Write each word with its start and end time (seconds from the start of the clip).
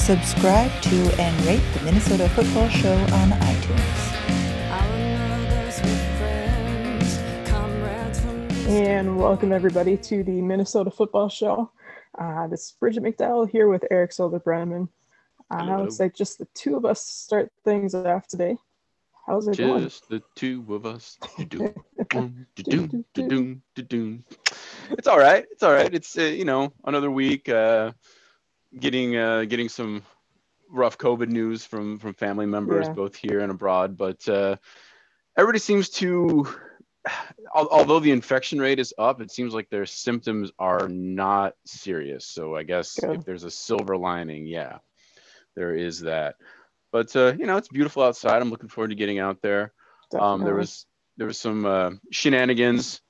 Subscribe 0.00 0.72
to 0.80 1.20
and 1.20 1.46
rate 1.46 1.62
the 1.74 1.84
Minnesota 1.84 2.26
Football 2.30 2.70
Show 2.70 2.94
on 2.94 3.30
iTunes. 3.32 4.10
And 8.66 9.18
welcome 9.18 9.52
everybody 9.52 9.98
to 9.98 10.24
the 10.24 10.40
Minnesota 10.40 10.90
Football 10.90 11.28
Show. 11.28 11.70
Uh, 12.18 12.46
this 12.46 12.64
is 12.64 12.72
Bridget 12.80 13.02
McDowell 13.02 13.48
here 13.48 13.68
with 13.68 13.84
Eric 13.90 14.12
Silva 14.12 14.40
Brenneman. 14.40 14.88
Uh, 15.50 15.82
looks 15.82 16.00
like 16.00 16.14
just 16.14 16.38
the 16.38 16.48
two 16.54 16.76
of 16.76 16.86
us 16.86 17.04
start 17.04 17.52
things 17.62 17.94
off 17.94 18.26
today. 18.26 18.56
How's 19.26 19.48
it 19.48 19.58
going? 19.58 19.82
Just 19.82 20.08
the 20.08 20.22
two 20.34 20.64
of 20.70 20.86
us. 20.86 21.18
It's 24.92 25.06
all 25.06 25.18
right. 25.18 25.44
It's 25.50 25.62
all 25.62 25.72
right. 25.72 25.94
It's 25.94 26.16
uh, 26.18 26.22
you 26.22 26.46
know 26.46 26.72
another 26.84 27.10
week. 27.10 27.48
Uh, 27.50 27.92
getting 28.78 29.16
uh, 29.16 29.44
getting 29.44 29.68
some 29.68 30.02
rough 30.68 30.98
COVID 30.98 31.28
news 31.28 31.64
from 31.64 31.98
from 31.98 32.14
family 32.14 32.46
members 32.46 32.86
Yeah. 32.86 32.94
both 32.94 33.16
here 33.16 33.40
and 33.40 33.50
abroad, 33.50 33.96
but 33.96 34.26
uh, 34.28 34.56
everybody 35.36 35.58
seems 35.58 35.90
to. 35.90 36.46
Although 37.54 38.00
the 38.00 38.10
infection 38.10 38.60
rate 38.60 38.78
is 38.78 38.92
up, 38.98 39.22
it 39.22 39.30
seems 39.30 39.54
like 39.54 39.70
their 39.70 39.86
symptoms 39.86 40.52
are 40.58 40.86
not 40.86 41.54
serious. 41.64 42.26
So 42.26 42.54
I 42.54 42.62
guess 42.62 42.98
Good. 43.00 43.16
if 43.16 43.24
there's 43.24 43.44
a 43.44 43.50
silver 43.50 43.96
lining, 43.96 44.46
yeah, 44.46 44.78
there 45.56 45.74
is 45.74 46.00
that. 46.00 46.36
But 46.92 47.16
uh, 47.16 47.32
you 47.38 47.46
know, 47.46 47.56
it's 47.56 47.68
beautiful 47.68 48.02
outside. 48.02 48.42
I'm 48.42 48.50
looking 48.50 48.68
forward 48.68 48.88
to 48.88 48.96
getting 48.96 49.18
out 49.18 49.40
there. 49.40 49.72
Um, 50.18 50.44
there 50.44 50.54
was 50.54 50.84
there 51.16 51.26
was 51.26 51.38
some 51.38 51.64
uh, 51.64 51.90
shenanigans 52.10 53.00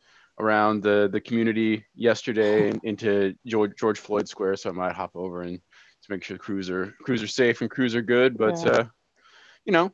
around 0.41 0.83
the 0.83 1.08
the 1.12 1.20
community 1.20 1.84
yesterday 1.94 2.72
into 2.83 3.34
George 3.46 3.72
George 3.78 3.98
Floyd 3.98 4.28
Square, 4.28 4.56
so 4.56 4.70
I 4.70 4.72
might 4.72 4.94
hop 4.94 5.12
over 5.14 5.42
and 5.42 5.58
to 5.58 6.10
make 6.12 6.24
sure 6.24 6.36
the 6.36 6.42
crews 6.42 6.70
are 6.70 6.94
crews 7.02 7.22
are 7.22 7.28
safe 7.28 7.60
and 7.60 7.70
crews 7.70 7.94
are 7.94 8.02
good. 8.02 8.36
But 8.38 8.64
Yeah. 8.64 8.70
uh, 8.70 8.84
you 9.64 9.72
know, 9.72 9.92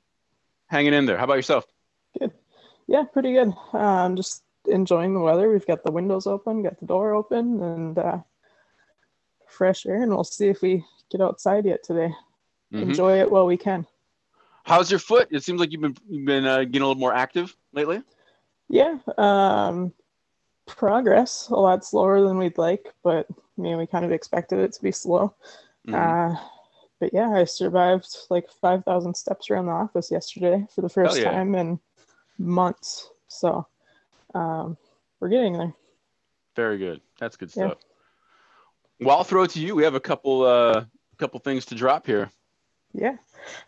hanging 0.69 0.94
in 0.94 1.06
there. 1.06 1.19
How 1.19 1.25
about 1.25 1.34
yourself? 1.34 1.64
Good. 2.19 2.33
Yeah, 2.86 3.05
pretty 3.12 3.33
good. 3.33 3.53
Um, 3.72 4.14
just 4.16 4.44
enjoying 4.66 5.14
the 5.14 5.20
weather. 5.20 5.50
We've 5.50 5.66
got 5.66 5.83
the 5.83 5.91
windows 5.92 6.27
open, 6.27 6.62
got 6.62 6.78
the 6.78 6.86
door 6.86 7.12
open, 7.14 7.62
and 7.62 7.98
uh, 7.98 8.19
fresh 9.48 9.86
air. 9.86 10.03
And 10.03 10.12
we'll 10.12 10.25
see 10.25 10.48
if 10.48 10.62
we 10.62 10.84
get 11.10 11.20
outside 11.20 11.64
yet 11.66 11.83
today. 11.83 12.12
Mhm. 12.72 12.83
Enjoy 12.83 13.20
it 13.20 13.31
while 13.31 13.47
we 13.47 13.56
can. 13.56 13.86
How's 14.64 14.91
your 14.91 14.98
foot? 15.00 15.28
It 15.31 15.44
seems 15.44 15.60
like 15.60 15.70
you've 15.72 15.81
been 15.81 15.97
you've 16.08 16.27
been 16.27 16.44
uh, 16.47 16.64
getting 16.64 16.83
a 16.83 16.86
little 16.86 17.00
more 17.00 17.14
active 17.14 17.55
lately. 17.72 18.03
Yeah, 18.69 18.98
um, 19.16 19.92
progress 20.67 21.48
a 21.48 21.55
lot 21.55 21.84
slower 21.84 22.22
than 22.22 22.39
we'd 22.39 22.59
like, 22.59 22.92
but 23.03 23.27
I 23.31 23.61
mean, 23.61 23.78
we 23.78 23.86
kind 23.86 24.05
of 24.05 24.12
expected 24.12 24.59
it 24.59 24.72
to 24.72 24.83
be 24.83 24.92
slow. 24.92 25.34
Mhm. 25.86 25.95
Uh, 25.95 26.41
but 26.98 27.12
yeah, 27.12 27.31
I 27.31 27.45
survived 27.45 28.17
like 28.31 28.50
5,000 28.50 29.14
steps 29.14 29.50
around 29.50 29.67
the 29.67 29.72
office 29.72 30.11
yesterday 30.11 30.67
for 30.75 30.81
the 30.81 30.89
first 30.89 31.19
yeah. 31.19 31.31
time 31.31 31.55
in 31.55 31.78
months. 32.39 33.11
So 33.28 33.67
um, 34.34 34.77
we're 35.20 35.28
getting 35.28 35.55
there. 35.55 35.75
Very 36.54 36.78
good. 36.78 37.00
That's 37.19 37.37
good 37.37 37.54
Yeah. 37.54 37.69
stuff. 37.69 37.78
Well, 39.00 39.19
I'll 39.19 39.25
throw 39.25 39.43
it 39.43 39.50
to 39.50 39.60
you. 39.60 39.75
We 39.75 39.84
have 39.84 39.94
a 39.94 40.00
couple 40.00 40.43
uh 40.43 40.84
couple 41.19 41.41
things 41.41 41.65
to 41.66 41.75
drop 41.75 42.06
here. 42.06 42.31
Yeah. 42.93 43.16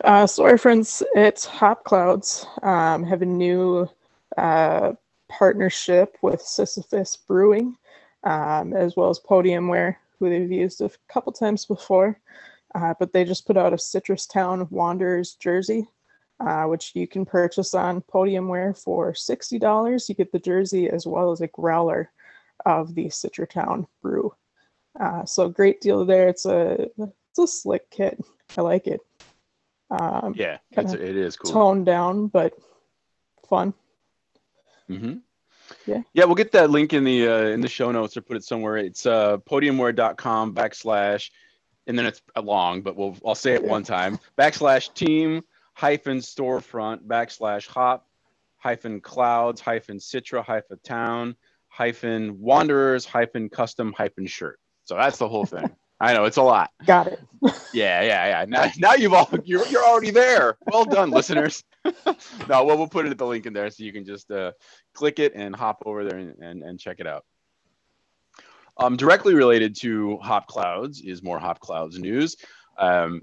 Uh, 0.02 0.26
so 0.26 0.44
our 0.44 0.58
friends 0.58 1.02
at 1.16 1.44
Hop 1.44 1.84
Clouds 1.84 2.46
um, 2.62 3.04
have 3.04 3.22
a 3.22 3.26
new 3.26 3.88
uh, 4.36 4.92
partnership 5.28 6.16
with 6.22 6.40
Sisyphus 6.40 7.16
Brewing, 7.16 7.76
um, 8.24 8.74
as 8.74 8.96
well 8.96 9.10
as 9.10 9.20
Podiumware, 9.20 9.96
who 10.18 10.28
they've 10.28 10.50
used 10.50 10.80
a 10.80 10.90
couple 11.12 11.32
times 11.32 11.64
before. 11.66 12.18
Uh, 12.74 12.94
but 12.98 13.12
they 13.12 13.24
just 13.24 13.46
put 13.46 13.56
out 13.56 13.72
a 13.72 13.78
Citrus 13.78 14.26
Town 14.26 14.66
Wanderers 14.70 15.34
jersey, 15.34 15.86
uh, 16.40 16.64
which 16.64 16.92
you 16.94 17.06
can 17.06 17.24
purchase 17.24 17.74
on 17.74 18.02
Podiumware 18.02 18.76
for 18.76 19.12
$60. 19.12 20.08
You 20.08 20.14
get 20.14 20.32
the 20.32 20.38
jersey 20.38 20.88
as 20.90 21.06
well 21.06 21.32
as 21.32 21.40
a 21.40 21.46
growler 21.48 22.10
of 22.66 22.94
the 22.94 23.08
Citrus 23.08 23.48
Town 23.52 23.86
brew. 24.02 24.34
Uh, 24.98 25.24
so 25.24 25.48
great 25.48 25.80
deal 25.80 26.04
there. 26.04 26.28
It's 26.28 26.44
a 26.44 26.88
it's 26.98 27.38
a 27.38 27.46
slick 27.46 27.88
kit. 27.90 28.20
I 28.56 28.62
like 28.62 28.86
it. 28.86 29.00
Um, 29.90 30.34
Yeah, 30.70 30.82
it's, 30.82 30.92
it 30.92 31.16
is 31.16 31.36
cool. 31.36 31.52
Toned 31.52 31.86
down, 31.86 32.26
but 32.28 32.54
fun. 33.48 33.74
Hmm 34.88 35.14
Yeah. 35.86 36.02
Yeah, 36.14 36.24
we'll 36.24 36.34
get 36.34 36.52
that 36.52 36.70
link 36.70 36.92
in 36.92 37.04
the 37.04 37.28
uh, 37.28 37.42
in 37.48 37.60
the 37.60 37.68
show 37.68 37.90
notes 37.92 38.16
or 38.16 38.22
put 38.22 38.36
it 38.36 38.44
somewhere. 38.44 38.76
It's 38.78 39.06
uh, 39.06 39.38
podiumware.com 39.38 40.54
backslash, 40.54 41.30
and 41.86 41.98
then 41.98 42.06
it's 42.06 42.22
long, 42.42 42.82
but 42.82 42.96
we'll 42.96 43.16
I'll 43.24 43.34
say 43.34 43.54
it 43.54 43.62
Yeah. 43.62 43.70
one 43.70 43.82
time 43.84 44.18
backslash 44.38 44.92
team 44.94 45.42
hyphen 45.74 46.18
storefront 46.18 47.06
backslash 47.06 47.66
hop 47.68 48.06
hyphen 48.56 49.00
clouds 49.00 49.60
hyphen 49.60 49.98
citra 49.98 50.42
hyphen 50.44 50.78
town 50.82 51.36
hyphen 51.68 52.40
wanderers 52.40 53.04
hyphen 53.04 53.48
custom 53.48 53.92
hyphen 53.92 54.26
shirt. 54.26 54.58
So 54.84 54.96
that's 54.96 55.18
the 55.18 55.28
whole 55.28 55.44
thing. 55.46 55.70
I 56.00 56.12
know 56.14 56.24
it's 56.24 56.36
a 56.36 56.42
lot. 56.42 56.70
Got 56.86 57.08
it. 57.08 57.20
Yeah, 57.72 58.02
yeah, 58.02 58.26
yeah. 58.26 58.44
Now, 58.48 58.70
now 58.78 58.94
you've 58.94 59.12
all 59.12 59.28
you're 59.44 59.64
you're 59.68 59.84
already 59.84 60.10
there. 60.10 60.56
Well 60.72 60.84
done, 60.86 61.10
listeners. 61.10 61.62
no, 61.84 62.64
well, 62.64 62.78
we'll 62.78 62.88
put 62.88 63.06
it 63.06 63.10
at 63.10 63.18
the 63.18 63.26
link 63.26 63.46
in 63.46 63.52
there 63.52 63.70
so 63.70 63.84
you 63.84 63.92
can 63.92 64.04
just 64.04 64.30
uh, 64.30 64.52
click 64.94 65.18
it 65.18 65.34
and 65.34 65.54
hop 65.54 65.82
over 65.84 66.04
there 66.04 66.18
and, 66.18 66.34
and, 66.42 66.62
and 66.62 66.80
check 66.80 66.98
it 66.98 67.06
out. 67.06 67.24
Um, 68.78 68.96
directly 68.96 69.34
related 69.34 69.76
to 69.80 70.16
Hop 70.18 70.46
Clouds 70.46 71.00
is 71.02 71.22
more 71.22 71.38
Hop 71.38 71.60
Clouds 71.60 71.98
news. 71.98 72.36
Um, 72.78 73.22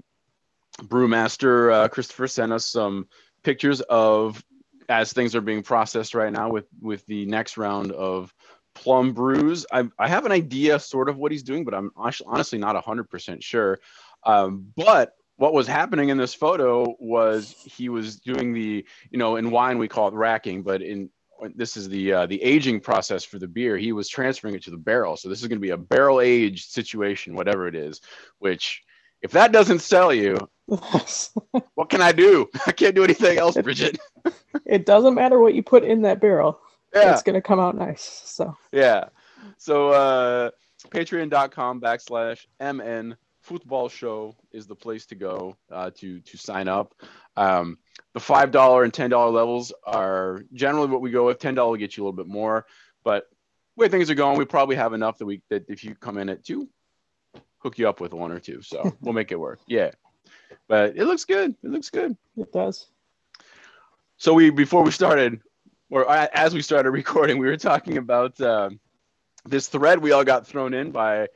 Brewmaster 0.82 1.72
uh, 1.72 1.88
Christopher 1.88 2.28
sent 2.28 2.52
us 2.52 2.66
some 2.66 3.08
pictures 3.42 3.80
of 3.82 4.42
as 4.88 5.12
things 5.12 5.34
are 5.34 5.40
being 5.40 5.62
processed 5.62 6.14
right 6.14 6.32
now 6.32 6.48
with 6.50 6.66
with 6.80 7.04
the 7.06 7.26
next 7.26 7.56
round 7.56 7.92
of 7.92 8.32
plum 8.76 9.12
brews. 9.12 9.66
I, 9.72 9.88
I 9.98 10.08
have 10.08 10.26
an 10.26 10.32
idea 10.32 10.78
sort 10.78 11.08
of 11.08 11.16
what 11.16 11.32
he's 11.32 11.42
doing, 11.42 11.64
but 11.64 11.74
I'm 11.74 11.90
honestly 11.96 12.58
not 12.58 12.82
100% 12.82 13.42
sure. 13.42 13.80
Um, 14.24 14.72
but 14.76 15.14
what 15.36 15.52
was 15.52 15.66
happening 15.66 16.10
in 16.10 16.16
this 16.16 16.34
photo 16.34 16.94
was 16.98 17.54
he 17.64 17.88
was 17.88 18.16
doing 18.16 18.52
the, 18.52 18.86
you 19.10 19.18
know, 19.18 19.36
in 19.36 19.50
wine 19.50 19.78
we 19.78 19.88
call 19.88 20.08
it 20.08 20.14
racking, 20.14 20.62
but 20.62 20.82
in 20.82 21.10
this 21.54 21.76
is 21.76 21.88
the 21.88 22.12
uh, 22.12 22.26
the 22.26 22.42
aging 22.42 22.80
process 22.80 23.24
for 23.24 23.38
the 23.38 23.48
beer. 23.48 23.76
He 23.76 23.92
was 23.92 24.08
transferring 24.08 24.54
it 24.54 24.62
to 24.64 24.70
the 24.70 24.76
barrel, 24.76 25.16
so 25.16 25.28
this 25.28 25.42
is 25.42 25.48
going 25.48 25.58
to 25.58 25.66
be 25.66 25.70
a 25.70 25.76
barrel 25.76 26.20
aged 26.20 26.70
situation, 26.70 27.34
whatever 27.34 27.68
it 27.68 27.74
is. 27.74 28.00
Which, 28.38 28.82
if 29.22 29.32
that 29.32 29.52
doesn't 29.52 29.80
sell 29.80 30.14
you, 30.14 30.38
what 30.66 31.88
can 31.88 32.00
I 32.00 32.12
do? 32.12 32.48
I 32.66 32.72
can't 32.72 32.94
do 32.94 33.04
anything 33.04 33.38
else, 33.38 33.56
Bridget. 33.56 33.98
it 34.64 34.86
doesn't 34.86 35.14
matter 35.14 35.38
what 35.38 35.54
you 35.54 35.62
put 35.62 35.84
in 35.84 36.02
that 36.02 36.20
barrel. 36.20 36.60
Yeah. 36.94 37.12
It's 37.12 37.22
gonna 37.22 37.42
come 37.42 37.60
out 37.60 37.76
nice. 37.76 38.22
So 38.24 38.56
yeah. 38.72 39.08
So 39.58 39.90
uh 39.90 40.50
patreon.com 40.90 41.80
backslash 41.80 42.46
MN 42.60 43.16
football 43.46 43.88
show 43.88 44.34
is 44.50 44.66
the 44.66 44.74
place 44.74 45.06
to 45.06 45.14
go 45.14 45.56
uh, 45.70 45.90
to 45.96 46.20
to 46.20 46.36
sign 46.36 46.66
up. 46.68 46.94
Um, 47.36 47.78
the 48.12 48.20
five 48.20 48.50
dollar 48.50 48.82
and 48.82 48.92
ten 48.92 49.10
dollar 49.10 49.30
levels 49.30 49.72
are 49.84 50.42
generally 50.52 50.88
what 50.88 51.00
we 51.00 51.10
go 51.10 51.26
with. 51.26 51.38
Ten 51.38 51.54
dollar 51.54 51.70
will 51.70 51.76
get 51.76 51.96
you 51.96 52.02
a 52.02 52.04
little 52.04 52.16
bit 52.16 52.26
more, 52.26 52.66
but 53.04 53.24
where 53.76 53.88
things 53.88 54.10
are 54.10 54.14
going, 54.14 54.38
we 54.38 54.44
probably 54.44 54.76
have 54.76 54.94
enough 54.94 55.18
that 55.18 55.26
we 55.26 55.42
that 55.48 55.64
if 55.68 55.84
you 55.84 55.94
come 55.94 56.18
in 56.18 56.28
at 56.28 56.44
two, 56.44 56.68
hook 57.58 57.78
you 57.78 57.88
up 57.88 58.00
with 58.00 58.12
one 58.12 58.32
or 58.32 58.40
two. 58.40 58.62
So 58.62 58.96
we'll 59.00 59.14
make 59.14 59.30
it 59.30 59.38
work. 59.38 59.60
Yeah. 59.66 59.92
But 60.68 60.96
it 60.96 61.04
looks 61.04 61.24
good. 61.24 61.54
It 61.62 61.70
looks 61.70 61.90
good. 61.90 62.16
it 62.36 62.52
does. 62.52 62.86
So 64.16 64.34
we 64.34 64.50
before 64.50 64.82
we 64.82 64.90
started, 64.90 65.40
or 65.90 66.10
as 66.10 66.54
we 66.54 66.62
started 66.62 66.90
recording, 67.02 67.38
we 67.38 67.46
were 67.46 67.56
talking 67.56 67.98
about 67.98 68.40
um, 68.40 68.80
this 69.44 69.68
thread 69.68 70.00
we 70.00 70.12
all 70.12 70.24
got 70.24 70.46
thrown 70.46 70.74
in 70.74 70.90
by 70.90 71.28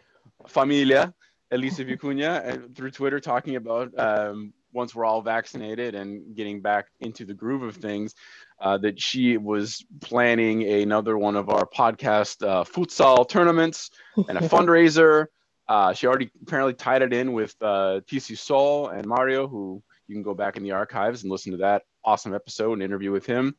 Familia 0.47 1.14
Elisa 1.50 1.85
Vicuña 1.87 2.44
and 2.44 2.75
through 2.75 2.91
Twitter, 2.91 3.20
talking 3.20 3.56
about 3.56 3.97
um, 3.99 4.52
once 4.73 4.94
we're 4.94 5.05
all 5.05 5.23
vaccinated 5.23 5.94
and 5.94 6.37
getting 6.37 6.61
back 6.61 6.87
into 7.00 7.25
the 7.25 7.35
groove 7.35 7.62
of 7.62 7.76
things, 7.76 8.14
uh, 8.61 8.79
that 8.79 9.00
she 9.00 9.37
was 9.37 9.85
planning 10.00 10.62
another 10.62 11.17
one 11.19 11.37
of 11.37 11.49
our 11.49 11.67
podcast 11.67 12.47
uh, 12.47 12.64
futsal 12.64 13.29
tournaments 13.29 13.91
and 14.29 14.38
a 14.38 14.41
fundraiser. 14.49 15.26
Uh, 15.69 15.93
she 15.93 16.06
already 16.06 16.31
apparently 16.43 16.75
tied 16.75 17.02
it 17.02 17.12
in 17.12 17.32
with 17.32 17.55
uh, 17.61 18.00
TC 18.11 18.37
Sol 18.37 18.88
and 18.88 19.06
Mario, 19.06 19.47
who 19.47 19.82
you 20.08 20.14
can 20.17 20.23
go 20.23 20.35
back 20.35 20.56
in 20.56 20.64
the 20.64 20.73
archives 20.73 21.23
and 21.23 21.31
listen 21.31 21.52
to 21.52 21.58
that 21.58 21.82
awesome 22.05 22.35
episode 22.35 22.73
and 22.75 22.82
interview 22.82 23.12
with 23.12 23.26
him. 23.26 23.55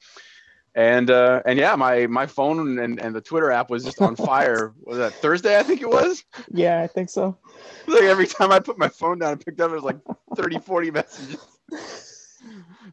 And 0.73 1.09
uh, 1.09 1.41
and 1.45 1.59
yeah, 1.59 1.75
my 1.75 2.07
my 2.07 2.25
phone 2.25 2.79
and, 2.79 2.99
and 2.99 3.13
the 3.13 3.21
Twitter 3.21 3.51
app 3.51 3.69
was 3.69 3.83
just 3.83 4.01
on 4.01 4.15
fire. 4.15 4.73
was 4.85 4.97
that 4.97 5.13
Thursday? 5.15 5.59
I 5.59 5.63
think 5.63 5.81
it 5.81 5.89
was. 5.89 6.23
Yeah, 6.53 6.81
I 6.81 6.87
think 6.87 7.09
so. 7.09 7.37
Like 7.87 8.03
every 8.03 8.27
time 8.27 8.51
I 8.51 8.59
put 8.59 8.77
my 8.77 8.87
phone 8.87 9.19
down 9.19 9.33
and 9.33 9.43
picked 9.43 9.59
up, 9.59 9.71
it 9.71 9.73
was 9.73 9.83
like 9.83 9.97
30, 10.35 10.59
40 10.59 10.91
messages. 10.91 11.37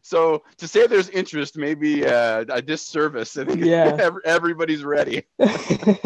So 0.03 0.43
to 0.57 0.67
say 0.67 0.85
there's 0.85 1.09
interest, 1.09 1.57
maybe 1.57 2.05
uh, 2.05 2.45
a 2.49 2.61
disservice. 2.61 3.37
I 3.37 3.45
think 3.45 3.61
Yeah. 3.61 4.11
everybody's 4.23 4.83
ready. 4.83 5.23
I 5.39 5.97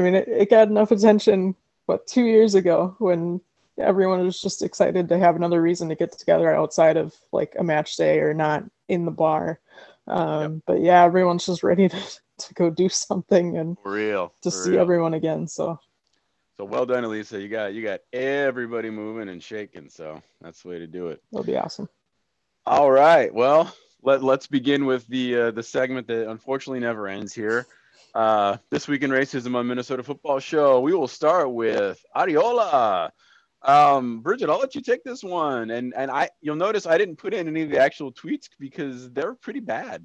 mean, 0.00 0.14
it, 0.14 0.28
it 0.28 0.50
got 0.50 0.68
enough 0.68 0.90
attention, 0.90 1.54
what, 1.86 2.06
two 2.06 2.24
years 2.24 2.54
ago 2.54 2.94
when 2.98 3.40
everyone 3.78 4.24
was 4.24 4.40
just 4.40 4.62
excited 4.62 5.08
to 5.08 5.18
have 5.18 5.34
another 5.34 5.62
reason 5.62 5.88
to 5.88 5.94
get 5.94 6.16
together 6.16 6.54
outside 6.54 6.96
of 6.96 7.14
like 7.32 7.54
a 7.58 7.64
match 7.64 7.96
day 7.96 8.20
or 8.20 8.34
not 8.34 8.64
in 8.88 9.04
the 9.04 9.10
bar. 9.10 9.60
Um, 10.06 10.62
But 10.66 10.80
yeah, 10.80 11.02
everyone's 11.04 11.46
just 11.46 11.62
ready 11.62 11.88
to, 11.90 11.96
to 12.38 12.54
go 12.54 12.70
do 12.70 12.88
something 12.88 13.56
and 13.58 13.76
For 13.82 13.92
real. 13.92 14.32
to 14.42 14.50
for 14.50 14.56
see 14.56 14.70
real. 14.72 14.80
everyone 14.80 15.14
again. 15.14 15.46
So 15.48 15.78
So 16.56 16.64
well 16.64 16.86
done, 16.86 17.04
Elisa. 17.04 17.40
You 17.40 17.48
got 17.48 17.74
you 17.74 17.82
got 17.82 18.00
everybody 18.12 18.90
moving 18.90 19.28
and 19.28 19.42
shaking. 19.42 19.88
So 19.88 20.22
that's 20.40 20.62
the 20.62 20.68
way 20.68 20.78
to 20.78 20.86
do 20.86 21.08
it. 21.08 21.22
it'll 21.32 21.44
be 21.44 21.56
awesome. 21.56 21.88
All 22.66 22.90
right. 22.90 23.32
Well, 23.32 23.74
let 24.02 24.22
let's 24.22 24.46
begin 24.46 24.84
with 24.86 25.06
the 25.08 25.36
uh, 25.36 25.50
the 25.52 25.62
segment 25.62 26.06
that 26.08 26.28
unfortunately 26.30 26.80
never 26.80 27.08
ends 27.08 27.32
here. 27.32 27.66
Uh, 28.14 28.58
this 28.70 28.86
week 28.88 29.02
in 29.02 29.10
racism 29.10 29.54
on 29.56 29.66
Minnesota 29.66 30.02
Football 30.02 30.38
Show, 30.38 30.80
we 30.80 30.92
will 30.94 31.08
start 31.08 31.50
with 31.50 32.04
Arriola. 32.14 33.10
Um, 33.64 34.20
Bridget, 34.20 34.50
I'll 34.50 34.58
let 34.58 34.74
you 34.74 34.80
take 34.80 35.04
this 35.04 35.22
one, 35.22 35.70
and 35.70 35.94
and 35.96 36.10
I 36.10 36.30
you'll 36.40 36.56
notice 36.56 36.86
I 36.86 36.98
didn't 36.98 37.16
put 37.16 37.32
in 37.32 37.46
any 37.46 37.62
of 37.62 37.70
the 37.70 37.78
actual 37.78 38.12
tweets 38.12 38.48
because 38.58 39.10
they're 39.12 39.34
pretty 39.34 39.60
bad. 39.60 40.04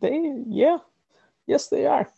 They, 0.00 0.42
yeah, 0.48 0.78
yes, 1.46 1.68
they 1.68 1.86
are. 1.86 2.08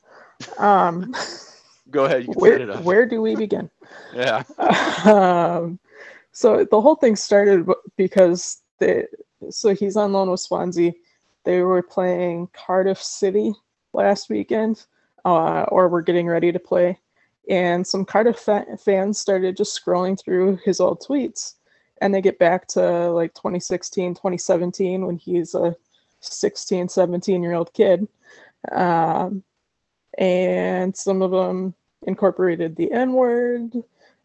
Um, 0.58 1.14
Go 1.90 2.04
ahead, 2.04 2.22
you 2.22 2.28
can 2.28 2.40
where, 2.40 2.76
where 2.78 3.06
do 3.06 3.20
we 3.20 3.36
begin? 3.36 3.70
Yeah. 4.14 4.44
um, 5.04 5.80
so 6.30 6.64
the 6.64 6.80
whole 6.80 6.94
thing 6.94 7.16
started 7.16 7.68
because 7.96 8.62
they, 8.78 9.06
so 9.48 9.74
he's 9.74 9.96
on 9.96 10.12
loan 10.12 10.30
with 10.30 10.38
Swansea. 10.38 10.92
They 11.44 11.62
were 11.62 11.82
playing 11.82 12.50
Cardiff 12.52 13.02
City 13.02 13.52
last 13.92 14.30
weekend, 14.30 14.86
uh, 15.24 15.62
or 15.68 15.88
were 15.88 16.02
getting 16.02 16.28
ready 16.28 16.52
to 16.52 16.60
play, 16.60 16.98
and 17.50 17.86
some 17.86 18.04
Cardiff 18.06 18.38
fa- 18.38 18.78
fans 18.82 19.18
started 19.18 19.56
just 19.56 19.78
scrolling 19.78 20.18
through 20.18 20.56
his 20.64 20.80
old 20.80 21.02
tweets, 21.02 21.54
and 22.00 22.14
they 22.14 22.22
get 22.22 22.38
back 22.38 22.66
to 22.68 23.10
like 23.10 23.34
2016, 23.34 24.14
2017 24.14 25.04
when 25.04 25.18
he's 25.18 25.54
a 25.54 25.76
16, 26.20 26.88
17 26.88 27.42
year 27.42 27.54
old 27.54 27.72
kid. 27.74 28.06
Um, 28.72 29.42
and 30.16 30.96
some 30.96 31.22
of 31.22 31.30
them 31.32 31.74
incorporated 32.06 32.76
the 32.76 32.90
N 32.92 33.12
word. 33.12 33.72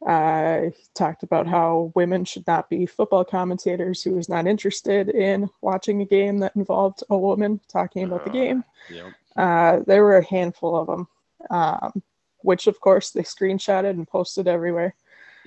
Uh, 0.05 0.61
he 0.75 0.83
talked 0.93 1.23
about 1.23 1.47
how 1.47 1.91
women 1.95 2.25
should 2.25 2.45
not 2.45 2.69
be 2.69 2.85
football 2.85 3.25
commentators. 3.25 4.03
He 4.03 4.11
was 4.11 4.29
not 4.29 4.45
interested 4.45 5.09
in 5.09 5.49
watching 5.61 6.01
a 6.01 6.05
game 6.05 6.37
that 6.39 6.55
involved 6.55 7.01
a 7.09 7.17
woman 7.17 7.59
talking 7.69 8.03
about 8.03 8.23
the 8.23 8.29
Uh, 8.29 8.33
game. 8.33 8.63
Yep. 8.91 9.05
Uh, 9.35 9.79
there 9.87 10.03
were 10.03 10.17
a 10.17 10.23
handful 10.25 10.75
of 10.75 10.87
them, 10.87 11.07
um, 11.49 12.03
which 12.45 12.67
of 12.67 12.79
course 12.79 13.09
they 13.09 13.23
screenshotted 13.23 13.89
and 13.89 14.07
posted 14.07 14.47
everywhere. 14.47 14.93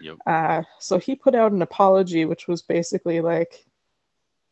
Yep. 0.00 0.16
Uh, 0.26 0.62
so 0.78 0.98
he 0.98 1.14
put 1.14 1.34
out 1.34 1.52
an 1.52 1.62
apology, 1.62 2.24
which 2.24 2.48
was 2.48 2.62
basically 2.62 3.20
like, 3.20 3.64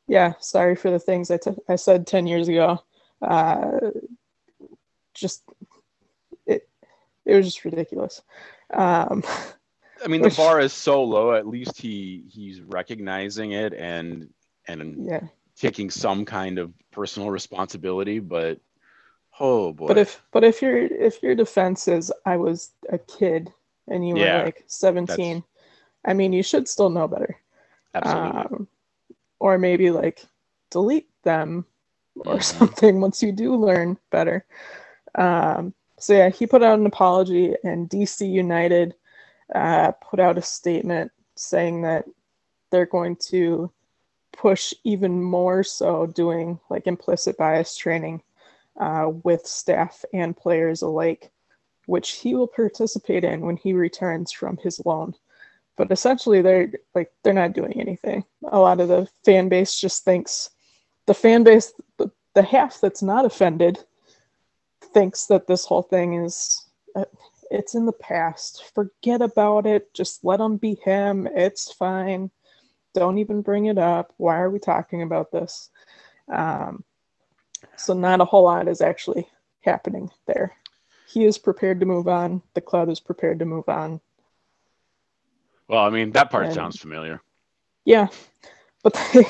"Yeah, 0.07 0.35
sorry 0.41 0.77
for 0.77 0.91
the 0.91 0.99
things 0.99 1.31
I, 1.31 1.39
t- 1.39 1.51
I 1.69 1.77
said 1.77 2.07
ten 2.07 2.27
years 2.27 2.49
ago. 2.49 2.83
Uh, 3.21 3.91
just 5.15 5.43
it, 6.47 6.69
it 7.25 7.35
was 7.35 7.47
just 7.47 7.65
ridiculous." 7.65 8.23
Um, 8.73 9.23
I 10.05 10.09
mean, 10.09 10.21
the 10.21 10.29
Which- 10.29 10.37
bar 10.37 10.61
is 10.61 10.73
so 10.73 11.03
low. 11.03 11.33
At 11.33 11.47
least 11.47 11.81
he 11.81 12.25
he's 12.29 12.61
recognizing 12.61 13.53
it 13.53 13.73
and 13.73 14.31
and 14.69 15.07
yeah, 15.07 15.23
taking 15.57 15.91
some 15.91 16.25
kind 16.25 16.59
of 16.59 16.73
personal 16.91 17.31
responsibility. 17.31 18.19
But 18.19 18.61
oh 19.41 19.73
boy, 19.73 19.87
but 19.87 19.99
if 19.99 20.23
but 20.33 20.45
if 20.45 20.63
your 20.63 20.77
if 20.79 21.23
your 21.23 21.35
defense 21.35 21.89
is 21.89 22.13
I 22.25 22.37
was 22.37 22.73
a 22.91 22.99
kid 22.99 23.53
and 23.89 24.07
you 24.07 24.17
Yeah, 24.17 24.19
were 24.19 24.33
like 24.33 24.65
seventeen, 24.67 25.45
I 26.05 26.15
mean, 26.15 26.33
you 26.33 26.43
should 26.43 26.69
still 26.69 26.91
know 26.91 27.09
better. 27.09 27.37
absolutely, 27.95 28.51
um, 28.51 28.69
or 29.41 29.59
maybe 29.59 29.91
like 29.91 30.25
delete 30.71 31.09
them 31.25 31.67
or 32.27 32.41
Mhm. 32.41 32.41
something 32.41 33.01
once 33.01 33.23
you 33.23 33.33
do 33.33 33.57
learn 33.57 33.99
better. 34.11 34.45
Um, 35.17 35.75
so 35.99 36.15
yeah, 36.15 36.31
he 36.31 36.47
put 36.47 36.63
out 36.63 36.79
an 36.79 36.87
apology, 36.87 37.55
and 37.65 37.89
DC 37.89 38.27
United 38.27 38.95
uh, 39.55 39.93
put 39.93 40.21
out 40.21 40.39
a 40.39 40.43
statement 40.43 41.13
saying 41.37 41.83
that 41.83 42.07
they're 42.71 42.87
going 42.87 43.17
to 43.17 43.71
push 44.33 44.75
even 44.85 45.23
more 45.23 45.63
so 45.65 46.07
doing 46.07 46.61
like 46.71 46.87
implicit 46.87 47.37
bias 47.39 47.77
training 47.77 48.23
uh, 48.79 49.11
with 49.23 49.47
staff 49.47 50.05
and 50.13 50.37
players 50.37 50.83
alike, 50.83 51.31
which 51.87 52.13
he 52.13 52.35
will 52.35 52.47
participate 52.47 53.25
in 53.25 53.41
when 53.41 53.57
he 53.57 53.73
returns 53.73 54.33
from 54.33 54.57
his 54.59 54.81
loan. 54.85 55.15
But 55.77 55.93
essentially 55.93 56.43
they're 56.43 56.73
like 56.95 57.13
they're 57.23 57.33
not 57.33 57.53
doing 57.53 57.79
anything. 57.79 58.25
A 58.49 58.59
lot 58.59 58.81
of 58.81 58.89
the 58.89 59.09
fan 59.25 59.49
base 59.49 59.79
just 59.79 60.05
thinks 60.05 60.51
the 61.07 61.15
fan 61.15 61.45
base 61.45 61.73
the, 61.99 62.11
the 62.35 62.43
half 62.43 62.81
that's 62.81 63.03
not 63.03 63.27
offended 63.27 63.79
thinks 64.95 65.27
that 65.27 65.47
this 65.47 65.67
whole 65.67 65.83
thing 65.83 66.15
is 66.25 66.67
uh, 66.95 67.05
it's 67.51 67.75
in 67.75 67.87
the 67.87 67.93
past. 67.93 68.65
Forget 68.75 69.23
about 69.23 69.67
it. 69.67 69.93
Just 69.95 70.25
let 70.25 70.41
him 70.41 70.57
be 70.57 70.77
him. 70.77 71.29
It's 71.35 71.73
fine. 71.73 72.31
Don't 72.95 73.19
even 73.19 73.43
bring 73.43 73.67
it 73.67 73.79
up. 73.79 74.15
Why 74.17 74.39
are 74.39 74.51
we 74.51 74.59
talking 74.59 75.03
about 75.03 75.31
this? 75.31 75.71
Um, 76.33 76.85
so 77.77 77.95
not 77.95 78.21
a 78.21 78.25
whole 78.25 78.45
lot 78.45 78.69
is 78.69 78.81
actually 78.81 79.27
happening 79.63 80.11
there 80.27 80.55
he 81.09 81.25
is 81.25 81.39
prepared 81.39 81.81
to 81.81 81.87
move 81.87 82.09
on 82.09 82.43
the 82.55 82.61
club 82.61 82.89
is 82.89 83.01
prepared 83.01 83.39
to 83.39 83.45
move 83.45 83.69
on 83.69 84.01
well, 85.69 85.85
I 85.85 85.91
mean 85.91 86.13
that 86.13 86.31
part 86.31 86.47
and- 86.47 86.55
sounds 86.55 86.79
familiar. 86.79 87.21
Yeah, 87.85 88.09
but 88.83 88.99
they, 89.13 89.25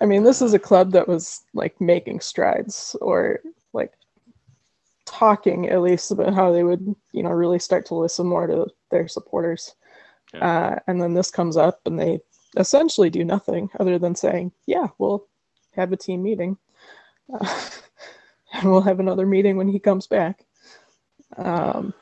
I 0.00 0.06
mean, 0.06 0.22
this 0.22 0.42
is 0.42 0.54
a 0.54 0.58
club 0.58 0.92
that 0.92 1.08
was 1.08 1.42
like 1.54 1.80
making 1.80 2.20
strides 2.20 2.96
or 3.00 3.40
like 3.72 3.92
talking 5.04 5.68
at 5.68 5.82
least 5.82 6.10
about 6.10 6.34
how 6.34 6.52
they 6.52 6.62
would, 6.62 6.94
you 7.12 7.22
know, 7.22 7.30
really 7.30 7.58
start 7.58 7.86
to 7.86 7.94
listen 7.94 8.26
more 8.26 8.46
to 8.46 8.66
their 8.90 9.08
supporters. 9.08 9.74
Uh, 10.34 10.76
and 10.86 11.00
then 11.00 11.14
this 11.14 11.30
comes 11.30 11.56
up 11.56 11.80
and 11.86 11.98
they 11.98 12.20
essentially 12.58 13.08
do 13.08 13.24
nothing 13.24 13.70
other 13.80 13.98
than 13.98 14.14
saying, 14.14 14.52
yeah, 14.66 14.88
we'll 14.98 15.26
have 15.72 15.90
a 15.90 15.96
team 15.96 16.22
meeting. 16.22 16.58
Uh, 17.32 17.60
and 18.54 18.70
we'll 18.70 18.80
have 18.80 19.00
another 19.00 19.26
meeting 19.26 19.56
when 19.56 19.68
he 19.68 19.78
comes 19.78 20.06
back. 20.06 20.44
Um, 21.36 21.92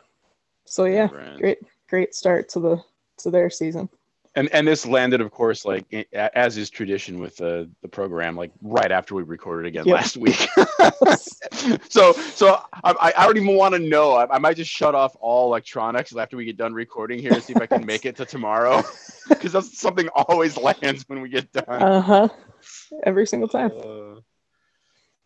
so 0.64 0.84
yeah, 0.84 1.06
Never 1.06 1.36
great, 1.38 1.58
great 1.88 2.14
start 2.14 2.48
to 2.50 2.60
the 2.60 2.82
to 3.18 3.30
their 3.30 3.50
season. 3.50 3.88
And 4.34 4.50
and 4.50 4.68
this 4.68 4.84
landed, 4.84 5.22
of 5.22 5.30
course, 5.30 5.64
like 5.64 6.06
as 6.12 6.58
is 6.58 6.68
tradition 6.68 7.20
with 7.20 7.36
the 7.36 7.70
the 7.80 7.88
program, 7.88 8.36
like 8.36 8.52
right 8.60 8.92
after 8.92 9.14
we 9.14 9.22
recorded 9.22 9.66
again 9.66 9.86
Yep. 9.86 9.94
last 9.94 10.16
week. 10.18 10.46
so 11.88 12.12
so 12.12 12.60
I, 12.84 13.12
I 13.16 13.26
don't 13.26 13.38
even 13.38 13.56
want 13.56 13.74
to 13.74 13.80
know. 13.80 14.12
I, 14.12 14.34
I 14.34 14.38
might 14.38 14.58
just 14.58 14.70
shut 14.70 14.94
off 14.94 15.16
all 15.20 15.46
electronics 15.48 16.14
after 16.14 16.36
we 16.36 16.44
get 16.44 16.58
done 16.58 16.74
recording 16.74 17.18
here 17.18 17.32
and 17.32 17.42
see 17.42 17.54
if 17.54 17.62
I 17.62 17.66
can 17.66 17.86
make 17.86 18.04
it 18.04 18.14
to 18.16 18.26
tomorrow, 18.26 18.82
because 19.30 19.52
that's 19.52 19.80
something 19.80 20.08
always 20.14 20.58
lands 20.58 21.04
when 21.08 21.22
we 21.22 21.30
get 21.30 21.50
done. 21.52 21.82
Uh 21.82 22.00
huh. 22.02 22.28
Every 23.04 23.26
single 23.26 23.48
time. 23.48 23.72
Uh, 23.74 24.20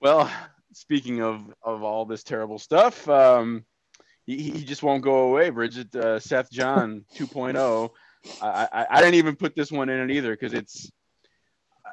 well, 0.00 0.30
speaking 0.72 1.22
of 1.22 1.42
of 1.62 1.82
all 1.82 2.04
this 2.04 2.22
terrible 2.22 2.58
stuff, 2.58 3.08
um, 3.08 3.64
he, 4.26 4.50
he 4.50 4.64
just 4.64 4.82
won't 4.82 5.02
go 5.02 5.30
away. 5.30 5.50
Bridget, 5.50 5.94
uh, 5.94 6.18
Seth 6.20 6.50
Jahn 6.50 7.04
2.0. 7.16 7.90
I, 8.40 8.68
I 8.72 8.86
I 8.90 9.00
didn't 9.00 9.14
even 9.14 9.36
put 9.36 9.54
this 9.56 9.72
one 9.72 9.88
in 9.88 10.10
it 10.10 10.14
either 10.14 10.32
because 10.32 10.52
it's. 10.52 10.90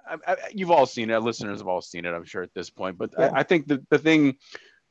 I, 0.10 0.34
I, 0.34 0.38
you've 0.54 0.72
all 0.72 0.86
seen 0.86 1.10
it. 1.10 1.20
Listeners 1.20 1.60
have 1.60 1.68
all 1.68 1.82
seen 1.82 2.06
it, 2.06 2.14
I'm 2.14 2.26
sure 2.26 2.44
at 2.44 2.54
this 2.54 2.70
point. 2.70 2.98
But 2.98 3.12
Yeah. 3.18 3.32
I, 3.34 3.40
I 3.40 3.44
think 3.44 3.68
the 3.68 3.84
the 3.90 3.98
thing 3.98 4.36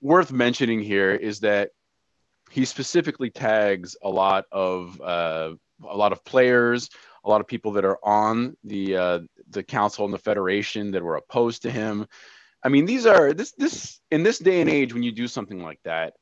worth 0.00 0.32
mentioning 0.32 0.80
here 0.80 1.12
is 1.14 1.40
that 1.40 1.70
he 2.50 2.64
specifically 2.64 3.30
tags 3.30 3.96
a 4.02 4.08
lot 4.08 4.44
of 4.52 5.00
uh, 5.00 5.52
a 5.88 5.96
lot 5.96 6.12
of 6.12 6.24
players, 6.24 6.88
a 7.24 7.28
lot 7.28 7.40
of 7.40 7.46
people 7.46 7.72
that 7.72 7.84
are 7.84 7.98
on 8.02 8.56
the 8.64 8.96
uh, 8.96 9.20
the 9.50 9.62
council 9.62 10.04
and 10.04 10.14
the 10.14 10.18
federation 10.18 10.92
that 10.92 11.02
were 11.02 11.16
opposed 11.16 11.62
to 11.62 11.70
him. 11.70 12.06
I 12.62 12.68
mean, 12.68 12.84
these 12.86 13.06
are 13.06 13.32
this 13.32 13.52
this 13.52 14.00
in 14.10 14.22
this 14.22 14.38
day 14.38 14.60
and 14.60 14.70
age 14.70 14.92
when 14.92 15.02
you 15.02 15.12
do 15.12 15.28
something 15.28 15.62
like 15.62 15.80
that, 15.84 16.14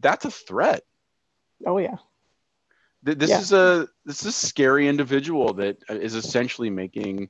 that's 0.00 0.24
a 0.24 0.30
threat. 0.30 0.82
Oh 1.66 1.78
yeah. 1.78 1.96
This 3.02 3.30
Yeah. 3.30 3.40
is 3.40 3.52
a 3.52 3.88
this 4.04 4.20
is 4.20 4.26
a 4.26 4.32
scary 4.32 4.88
individual 4.88 5.54
that 5.54 5.78
is 5.88 6.14
essentially 6.14 6.70
making 6.70 7.28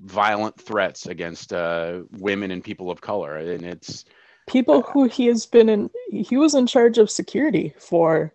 violent 0.00 0.60
threats 0.60 1.06
against 1.06 1.52
uh, 1.52 2.02
women 2.18 2.50
and 2.50 2.62
people 2.62 2.90
of 2.90 3.00
color, 3.00 3.36
and 3.36 3.62
it's 3.64 4.04
people 4.46 4.82
who 4.82 5.04
he 5.04 5.26
has 5.26 5.44
been 5.46 5.68
in. 5.68 5.90
He 6.10 6.36
was 6.36 6.54
in 6.54 6.66
charge 6.66 6.98
of 6.98 7.10
security 7.10 7.74
for 7.78 8.32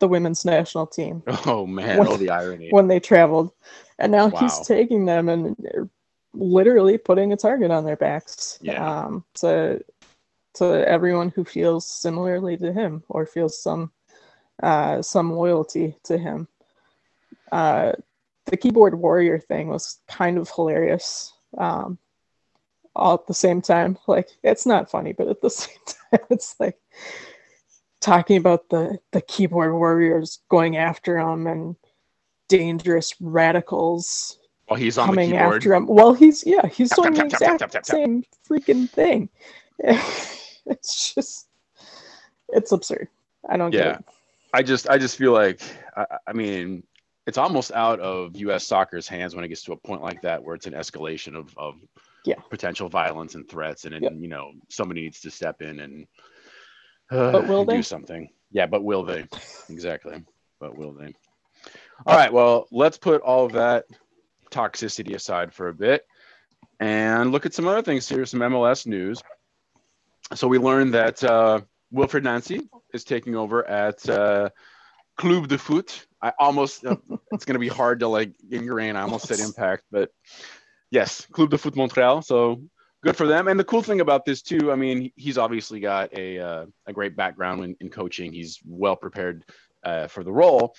the 0.00 0.08
women's 0.08 0.44
national 0.44 0.86
team. 0.86 1.22
Oh 1.46 1.66
man, 1.66 1.98
When- 1.98 2.08
oh 2.08 2.16
the 2.16 2.30
irony. 2.30 2.68
when 2.70 2.88
they 2.88 3.00
traveled, 3.00 3.52
and 3.98 4.10
now 4.12 4.28
Wow. 4.28 4.40
he's 4.40 4.58
taking 4.66 5.04
them 5.06 5.28
and 5.28 5.90
literally 6.34 6.98
putting 6.98 7.32
a 7.32 7.36
target 7.36 7.70
on 7.70 7.84
their 7.84 7.96
backs. 7.96 8.58
Yeah. 8.62 8.84
Um, 8.84 9.24
to 9.34 9.84
to 10.54 10.88
everyone 10.88 11.30
who 11.30 11.44
feels 11.44 11.88
similarly 11.88 12.56
to 12.56 12.72
him 12.72 13.04
or 13.08 13.26
feels 13.26 13.62
some 13.62 13.92
uh, 14.62 15.02
some 15.02 15.32
loyalty 15.32 15.96
to 16.04 16.18
him. 16.18 16.48
Uh, 17.52 17.92
the 18.46 18.56
keyboard 18.56 18.94
warrior 18.94 19.38
thing 19.38 19.68
was 19.68 20.00
kind 20.08 20.38
of 20.38 20.50
hilarious. 20.50 21.32
Um, 21.56 21.98
all 22.96 23.14
at 23.14 23.26
the 23.26 23.34
same 23.34 23.62
time, 23.62 23.98
like 24.06 24.28
it's 24.42 24.66
not 24.66 24.90
funny, 24.90 25.12
but 25.12 25.28
at 25.28 25.40
the 25.40 25.50
same 25.50 25.76
time, 25.86 26.26
it's 26.30 26.56
like 26.58 26.78
talking 28.00 28.36
about 28.36 28.68
the 28.68 28.98
the 29.12 29.20
keyboard 29.20 29.72
warriors 29.72 30.40
going 30.48 30.76
after 30.76 31.18
him 31.18 31.46
and 31.46 31.76
dangerous 32.48 33.14
radicals 33.20 34.37
While 34.68 34.78
he's 34.78 34.98
on 34.98 35.08
the 35.08 35.12
coming 35.16 35.36
after 35.36 35.72
him. 35.74 35.86
Well, 35.86 36.12
he's 36.12 36.44
yeah, 36.46 36.66
he's 36.68 36.90
doing 36.90 37.14
the 37.14 37.24
exact 37.24 37.86
same 37.86 38.22
freaking 38.48 38.88
thing. 38.90 39.30
it's 39.78 41.14
just 41.14 41.48
it's 42.50 42.72
absurd. 42.72 43.08
I 43.48 43.56
don't 43.56 43.72
Yeah. 43.72 43.84
get 43.92 44.00
it. 44.00 44.04
I 44.52 44.62
just 44.62 44.88
I 44.90 44.98
just 44.98 45.16
feel 45.16 45.32
like 45.32 45.60
I, 45.96 46.04
I 46.26 46.32
mean 46.34 46.82
it's 47.26 47.38
almost 47.38 47.72
out 47.72 48.00
of 48.00 48.36
U.S. 48.36 48.64
soccer's 48.64 49.08
hands 49.08 49.34
when 49.34 49.44
it 49.44 49.48
gets 49.48 49.62
to 49.64 49.72
a 49.72 49.76
point 49.76 50.02
like 50.02 50.20
that 50.22 50.42
where 50.42 50.54
it's 50.54 50.66
an 50.66 50.72
escalation 50.72 51.34
of, 51.34 51.54
of 51.58 51.74
Yeah. 52.24 52.36
potential 52.50 52.88
violence 52.88 53.34
and 53.34 53.46
threats, 53.48 53.84
and, 53.84 53.94
it, 53.94 54.02
Yep. 54.02 54.12
you 54.16 54.28
know 54.28 54.52
somebody 54.68 55.02
needs 55.02 55.20
to 55.20 55.30
step 55.30 55.62
in 55.62 55.80
and 55.80 56.06
uh, 57.10 57.32
But 57.32 57.46
will 57.46 57.64
do 57.64 57.76
they? 57.76 57.82
something. 57.82 58.28
Yeah, 58.50 58.66
but 58.66 58.84
will 58.84 59.02
they? 59.04 59.24
Exactly. 59.70 60.24
But 60.60 60.76
will 60.76 60.92
they? 60.92 61.14
All 62.06 62.16
right. 62.16 62.32
Well, 62.32 62.66
let's 62.70 62.96
put 62.96 63.20
all 63.20 63.44
of 63.44 63.52
that 63.52 63.84
toxicity 64.50 65.14
aside 65.14 65.52
for 65.52 65.68
a 65.68 65.74
bit 65.74 66.04
and 66.80 67.32
look 67.32 67.46
at 67.46 67.54
some 67.54 67.66
other 67.66 67.82
things 67.82 68.08
here. 68.08 68.24
Some 68.26 68.40
MLS 68.40 68.86
news. 68.86 69.20
So 70.34 70.46
we 70.46 70.58
learned 70.58 70.94
that 70.94 71.22
uh, 71.24 71.60
Wilfried 71.92 72.22
Nancy 72.22 72.68
is 72.92 73.04
taking 73.04 73.34
over 73.34 73.66
at 73.66 74.08
uh, 74.08 74.50
Club 75.16 75.48
de 75.48 75.58
Foot. 75.58 76.06
I 76.22 76.32
almost, 76.38 76.84
uh, 76.84 76.96
it's 77.32 77.44
going 77.44 77.54
to 77.54 77.60
be 77.60 77.68
hard 77.68 78.00
to 78.00 78.08
like 78.08 78.32
ingrain. 78.50 78.96
I 78.96 79.02
almost 79.02 79.26
said 79.26 79.40
impact, 79.40 79.84
but 79.90 80.10
yes, 80.90 81.26
Club 81.32 81.50
de 81.50 81.58
Foot 81.58 81.76
Montreal. 81.76 82.22
So 82.22 82.62
good 83.02 83.16
for 83.16 83.26
them. 83.26 83.48
And 83.48 83.58
the 83.58 83.64
cool 83.64 83.82
thing 83.82 84.00
about 84.00 84.24
this 84.24 84.42
too, 84.42 84.70
I 84.70 84.76
mean, 84.76 85.12
he's 85.16 85.38
obviously 85.38 85.80
got 85.80 86.12
a, 86.16 86.38
uh, 86.38 86.66
a 86.86 86.92
great 86.92 87.16
background 87.16 87.64
in, 87.64 87.76
in 87.80 87.90
coaching. 87.90 88.32
He's 88.32 88.60
well 88.66 88.96
prepared 88.96 89.44
uh, 89.82 90.08
for 90.08 90.22
the 90.22 90.32
role. 90.32 90.74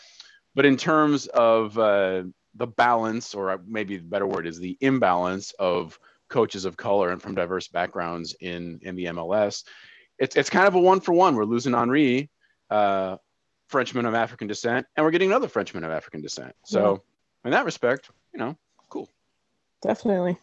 But 0.56 0.66
in 0.66 0.78
terms 0.78 1.28
of 1.28 1.78
uh, 1.78 2.24
the 2.60 2.68
balance, 2.68 3.34
or 3.34 3.60
maybe 3.66 3.98
the 3.98 4.04
better 4.04 4.28
word 4.28 4.46
is 4.46 4.60
the 4.60 4.78
imbalance 4.82 5.54
of 5.58 5.98
coaches 6.30 6.66
of 6.66 6.78
color 6.78 7.10
and 7.10 7.22
from 7.22 7.34
diverse 7.34 7.68
backgrounds 7.70 8.36
in 8.40 8.80
in 8.84 8.96
the 8.96 9.06
MLS, 9.06 9.64
it's 10.20 10.36
it's 10.36 10.50
kind 10.50 10.68
of 10.68 10.76
a 10.76 10.80
one 10.80 11.00
for 11.00 11.14
one. 11.14 11.36
We're 11.36 11.46
losing 11.46 11.74
Henri, 11.74 12.30
uh, 12.70 13.18
Frenchman 13.68 14.06
of 14.06 14.14
African 14.14 14.48
descent, 14.48 14.86
and 14.96 15.06
we're 15.06 15.12
getting 15.12 15.30
another 15.30 15.48
Frenchman 15.48 15.84
of 15.86 15.92
African 15.92 16.22
descent. 16.22 16.54
So 16.66 17.02
in 17.46 17.52
that 17.52 17.66
respect, 17.66 18.12
you 18.34 18.40
know, 18.40 18.58
cool. 18.90 19.10
Definitely. 19.82 20.38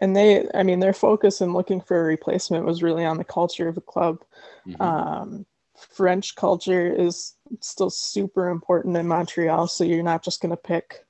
And 0.00 0.14
they 0.14 0.48
I 0.54 0.62
mean 0.62 0.78
their 0.78 0.92
focus 0.94 1.40
in 1.40 1.52
looking 1.52 1.80
for 1.80 2.00
a 2.00 2.04
replacement 2.04 2.64
was 2.64 2.82
really 2.82 3.04
on 3.04 3.18
the 3.18 3.24
culture 3.24 3.68
of 3.68 3.74
the 3.74 3.80
club. 3.80 4.24
Mhm. 4.66 4.80
Um, 4.80 5.46
French 5.76 6.36
culture 6.36 6.92
is 6.92 7.34
still 7.60 7.90
super 7.90 8.48
important 8.48 8.96
in 8.96 9.08
Montreal, 9.08 9.66
so 9.66 9.84
you're 9.84 10.02
not 10.02 10.22
just 10.22 10.40
going 10.40 10.50
to 10.50 10.56
pick, 10.56 11.05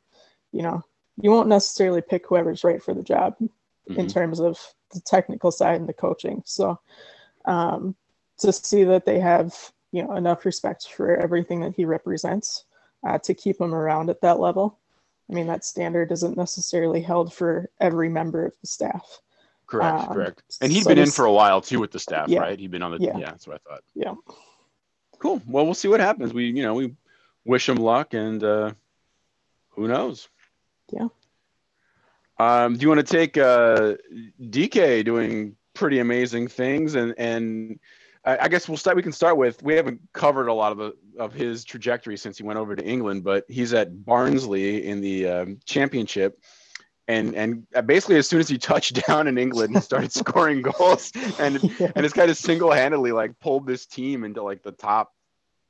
you 0.56 0.62
know, 0.62 0.82
you 1.20 1.30
won't 1.30 1.48
necessarily 1.48 2.00
pick 2.00 2.26
whoever's 2.26 2.64
right 2.64 2.82
for 2.82 2.94
the 2.94 3.02
job 3.02 3.36
in 3.40 4.06
Mhm. 4.06 4.12
terms 4.12 4.40
of 4.40 4.58
the 4.92 5.00
technical 5.00 5.50
side 5.50 5.78
and 5.80 5.88
the 5.88 5.92
coaching. 5.92 6.42
So 6.46 6.78
um, 7.44 7.94
to 8.38 8.52
see 8.52 8.84
that 8.84 9.04
they 9.06 9.20
have, 9.20 9.54
you 9.92 10.02
know, 10.02 10.14
enough 10.16 10.44
respect 10.44 10.88
for 10.88 11.16
everything 11.16 11.60
that 11.60 11.74
he 11.74 11.84
represents 11.84 12.64
uh, 13.06 13.18
to 13.18 13.34
keep 13.34 13.60
him 13.60 13.74
around 13.74 14.10
at 14.10 14.20
that 14.22 14.40
level. 14.40 14.78
I 15.30 15.34
mean, 15.34 15.46
that 15.48 15.64
standard 15.64 16.10
isn't 16.12 16.36
necessarily 16.36 17.00
held 17.02 17.32
for 17.32 17.70
every 17.80 18.08
member 18.08 18.46
of 18.46 18.54
the 18.60 18.66
staff. 18.66 19.20
correct, 19.68 20.08
um, 20.08 20.14
correct. 20.14 20.42
And 20.60 20.70
he'd 20.72 20.84
so 20.84 20.90
been 20.90 20.98
in 20.98 21.10
for 21.10 21.24
a 21.24 21.32
while 21.32 21.60
too 21.60 21.80
with 21.80 21.90
the 21.90 21.98
staff, 21.98 22.28
Yeah. 22.28 22.40
right? 22.40 22.58
He'd 22.58 22.70
been 22.70 22.82
on 22.82 22.92
the 22.92 22.98
Yeah. 22.98 23.18
yeah. 23.18 23.30
That's 23.30 23.46
what 23.48 23.60
I 23.60 23.68
thought. 23.68 23.82
Yeah. 23.94 24.14
Cool. 25.18 25.40
Well, 25.46 25.64
we'll 25.64 25.74
see 25.74 25.88
what 25.88 25.98
happens. 26.00 26.32
We 26.32 26.44
you 26.46 26.62
know 26.62 26.74
we 26.74 26.94
wish 27.44 27.68
him 27.68 27.76
luck, 27.76 28.14
and 28.14 28.42
uh, 28.44 28.72
who 29.70 29.88
knows. 29.88 30.28
Yeah. 30.90 31.08
Um, 32.38 32.76
do 32.76 32.82
you 32.82 32.88
want 32.88 33.06
to 33.06 33.16
take 33.16 33.36
uh, 33.38 33.94
DK 34.42 35.04
doing 35.04 35.56
pretty 35.74 35.98
amazing 36.00 36.48
things, 36.48 36.94
and 36.94 37.14
and 37.16 37.78
I, 38.24 38.38
I 38.42 38.48
guess 38.48 38.68
we'll 38.68 38.76
start. 38.76 38.96
We 38.96 39.02
can 39.02 39.12
start 39.12 39.36
with. 39.38 39.62
We 39.62 39.74
haven't 39.74 40.00
covered 40.12 40.48
a 40.48 40.52
lot 40.54 40.72
of 40.72 40.78
the 40.78 40.94
of 41.18 41.32
his 41.32 41.64
trajectory 41.64 42.16
since 42.18 42.36
he 42.36 42.44
went 42.44 42.58
over 42.58 42.76
to 42.76 42.84
England, 42.84 43.24
but 43.24 43.44
he's 43.48 43.72
at 43.72 44.04
Barnsley 44.04 44.86
in 44.86 45.00
the 45.00 45.26
um, 45.26 45.58
Championship, 45.64 46.38
and 47.08 47.34
and 47.34 47.66
basically 47.86 48.16
as 48.16 48.28
soon 48.28 48.40
as 48.40 48.48
he 48.50 48.58
touched 48.58 48.94
down 49.06 49.28
in 49.28 49.38
England, 49.38 49.74
he 49.74 49.80
started 49.80 50.12
scoring 50.22 50.60
goals, 50.60 51.12
and 51.38 51.62
Yeah. 51.80 51.92
and 51.96 52.04
it's 52.04 52.12
kind 52.14 52.30
of 52.30 52.36
single-handedly 52.36 53.12
like 53.12 53.38
pulled 53.40 53.66
this 53.66 53.86
team 53.86 54.24
into 54.24 54.42
like 54.42 54.62
the 54.62 54.72
top 54.72 55.14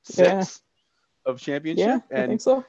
six 0.02 0.18
Yeah. 0.18 1.30
of 1.30 1.40
championship, 1.40 2.02
Yeah, 2.10 2.18
I 2.24 2.26
think 2.26 2.40
so. 2.40 2.64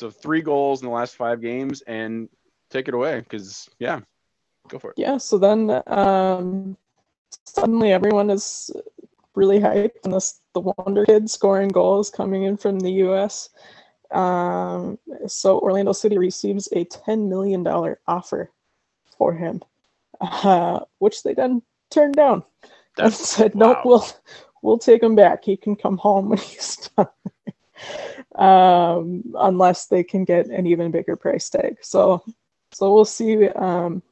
So 0.00 0.10
three 0.10 0.40
goals 0.40 0.80
in 0.80 0.88
the 0.88 0.94
last 0.94 1.14
five 1.14 1.40
games, 1.40 1.82
and 1.82 2.28
take 2.70 2.88
it 2.88 2.94
away 2.94 3.20
because 3.20 3.68
yeah, 3.78 4.00
go 4.68 4.78
for 4.78 4.90
it. 4.90 4.98
Yeah, 4.98 5.18
so 5.18 5.38
then 5.38 5.82
um, 5.86 6.76
suddenly 7.44 7.92
everyone 7.92 8.30
is 8.30 8.70
really 9.34 9.60
hyped 9.60 10.02
and 10.04 10.12
this 10.12 10.40
the 10.54 10.60
Wonder 10.60 11.04
Kid 11.04 11.30
scoring 11.30 11.68
goals 11.68 12.10
coming 12.10 12.44
in 12.44 12.56
from 12.56 12.80
the 12.80 12.92
U.S. 13.04 13.50
Um, 14.10 14.98
so 15.26 15.60
Orlando 15.60 15.92
City 15.92 16.18
receives 16.18 16.68
a 16.72 16.84
ten 16.84 17.28
million 17.28 17.62
dollar 17.62 18.00
offer 18.08 18.50
for 19.18 19.34
him, 19.34 19.60
uh, 20.20 20.80
which 20.98 21.22
they 21.22 21.34
then 21.34 21.62
turned 21.90 22.14
down 22.14 22.42
and 22.98 23.12
That's 23.12 23.28
said, 23.28 23.54
"Nope, 23.54 23.78
we'll 23.84 24.06
we'll 24.62 24.78
take 24.78 25.02
him 25.02 25.14
back. 25.14 25.44
He 25.44 25.56
can 25.56 25.76
come 25.76 25.98
home 25.98 26.30
when 26.30 26.38
he's 26.38 26.76
done." 26.96 27.08
Um, 28.36 29.24
unless 29.38 29.86
they 29.86 30.04
can 30.04 30.24
get 30.24 30.46
an 30.46 30.66
even 30.66 30.90
bigger 30.90 31.16
price 31.16 31.48
tag. 31.50 31.78
So, 31.82 32.22
so 32.72 32.94
we'll 32.94 33.04
see 33.04 33.48
um, 33.48 34.02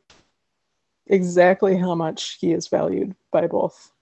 exactly 1.07 1.77
how 1.77 1.95
much 1.95 2.39
he 2.41 2.53
is 2.53 2.69
valued 2.69 3.15
by 3.31 3.47
both. 3.47 3.93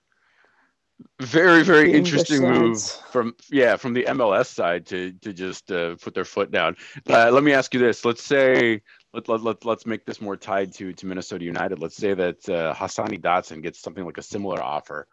very 1.20 1.62
very 1.62 1.92
interesting 1.92 2.40
move 2.40 2.82
from 3.10 3.34
yeah 3.50 3.76
from 3.76 3.92
the 3.92 4.04
MLS 4.04 4.46
side 4.46 4.86
to 4.86 5.12
to 5.20 5.32
just 5.32 5.70
uh, 5.70 5.94
put 5.96 6.14
their 6.14 6.24
foot 6.24 6.50
down. 6.50 6.76
Uh, 7.08 7.30
let 7.30 7.42
me 7.42 7.52
ask 7.52 7.74
you 7.74 7.80
this: 7.80 8.04
Let's 8.04 8.22
say 8.22 8.80
let, 9.12 9.28
let, 9.28 9.42
let, 9.42 9.64
let's 9.64 9.86
make 9.86 10.04
this 10.04 10.20
more 10.20 10.36
tied 10.36 10.72
to 10.74 10.92
to 10.92 11.06
Minnesota 11.06 11.44
United. 11.44 11.78
Let's 11.80 11.96
say 11.96 12.14
that 12.14 12.48
uh, 12.48 12.74
Hassani 12.74 13.20
Dotson 13.20 13.62
gets 13.62 13.80
something 13.80 14.04
like 14.04 14.18
a 14.18 14.22
similar 14.22 14.62
offer. 14.62 15.06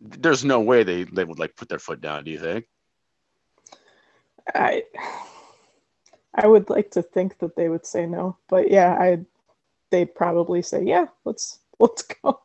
There's 0.00 0.44
no 0.44 0.60
way 0.60 0.82
they 0.82 1.04
they 1.04 1.24
would 1.24 1.38
like 1.38 1.56
put 1.56 1.68
their 1.68 1.78
foot 1.78 2.00
down. 2.00 2.24
Do 2.24 2.30
you 2.30 2.38
think? 2.38 2.66
I 4.54 4.84
I 6.34 6.46
would 6.46 6.70
like 6.70 6.90
to 6.92 7.02
think 7.02 7.38
that 7.38 7.56
they 7.56 7.68
would 7.68 7.86
say 7.86 8.06
no, 8.06 8.36
but 8.48 8.70
yeah, 8.70 8.96
I 8.98 9.20
they'd 9.90 10.14
probably 10.14 10.62
say 10.62 10.82
yeah. 10.84 11.06
Let's 11.24 11.58
let's 11.78 12.02
go. 12.02 12.40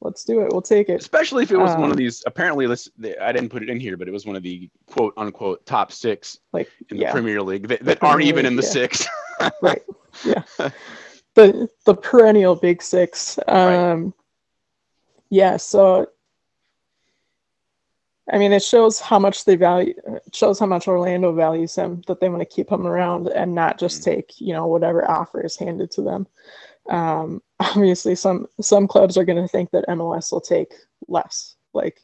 Let's 0.00 0.22
do 0.24 0.40
it. 0.42 0.52
We'll 0.52 0.62
take 0.62 0.88
it. 0.88 1.00
Especially 1.00 1.42
if 1.42 1.50
it 1.50 1.56
was 1.56 1.72
one 1.72 1.86
Um, 1.86 1.90
of 1.90 1.96
these. 1.96 2.22
Apparently, 2.26 2.66
this 2.68 2.88
I 3.20 3.32
didn't 3.32 3.48
put 3.48 3.62
it 3.64 3.68
in 3.68 3.80
here, 3.80 3.96
but 3.96 4.06
it 4.06 4.12
was 4.12 4.24
one 4.24 4.36
of 4.36 4.42
the 4.44 4.70
quote 4.86 5.14
unquote 5.16 5.66
top 5.66 5.90
six 5.90 6.38
Like 6.52 6.70
in 6.90 6.96
the 6.98 7.02
yeah, 7.02 7.12
Premier 7.12 7.42
League 7.42 7.66
that, 7.68 7.84
that 7.84 8.02
aren't 8.02 8.22
even 8.22 8.46
in 8.46 8.54
the 8.54 8.62
yeah. 8.62 8.68
six. 8.68 9.06
right. 9.62 9.82
Yeah. 10.24 10.42
the 11.34 11.68
the 11.84 11.94
perennial 11.94 12.54
big 12.54 12.82
six. 12.82 13.38
Um 13.48 14.14
yeah, 15.30 15.56
so 15.56 16.08
I 18.30 18.38
mean 18.38 18.52
it 18.52 18.62
shows 18.62 19.00
how 19.00 19.18
much 19.18 19.44
they 19.44 19.56
value 19.56 19.94
it 20.06 20.34
shows 20.34 20.58
how 20.58 20.66
much 20.66 20.88
Orlando 20.88 21.32
values 21.32 21.74
him 21.74 22.02
that 22.06 22.20
they 22.20 22.28
want 22.28 22.40
to 22.40 22.54
keep 22.54 22.70
him 22.70 22.86
around 22.86 23.28
and 23.28 23.54
not 23.54 23.78
just 23.78 24.02
take, 24.02 24.40
you 24.40 24.52
know, 24.52 24.66
whatever 24.66 25.10
offer 25.10 25.44
is 25.44 25.56
handed 25.56 25.90
to 25.92 26.02
them. 26.02 26.26
Um 26.90 27.42
obviously 27.60 28.14
some 28.14 28.46
some 28.60 28.86
clubs 28.86 29.16
are 29.16 29.24
going 29.24 29.42
to 29.42 29.48
think 29.48 29.70
that 29.70 29.88
MLS 29.88 30.32
will 30.32 30.40
take 30.40 30.74
less. 31.06 31.56
Like 31.72 32.00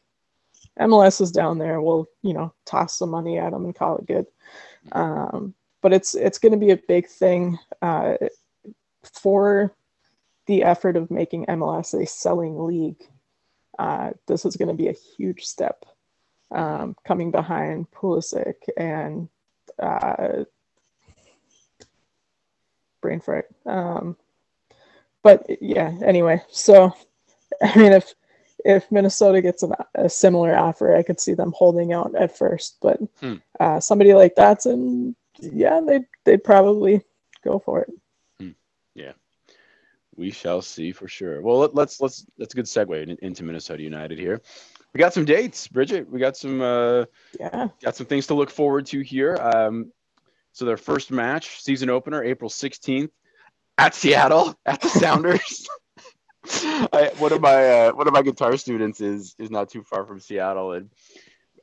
MLS 0.79 1.21
is 1.21 1.31
down 1.31 1.57
there, 1.57 1.81
we'll, 1.81 2.07
you 2.21 2.33
know, 2.33 2.53
toss 2.65 2.97
some 2.97 3.09
money 3.09 3.37
at 3.37 3.51
them 3.51 3.65
and 3.65 3.75
call 3.75 3.97
it 3.97 4.07
good. 4.07 4.25
Um 4.91 5.53
but 5.85 5.93
it's 5.93 6.15
it's 6.15 6.39
going 6.39 6.51
to 6.51 6.57
be 6.57 6.71
a 6.71 6.77
big 6.77 7.07
thing 7.07 7.59
uh, 7.83 8.15
for 9.03 9.71
the 10.47 10.63
effort 10.63 10.97
of 10.97 11.11
making 11.11 11.45
MLS 11.45 11.93
a 11.93 12.07
selling 12.07 12.65
league, 12.65 13.03
uh, 13.77 14.09
this 14.27 14.45
is 14.45 14.55
going 14.55 14.67
to 14.67 14.73
be 14.73 14.87
a 14.87 14.95
huge 15.17 15.43
step 15.43 15.85
um, 16.51 16.95
coming 17.05 17.31
behind 17.31 17.89
Pulisic 17.91 18.55
and 18.77 19.29
uh, 19.79 20.43
brain 23.01 23.19
fart. 23.19 23.47
Um, 23.65 24.15
but 25.23 25.45
yeah, 25.61 25.97
anyway, 26.03 26.41
so 26.49 26.93
I 27.61 27.77
mean, 27.77 27.93
if 27.93 28.13
if 28.63 28.91
Minnesota 28.91 29.41
gets 29.41 29.63
an, 29.63 29.73
a 29.93 30.09
similar 30.09 30.55
offer, 30.57 30.95
I 30.95 31.03
could 31.03 31.19
see 31.19 31.33
them 31.33 31.53
holding 31.55 31.93
out 31.93 32.15
at 32.15 32.37
first. 32.37 32.77
But 32.81 32.99
Hmm. 33.19 33.35
uh, 33.59 33.79
somebody 33.79 34.13
like 34.13 34.35
that's 34.35 34.65
Dotson, 34.65 35.15
yeah, 35.39 35.81
they'd 35.85 36.05
they'd 36.23 36.43
probably 36.43 37.03
go 37.43 37.59
for 37.59 37.81
it. 37.81 37.89
Yeah. 38.95 39.11
We 40.15 40.31
shall 40.31 40.61
see 40.61 40.93
for 40.93 41.09
sure. 41.09 41.41
Well, 41.41 41.59
let, 41.59 41.75
let's 41.75 41.99
let's 41.99 42.25
that's 42.37 42.53
a 42.53 42.55
good 42.55 42.65
segue 42.65 43.19
into 43.19 43.43
Minnesota 43.43 43.83
United 43.83 44.17
here. 44.17 44.41
We 44.95 44.99
got 44.99 45.13
some 45.13 45.25
dates, 45.25 45.67
Bridget. 45.67 46.09
We 46.09 46.21
got 46.21 46.37
some 46.37 46.61
uh, 46.61 47.03
Yeah, 47.37 47.67
got 47.83 47.97
some 47.97 48.05
things 48.05 48.27
to 48.27 48.33
look 48.33 48.49
forward 48.49 48.85
to 48.87 49.01
here. 49.01 49.35
Um, 49.35 49.91
so 50.53 50.63
their 50.63 50.77
first 50.77 51.11
match, 51.11 51.61
season 51.61 51.89
opener, 51.89 52.23
April 52.23 52.49
16th 52.49 53.09
at 53.77 53.93
Seattle 53.93 54.57
at 54.65 54.79
the 54.79 54.87
Sounders. 54.87 55.67
I, 56.93 57.11
one 57.17 57.33
of 57.33 57.41
my 57.41 57.87
uh, 57.87 57.91
one 57.91 58.07
of 58.07 58.13
my 58.13 58.21
guitar 58.21 58.55
students 58.55 59.01
is 59.01 59.35
is 59.37 59.51
not 59.51 59.67
too 59.67 59.83
far 59.83 60.05
from 60.05 60.21
Seattle, 60.21 60.71
and 60.71 60.89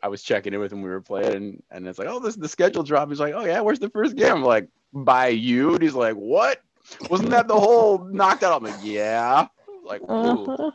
I 0.02 0.08
was 0.08 0.22
checking 0.22 0.52
in 0.52 0.60
with 0.60 0.70
him. 0.70 0.82
We 0.82 0.90
were 0.90 1.00
playing, 1.00 1.34
and, 1.34 1.62
and 1.70 1.88
it's 1.88 1.98
like, 1.98 2.08
oh, 2.08 2.18
this 2.20 2.36
the 2.36 2.48
schedule 2.48 2.82
drop. 2.82 3.08
He's 3.08 3.20
like, 3.20 3.32
oh 3.32 3.46
yeah, 3.46 3.62
where's 3.62 3.78
the 3.78 3.88
first 3.88 4.14
game? 4.14 4.30
I'm 4.30 4.42
like, 4.42 4.68
by 4.92 5.28
you. 5.28 5.72
And 5.72 5.82
he's 5.82 5.94
like, 5.94 6.16
what? 6.16 6.60
Wasn't 7.08 7.30
that 7.30 7.48
the 7.48 7.58
whole 7.58 8.04
knocked 8.04 8.42
out? 8.42 8.60
I'm 8.60 8.70
like, 8.70 8.80
yeah. 8.82 9.46
Like, 9.86 10.02
ooh, 10.02 10.44
uh-huh. 10.52 10.70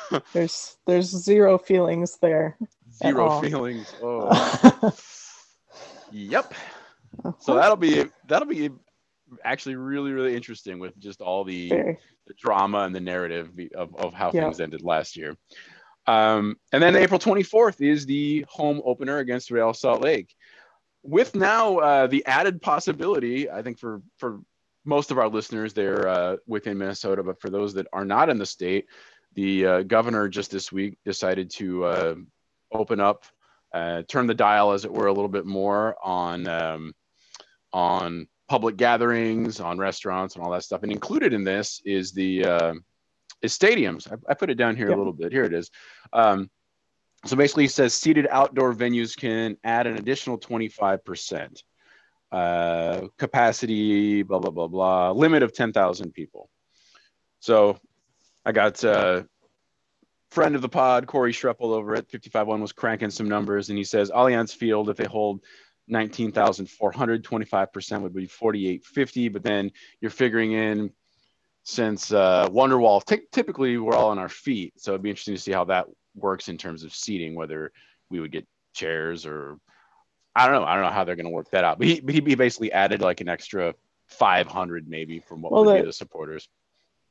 there's 0.32 0.76
there's 0.86 1.06
zero 1.08 1.58
feelings 1.58 2.18
there. 2.20 2.56
zero 3.02 3.40
feelings. 3.40 3.94
Oh, 4.02 4.28
Uh-huh. 4.28 4.90
yep. 6.10 6.54
So 7.40 7.54
that'll 7.54 7.76
be 7.76 8.04
that'll 8.26 8.48
be 8.48 8.70
actually 9.44 9.76
really 9.76 10.12
really 10.12 10.34
interesting 10.34 10.78
with 10.78 10.98
just 10.98 11.20
all 11.20 11.44
the, 11.44 11.68
Very. 11.70 11.98
the 12.26 12.34
drama 12.34 12.80
and 12.80 12.94
the 12.94 13.00
narrative 13.00 13.50
of, 13.74 13.94
of 13.96 14.12
how 14.12 14.30
Yeah. 14.32 14.44
things 14.44 14.60
ended 14.60 14.82
last 14.82 15.16
year. 15.16 15.36
Um, 16.06 16.56
and 16.72 16.82
then 16.82 16.96
April 16.96 17.20
24th 17.20 17.80
is 17.80 18.06
the 18.06 18.44
home 18.48 18.82
opener 18.84 19.18
against 19.18 19.50
Real 19.52 19.72
Salt 19.72 20.02
Lake. 20.02 20.34
With 21.04 21.34
now 21.36 21.78
uh, 21.78 22.06
the 22.08 22.26
added 22.26 22.60
possibility, 22.60 23.50
I 23.50 23.62
think 23.62 23.78
for 23.78 24.02
for 24.18 24.40
most 24.84 25.12
of 25.12 25.18
our 25.18 25.28
listeners, 25.28 25.72
they're 25.74 26.08
uh, 26.08 26.36
within 26.46 26.76
Minnesota, 26.78 27.22
but 27.22 27.40
for 27.40 27.50
those 27.50 27.74
that 27.74 27.86
are 27.92 28.04
not 28.04 28.28
in 28.28 28.38
the 28.38 28.46
state, 28.46 28.86
the 29.34 29.66
uh, 29.66 29.82
governor 29.82 30.28
just 30.28 30.50
this 30.50 30.70
week 30.72 30.98
decided 31.04 31.50
to 31.50 31.84
uh, 31.84 32.14
open 32.72 33.00
up, 33.00 33.24
uh, 33.72 34.02
turn 34.08 34.26
the 34.26 34.34
dial, 34.34 34.72
as 34.72 34.84
it 34.84 34.92
were, 34.92 35.06
a 35.06 35.12
little 35.12 35.28
bit 35.28 35.46
more 35.46 35.96
on 36.02 36.46
um, 36.46 36.92
on 37.72 38.28
public 38.48 38.76
gatherings, 38.76 39.60
on 39.60 39.78
restaurants, 39.78 40.34
and 40.34 40.44
all 40.44 40.50
that 40.50 40.62
stuff. 40.64 40.82
And 40.82 40.92
included 40.92 41.32
in 41.32 41.44
this 41.44 41.80
is 41.84 42.12
the 42.12 42.44
uh, 42.44 42.74
is 43.40 43.56
stadiums. 43.58 44.10
I, 44.10 44.16
I 44.30 44.34
put 44.34 44.50
it 44.50 44.56
down 44.56 44.76
here 44.76 44.88
Yep. 44.88 44.96
a 44.96 44.98
little 44.98 45.12
bit. 45.12 45.32
Here 45.32 45.44
it 45.44 45.54
is. 45.54 45.70
Um, 46.12 46.50
so 47.24 47.36
basically, 47.36 47.66
it 47.66 47.70
says 47.70 47.94
seated 47.94 48.26
outdoor 48.30 48.74
venues 48.74 49.16
can 49.16 49.56
add 49.64 49.86
an 49.86 49.96
additional 49.96 50.38
25%. 50.38 51.62
Uh, 52.32 53.08
capacity, 53.18 54.22
blah, 54.22 54.38
blah, 54.38 54.50
blah, 54.50 54.66
blah. 54.66 55.10
Limit 55.10 55.42
of 55.42 55.52
10,000 55.52 56.12
people. 56.14 56.48
So 57.40 57.78
I 58.44 58.52
got 58.52 58.82
uh, 58.84 59.22
friend 60.30 60.54
of 60.54 60.62
the 60.62 60.68
pod, 60.68 61.06
Corey 61.06 61.32
Schreppel 61.32 61.72
over 61.74 61.94
at 61.94 62.10
551 62.10 62.60
was 62.60 62.72
cranking 62.72 63.10
some 63.10 63.28
numbers, 63.28 63.68
and 63.68 63.78
he 63.78 63.84
says 63.84 64.10
Allianz 64.10 64.54
Field, 64.54 64.88
if 64.90 64.96
they 64.96 65.04
hold 65.04 65.40
19,400, 65.88 67.24
25% 67.24 68.02
would 68.02 68.14
be 68.14 68.26
4850. 68.26 69.28
But 69.28 69.42
then 69.42 69.70
you're 70.00 70.10
figuring 70.10 70.52
in 70.52 70.90
since 71.64 72.12
uh, 72.12 72.48
Wonderwall, 72.48 73.04
ty- 73.04 73.20
typically 73.30 73.78
we're 73.78 73.94
all 73.94 74.10
on 74.10 74.18
our 74.18 74.28
feet. 74.28 74.74
So 74.76 74.92
it'd 74.92 75.02
be 75.02 75.10
interesting 75.10 75.34
to 75.34 75.40
see 75.40 75.52
how 75.52 75.64
that 75.64 75.86
works 76.16 76.48
in 76.48 76.58
terms 76.58 76.82
of 76.82 76.94
seating, 76.94 77.34
whether 77.34 77.72
we 78.10 78.20
would 78.20 78.32
get 78.32 78.46
chairs 78.74 79.26
or 79.26 79.58
I 80.34 80.46
don't 80.46 80.60
know. 80.60 80.66
I 80.66 80.74
don't 80.74 80.84
know 80.84 80.90
how 80.90 81.04
they're 81.04 81.14
going 81.16 81.26
to 81.26 81.30
work 81.30 81.50
that 81.50 81.62
out. 81.62 81.78
But 81.78 81.86
he, 81.86 82.00
but 82.00 82.14
he 82.14 82.20
basically 82.34 82.72
added 82.72 83.02
like 83.02 83.20
an 83.20 83.28
extra 83.28 83.74
500 84.08 84.88
maybe 84.88 85.20
from 85.20 85.42
what 85.42 85.52
Well, 85.52 85.64
would 85.66 85.74
be 85.74 85.80
the- 85.80 85.86
the 85.86 85.92
supporters. 85.92 86.48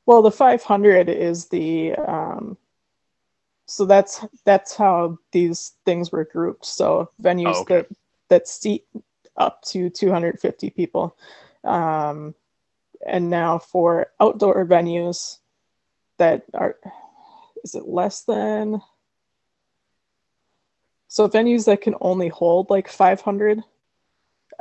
Well, 0.05 0.21
the 0.21 0.31
500 0.31 1.09
is 1.09 1.47
the 1.47 1.93
um, 1.95 2.57
so 3.67 3.85
that's 3.85 4.25
that's 4.43 4.75
how 4.75 5.17
these 5.31 5.73
things 5.85 6.11
were 6.11 6.25
grouped. 6.25 6.65
So 6.65 7.09
venues 7.21 7.55
Oh, 7.55 7.61
okay. 7.61 7.75
that 7.79 7.87
that 8.29 8.47
seat 8.47 8.85
up 9.37 9.61
to 9.63 9.89
250 9.89 10.69
people, 10.71 11.15
um, 11.63 12.35
and 13.05 13.29
now 13.29 13.59
for 13.59 14.07
outdoor 14.19 14.65
venues 14.65 15.37
that 16.17 16.43
are 16.53 16.75
is 17.63 17.75
it 17.75 17.87
less 17.87 18.23
than 18.23 18.81
so 21.07 21.27
venues 21.27 21.65
that 21.65 21.81
can 21.81 21.95
only 22.01 22.27
hold 22.29 22.69
like 22.69 22.87
500 22.87 23.63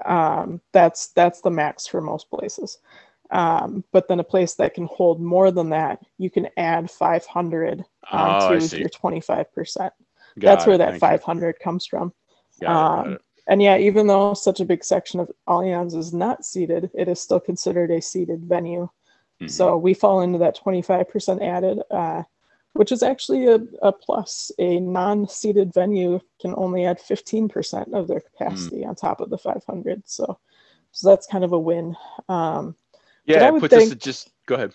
um, 0.04 0.60
that's 0.72 1.08
that's 1.08 1.40
the 1.40 1.50
max 1.50 1.86
for 1.86 2.00
most 2.00 2.30
places 2.30 2.78
um, 3.30 3.84
but 3.92 4.08
then 4.08 4.20
a 4.20 4.24
place 4.24 4.54
that 4.54 4.74
can 4.74 4.86
hold 4.86 5.20
more 5.20 5.50
than 5.50 5.70
that, 5.70 6.00
you 6.18 6.30
can 6.30 6.48
add 6.56 6.90
500 6.90 7.84
Oh, 8.12 8.16
I 8.16 8.54
onto 8.54 8.76
your 8.76 8.88
25%. 8.88 9.46
Got 9.76 9.94
That's 10.38 10.66
where 10.66 10.78
that 10.78 10.90
Thank 10.90 11.02
you. 11.02 11.08
500 11.08 11.60
comes 11.60 11.86
from. 11.86 12.12
Got 12.60 13.06
um, 13.06 13.12
it. 13.14 13.22
And 13.48 13.62
yeah, 13.62 13.78
even 13.78 14.06
though 14.06 14.34
such 14.34 14.60
a 14.60 14.64
big 14.64 14.84
section 14.84 15.18
of 15.20 15.30
Allianz 15.48 15.96
is 15.96 16.12
not 16.12 16.44
seated, 16.44 16.90
it 16.94 17.08
is 17.08 17.20
still 17.20 17.40
considered 17.40 17.90
a 17.90 18.00
seated 18.00 18.44
venue. 18.44 18.88
Mhm. 19.40 19.50
So 19.50 19.76
we 19.76 19.94
fall 19.94 20.20
into 20.20 20.38
that 20.38 20.56
25% 20.56 21.42
added, 21.42 21.80
uh, 21.90 22.22
which 22.74 22.92
is 22.92 23.02
actually 23.02 23.46
a, 23.46 23.58
a 23.82 23.92
plus. 23.92 24.52
A 24.58 24.78
non 24.78 25.26
seated 25.26 25.72
venue 25.74 26.20
can 26.40 26.54
only 26.56 26.84
add 26.84 27.00
15% 27.00 27.92
of 27.92 28.06
their 28.06 28.20
capacity 28.20 28.84
on 28.84 28.94
top 28.94 29.20
of 29.20 29.30
the 29.30 29.38
500. 29.38 30.02
So, 30.06 30.38
so 30.92 31.08
that's 31.08 31.26
kind 31.26 31.42
of 31.44 31.52
a 31.52 31.58
win. 31.58 31.96
Um, 32.28 32.76
yeah, 33.24 33.44
I 33.44 33.48
it 33.48 33.52
would 33.52 33.60
puts 33.60 33.74
us 33.74 33.80
think- 33.82 33.92
at 33.92 34.00
just 34.00 34.30
go 34.46 34.54
ahead. 34.56 34.74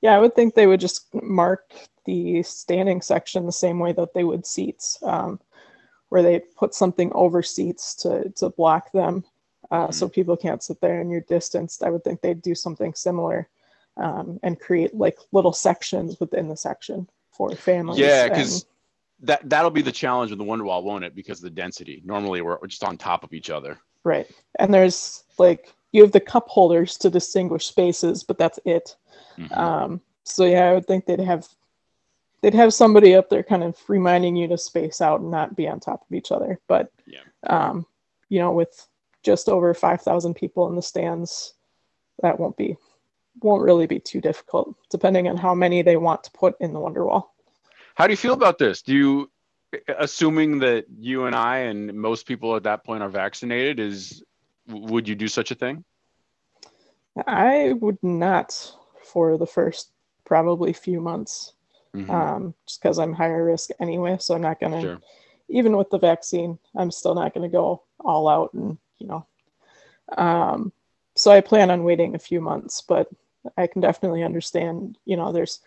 yeah, 0.00 0.14
I 0.16 0.18
would 0.18 0.34
think 0.34 0.54
they 0.54 0.66
would 0.66 0.80
just 0.80 1.12
mark 1.14 1.72
the 2.06 2.42
standing 2.42 3.02
section 3.02 3.46
the 3.46 3.52
same 3.52 3.78
way 3.78 3.92
that 3.92 4.14
they 4.14 4.24
would 4.24 4.46
seats, 4.46 4.98
um, 5.02 5.38
where 6.08 6.22
they 6.22 6.40
put 6.56 6.74
something 6.74 7.10
over 7.14 7.42
seats 7.42 7.94
to 7.96 8.30
to 8.36 8.50
block 8.50 8.90
them, 8.92 9.24
uh, 9.70 9.90
so 9.90 10.08
people 10.08 10.36
can't 10.36 10.62
sit 10.62 10.80
there 10.80 11.00
and 11.00 11.10
you're 11.10 11.20
distanced. 11.22 11.82
I 11.82 11.90
would 11.90 12.02
think 12.04 12.20
they'd 12.20 12.42
do 12.42 12.54
something 12.54 12.94
similar, 12.94 13.48
um, 13.96 14.40
and 14.42 14.58
create 14.58 14.94
like 14.94 15.18
little 15.32 15.52
sections 15.52 16.18
within 16.20 16.48
the 16.48 16.56
section 16.56 17.08
for 17.32 17.54
families. 17.54 18.00
Yeah, 18.00 18.28
because 18.28 18.66
that 19.20 19.48
that'll 19.48 19.70
be 19.70 19.82
the 19.82 19.92
challenge 19.92 20.30
with 20.30 20.38
the 20.38 20.44
Wonderwall, 20.44 20.82
won't 20.82 21.04
it? 21.04 21.14
Because 21.14 21.38
of 21.38 21.44
the 21.44 21.50
density. 21.50 22.02
Normally 22.04 22.40
we're 22.40 22.58
we're 22.60 22.68
just 22.68 22.82
on 22.84 22.96
top 22.96 23.22
of 23.22 23.32
each 23.34 23.50
other. 23.50 23.78
Right. 24.02 24.26
And 24.58 24.72
there's 24.72 25.24
like 25.38 25.72
you 25.92 26.02
have 26.02 26.12
the 26.12 26.20
cup 26.20 26.48
holders 26.48 26.96
to 26.98 27.10
distinguish 27.10 27.66
spaces, 27.66 28.22
but 28.22 28.38
that's 28.38 28.58
it. 28.64 28.96
Mhm. 29.38 29.56
Um, 29.56 30.00
so 30.24 30.44
yeah, 30.44 30.70
I 30.70 30.74
would 30.74 30.86
think 30.86 31.06
they'd 31.06 31.20
have 31.20 31.48
they'd 32.42 32.54
have 32.54 32.72
somebody 32.72 33.14
up 33.14 33.28
there 33.28 33.42
kind 33.42 33.62
of 33.62 33.76
reminding 33.88 34.34
you 34.34 34.48
to 34.48 34.56
space 34.56 35.00
out 35.02 35.20
and 35.20 35.30
not 35.30 35.56
be 35.56 35.68
on 35.68 35.78
top 35.78 36.02
of 36.08 36.14
each 36.14 36.32
other. 36.32 36.58
But 36.68 36.90
Yeah. 37.06 37.20
um, 37.46 37.86
you 38.28 38.38
know, 38.38 38.52
with 38.52 38.86
just 39.22 39.48
over 39.48 39.74
five 39.74 40.00
thousand 40.00 40.34
people 40.34 40.68
in 40.68 40.76
the 40.76 40.82
stands, 40.82 41.54
that 42.22 42.38
won't 42.38 42.56
be 42.56 42.76
won't 43.42 43.62
really 43.62 43.86
be 43.86 44.00
too 44.00 44.20
difficult, 44.20 44.74
depending 44.90 45.28
on 45.28 45.36
how 45.36 45.54
many 45.54 45.82
they 45.82 45.96
want 45.96 46.24
to 46.24 46.30
put 46.32 46.54
in 46.60 46.72
the 46.72 46.80
Wonderwall. 46.80 47.28
How 47.94 48.06
do 48.06 48.12
you 48.12 48.16
feel 48.16 48.34
about 48.34 48.58
this? 48.58 48.82
Do 48.82 48.94
you, 48.94 49.30
assuming 49.88 50.58
that 50.60 50.86
you 50.98 51.24
and 51.24 51.34
I 51.34 51.58
and 51.58 51.92
most 51.94 52.26
people 52.26 52.56
at 52.56 52.64
that 52.64 52.84
point 52.84 53.02
are 53.02 53.08
vaccinated, 53.08 53.78
is 53.80 54.22
would 54.70 55.08
you 55.08 55.14
do 55.14 55.28
such 55.28 55.50
a 55.50 55.54
thing? 55.54 55.84
I 57.26 57.72
would 57.80 57.98
not 58.02 58.74
for 59.04 59.36
the 59.36 59.46
first 59.46 59.90
probably 60.24 60.72
few 60.72 61.00
months. 61.00 61.52
Mhm. 61.94 62.08
um, 62.08 62.54
just 62.66 62.80
because 62.80 63.00
I'm 63.00 63.12
higher 63.12 63.44
risk 63.44 63.70
anyway. 63.80 64.16
So 64.20 64.34
I'm 64.36 64.42
not 64.42 64.60
going 64.60 64.72
to, 64.72 64.80
Sure. 64.80 65.00
even 65.48 65.76
with 65.76 65.90
the 65.90 65.98
vaccine, 65.98 66.56
I'm 66.76 66.92
still 66.92 67.16
not 67.16 67.34
going 67.34 67.50
to 67.50 67.52
go 67.52 67.82
all 67.98 68.28
out 68.28 68.54
and, 68.54 68.78
you 68.98 69.08
know. 69.08 69.26
Um, 70.16 70.72
so 71.16 71.32
I 71.32 71.40
plan 71.40 71.68
on 71.70 71.82
waiting 71.82 72.14
a 72.14 72.18
few 72.20 72.40
months, 72.40 72.80
but 72.80 73.08
I 73.56 73.66
can 73.66 73.80
definitely 73.80 74.22
understand, 74.22 74.98
you 75.04 75.16
know, 75.16 75.32
there's, 75.32 75.60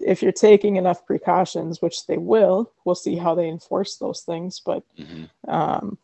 if 0.00 0.22
you're 0.22 0.32
taking 0.32 0.74
enough 0.74 1.06
precautions, 1.06 1.80
which 1.80 2.06
they 2.06 2.18
will, 2.18 2.72
we'll 2.84 2.96
see 2.96 3.16
how 3.16 3.36
they 3.36 3.48
enforce 3.48 3.96
those 3.96 4.22
things, 4.22 4.58
but 4.58 4.82
Mhm. 4.98 5.28
um, 5.46 5.98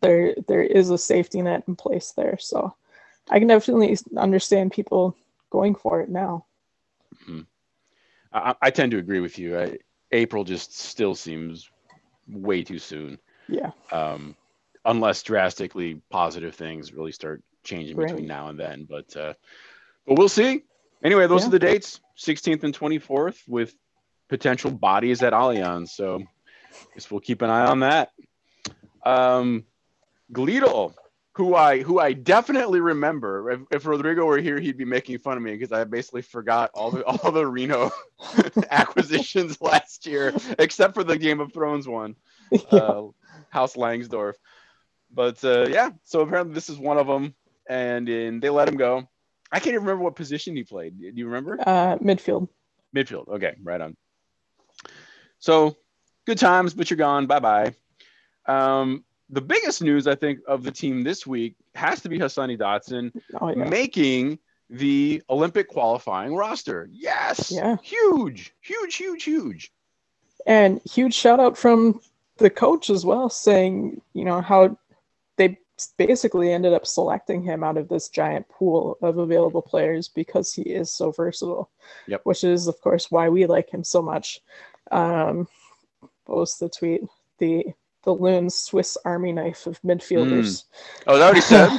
there 0.00 0.34
there 0.48 0.62
is 0.62 0.90
a 0.90 0.98
safety 0.98 1.42
net 1.42 1.64
in 1.68 1.76
place 1.76 2.12
there. 2.12 2.38
So 2.38 2.74
I 3.30 3.38
can 3.38 3.48
definitely 3.48 3.96
understand 4.16 4.72
people 4.72 5.16
going 5.50 5.74
for 5.74 6.00
it 6.00 6.08
now. 6.08 6.46
I, 8.32 8.54
I 8.60 8.70
tend 8.70 8.92
to 8.92 8.98
agree 8.98 9.20
with 9.20 9.38
you. 9.38 9.58
I, 9.58 9.78
April 10.10 10.44
just 10.44 10.78
still 10.78 11.14
seems 11.14 11.70
way 12.28 12.62
too 12.62 12.78
soon, 12.78 13.18
Yeah. 13.48 13.70
um, 13.92 14.36
unless 14.84 15.22
drastically 15.22 16.00
positive 16.10 16.54
things 16.54 16.92
really 16.92 17.12
start 17.12 17.42
changing 17.62 17.96
between 17.96 18.26
now 18.26 18.48
and 18.48 18.58
then. 18.58 18.86
But 18.88 19.16
uh, 19.16 19.34
but 20.06 20.18
we'll 20.18 20.28
see. 20.28 20.62
Anyway, 21.02 21.26
those 21.26 21.42
Yeah. 21.42 21.48
are 21.48 21.52
the 21.52 21.58
dates: 21.58 22.00
16th 22.18 22.64
and 22.64 22.76
24th, 22.76 23.38
with 23.48 23.74
potential 24.28 24.70
bodies 24.70 25.22
at 25.22 25.32
Allianz. 25.32 25.88
So 25.90 26.22
guess 26.94 27.10
we'll 27.10 27.20
keep 27.20 27.42
an 27.42 27.50
eye 27.50 27.66
on 27.66 27.80
that. 27.80 28.10
Um, 29.04 29.64
Glidel, 30.32 30.94
who 31.34 31.54
I 31.54 31.82
who 31.82 31.98
I 31.98 32.12
definitely 32.12 32.80
remember. 32.80 33.50
If, 33.50 33.60
if 33.70 33.86
Rodrigo 33.86 34.24
were 34.24 34.38
here, 34.38 34.58
he'd 34.58 34.78
be 34.78 34.84
making 34.84 35.18
fun 35.18 35.36
of 35.36 35.42
me 35.42 35.52
because 35.52 35.72
I 35.72 35.84
basically 35.84 36.22
forgot 36.22 36.70
all 36.74 36.90
the 36.90 37.04
all 37.04 37.32
the 37.32 37.46
Reno 37.46 37.90
acquisitions 38.70 39.60
last 39.60 40.06
year, 40.06 40.32
except 40.58 40.94
for 40.94 41.04
the 41.04 41.18
Game 41.18 41.40
of 41.40 41.52
Thrones 41.52 41.86
one, 41.86 42.16
Yeah. 42.50 42.58
uh, 42.70 43.08
House 43.50 43.76
Langsdorf. 43.76 44.34
But 45.12 45.44
uh, 45.44 45.66
yeah, 45.68 45.90
so 46.04 46.20
apparently 46.20 46.54
this 46.54 46.68
is 46.68 46.78
one 46.78 46.98
of 46.98 47.06
them, 47.06 47.34
and, 47.68 48.08
and 48.08 48.42
they 48.42 48.50
let 48.50 48.68
him 48.68 48.76
go. 48.76 49.08
I 49.52 49.60
can't 49.60 49.74
even 49.74 49.82
remember 49.84 50.02
what 50.02 50.16
position 50.16 50.56
he 50.56 50.64
played. 50.64 50.98
Do 50.98 51.12
you 51.14 51.26
remember? 51.26 51.58
Uh, 51.60 51.96
midfield. 51.98 52.48
Midfield. 52.96 53.28
Okay, 53.28 53.54
right 53.62 53.80
on. 53.80 53.96
So 55.38 55.76
good 56.26 56.38
times, 56.38 56.74
but 56.74 56.90
you're 56.90 56.96
gone. 56.96 57.26
Bye 57.26 57.38
bye. 57.38 57.74
Um, 58.46 59.04
the 59.30 59.40
biggest 59.40 59.82
news 59.82 60.06
I 60.06 60.14
think 60.14 60.40
of 60.46 60.62
the 60.62 60.70
team 60.70 61.02
this 61.02 61.26
week 61.26 61.56
has 61.74 62.00
to 62.02 62.08
be 62.08 62.18
Hassani 62.18 62.58
Dotson 62.58 63.12
Oh 63.40 63.48
yeah. 63.48 63.68
making 63.68 64.38
the 64.70 65.22
Olympic 65.30 65.68
qualifying 65.68 66.34
roster. 66.34 66.88
Yes. 66.92 67.50
Yeah. 67.50 67.76
Huge, 67.82 68.54
huge, 68.60 68.94
huge, 68.96 69.24
huge. 69.24 69.72
And 70.46 70.80
huge 70.90 71.14
shout 71.14 71.40
out 71.40 71.56
from 71.56 72.00
the 72.36 72.50
coach 72.50 72.90
as 72.90 73.04
well, 73.04 73.28
saying, 73.28 74.00
you 74.12 74.24
know, 74.24 74.40
how 74.40 74.76
they 75.36 75.58
basically 75.96 76.52
ended 76.52 76.72
up 76.72 76.86
selecting 76.86 77.42
him 77.42 77.64
out 77.64 77.76
of 77.76 77.88
this 77.88 78.08
giant 78.08 78.48
pool 78.48 78.98
of 79.02 79.18
available 79.18 79.62
players 79.62 80.08
because 80.08 80.52
he 80.52 80.62
is 80.62 80.90
so 80.90 81.10
versatile. 81.12 81.70
Yep. 82.06 82.20
Which 82.24 82.44
is, 82.44 82.68
of 82.68 82.80
course, 82.80 83.10
why 83.10 83.28
we 83.28 83.46
like 83.46 83.70
him 83.70 83.84
so 83.84 84.02
much. 84.02 84.40
Um, 84.90 85.48
what 86.26 86.38
was 86.38 86.58
the 86.58 86.68
tweet? 86.68 87.02
The 87.38 87.66
the 88.04 88.12
loons 88.12 88.54
Swiss 88.54 88.96
Army 89.04 89.32
knife 89.32 89.66
of 89.66 89.80
midfielders. 89.82 90.64
Oh, 91.06 91.16
that 91.18 91.24
already 91.24 91.40
said. 91.40 91.70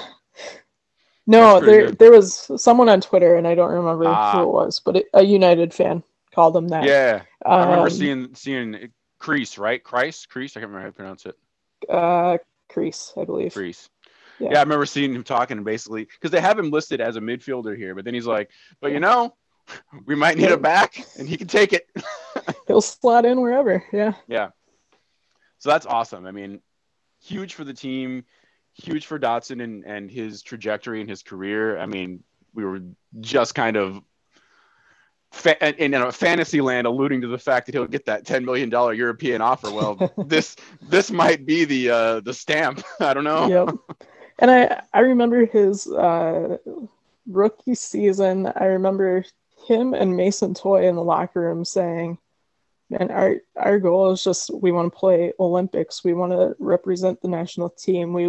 no, 1.28 1.60
there 1.60 1.88
good. 1.88 2.00
there 2.00 2.12
was 2.12 2.50
someone 2.62 2.90
on 2.90 3.02
Twitter, 3.02 3.36
and 3.36 3.48
I 3.48 3.56
don't 3.56 3.72
remember 3.72 4.06
Ah. 4.08 4.34
who 4.34 4.44
it 4.44 4.52
was, 4.52 4.80
but 4.84 4.98
it, 4.98 5.06
a 5.14 5.24
United 5.24 5.74
fan 5.74 6.04
called 6.34 6.56
him 6.56 6.68
that. 6.70 6.84
yeah. 6.84 7.22
I 7.46 7.60
remember 7.62 7.84
Um, 7.84 7.90
seeing 7.90 8.36
seeing 8.36 8.92
Crease, 9.20 9.58
right? 9.58 9.84
Crease, 9.84 10.26
Crease. 10.26 10.56
I 10.56 10.60
can't 10.60 10.70
remember 10.70 10.82
how 10.82 10.92
to 10.92 10.94
pronounce 10.96 11.26
it. 11.26 11.36
uh, 11.90 12.38
Crease, 12.70 13.14
I 13.18 13.24
believe. 13.26 13.54
Crease. 13.54 13.90
Yeah. 14.40 14.50
Yeah. 14.52 14.58
I 14.60 14.64
remember 14.64 14.86
seeing 14.86 15.14
him 15.14 15.24
talking 15.24 15.64
basically 15.64 16.04
because 16.06 16.32
they 16.32 16.42
have 16.42 16.60
him 16.60 16.70
listed 16.70 17.00
as 17.00 17.16
a 17.16 17.22
midfielder 17.22 17.78
here, 17.78 17.96
but 17.96 18.04
then 18.06 18.14
he's 18.14 18.26
like, 18.28 18.50
but 18.82 18.92
you 18.92 19.00
know, 19.00 19.34
we 20.06 20.14
might 20.16 20.38
need 20.38 20.52
a 20.52 20.58
back, 20.58 21.04
and 21.18 21.28
he 21.28 21.38
can 21.38 21.48
take 21.48 21.72
it. 21.74 21.88
He'll 22.68 22.82
slot 22.82 23.26
in 23.26 23.40
wherever. 23.42 23.84
Yeah. 23.94 24.14
Yeah. 24.28 24.50
So 25.60 25.70
that's 25.70 25.86
awesome. 25.86 26.26
I 26.26 26.32
mean, 26.32 26.62
huge 27.24 27.54
for 27.54 27.64
the 27.64 27.74
team, 27.74 28.26
huge 28.74 29.06
for 29.06 29.20
Dotson 29.20 29.64
and, 29.64 29.84
and 29.86 30.12
his 30.12 30.42
trajectory 30.42 31.02
and 31.02 31.10
his 31.10 31.24
career. 31.24 31.78
I 31.78 31.86
mean, 31.86 32.24
we 32.54 32.64
were 32.66 32.82
just 33.20 33.56
kind 33.56 33.78
of 33.78 34.02
fa- 35.32 35.84
in 35.84 35.94
a 35.94 36.12
fantasy 36.12 36.62
land 36.62 36.88
alluding 36.88 37.22
to 37.22 37.28
the 37.28 37.38
fact 37.38 37.66
that 37.66 37.76
he'll 37.76 37.88
get 37.88 38.06
that 38.06 38.26
$10 38.26 38.44
million 38.44 38.70
European 38.70 39.42
offer. 39.42 39.72
Well, 39.72 40.12
this 40.26 40.56
this 40.82 41.12
might 41.12 41.46
be 41.46 41.66
the 41.66 41.90
uh, 41.90 42.20
the 42.22 42.34
stamp. 42.34 42.84
I 43.00 43.14
don't 43.14 43.24
know. 43.24 43.48
Yep. 43.48 43.98
And 44.40 44.52
I 44.52 44.82
I 44.94 45.00
remember 45.02 45.46
his 45.46 45.88
uh, 45.88 46.58
rookie 47.28 47.76
season. 47.76 48.52
I 48.56 48.66
remember 48.66 49.26
him 49.68 49.94
and 49.94 50.16
Mason 50.16 50.54
Toye 50.54 50.88
in 50.88 50.96
the 50.96 51.04
locker 51.04 51.42
room 51.42 51.66
saying, 51.66 52.18
"Man, 52.90 53.12
our 53.12 53.38
our 53.56 53.80
goal 53.80 54.12
is 54.12 54.24
just 54.24 54.52
we 54.54 54.72
want 54.72 54.92
to 54.92 55.00
play 55.00 55.34
Olympics. 55.40 56.04
We 56.04 56.14
want 56.14 56.32
to 56.34 56.56
represent 56.60 57.22
the 57.22 57.28
national 57.28 57.70
team. 57.70 58.14
We, 58.14 58.24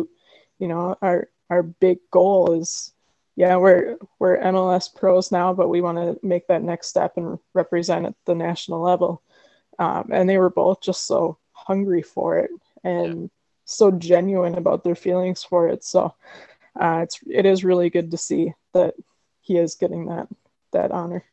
you 0.59 0.69
know, 0.69 0.97
our 1.03 1.29
our 1.51 1.63
big 1.63 1.99
goal 2.11 2.53
is." 2.61 2.93
Yeah, 3.39 3.57
we're 3.57 3.99
we're 4.19 4.39
MLS 4.39 4.95
pros 4.95 5.31
now, 5.31 5.53
but 5.53 5.69
we 5.69 5.83
want 5.83 5.99
to 5.99 6.19
make 6.27 6.47
that 6.47 6.63
next 6.63 6.89
step 6.89 7.19
and 7.19 7.39
represent 7.53 8.07
at 8.07 8.15
the 8.25 8.35
national 8.35 8.81
level. 8.81 9.23
Um, 9.79 10.09
and 10.11 10.29
they 10.29 10.39
were 10.39 10.49
both 10.49 10.81
just 10.81 11.07
so 11.07 11.37
hungry 11.53 12.01
for 12.01 12.39
it 12.39 12.51
and 12.83 13.31
so 13.67 13.91
genuine 13.91 14.55
about 14.55 14.85
their 14.85 14.95
feelings 14.95 15.43
for 15.45 15.69
it. 15.69 15.85
So 15.85 16.15
uh, 16.81 17.01
it's 17.03 17.21
it 17.29 17.45
is 17.45 17.65
really 17.65 17.91
good 17.91 18.11
to 18.13 18.17
see 18.17 18.55
that 18.73 18.95
he 19.41 19.59
is 19.59 19.75
getting 19.75 20.07
that 20.07 20.29
that 20.73 20.93
honor. 20.93 21.25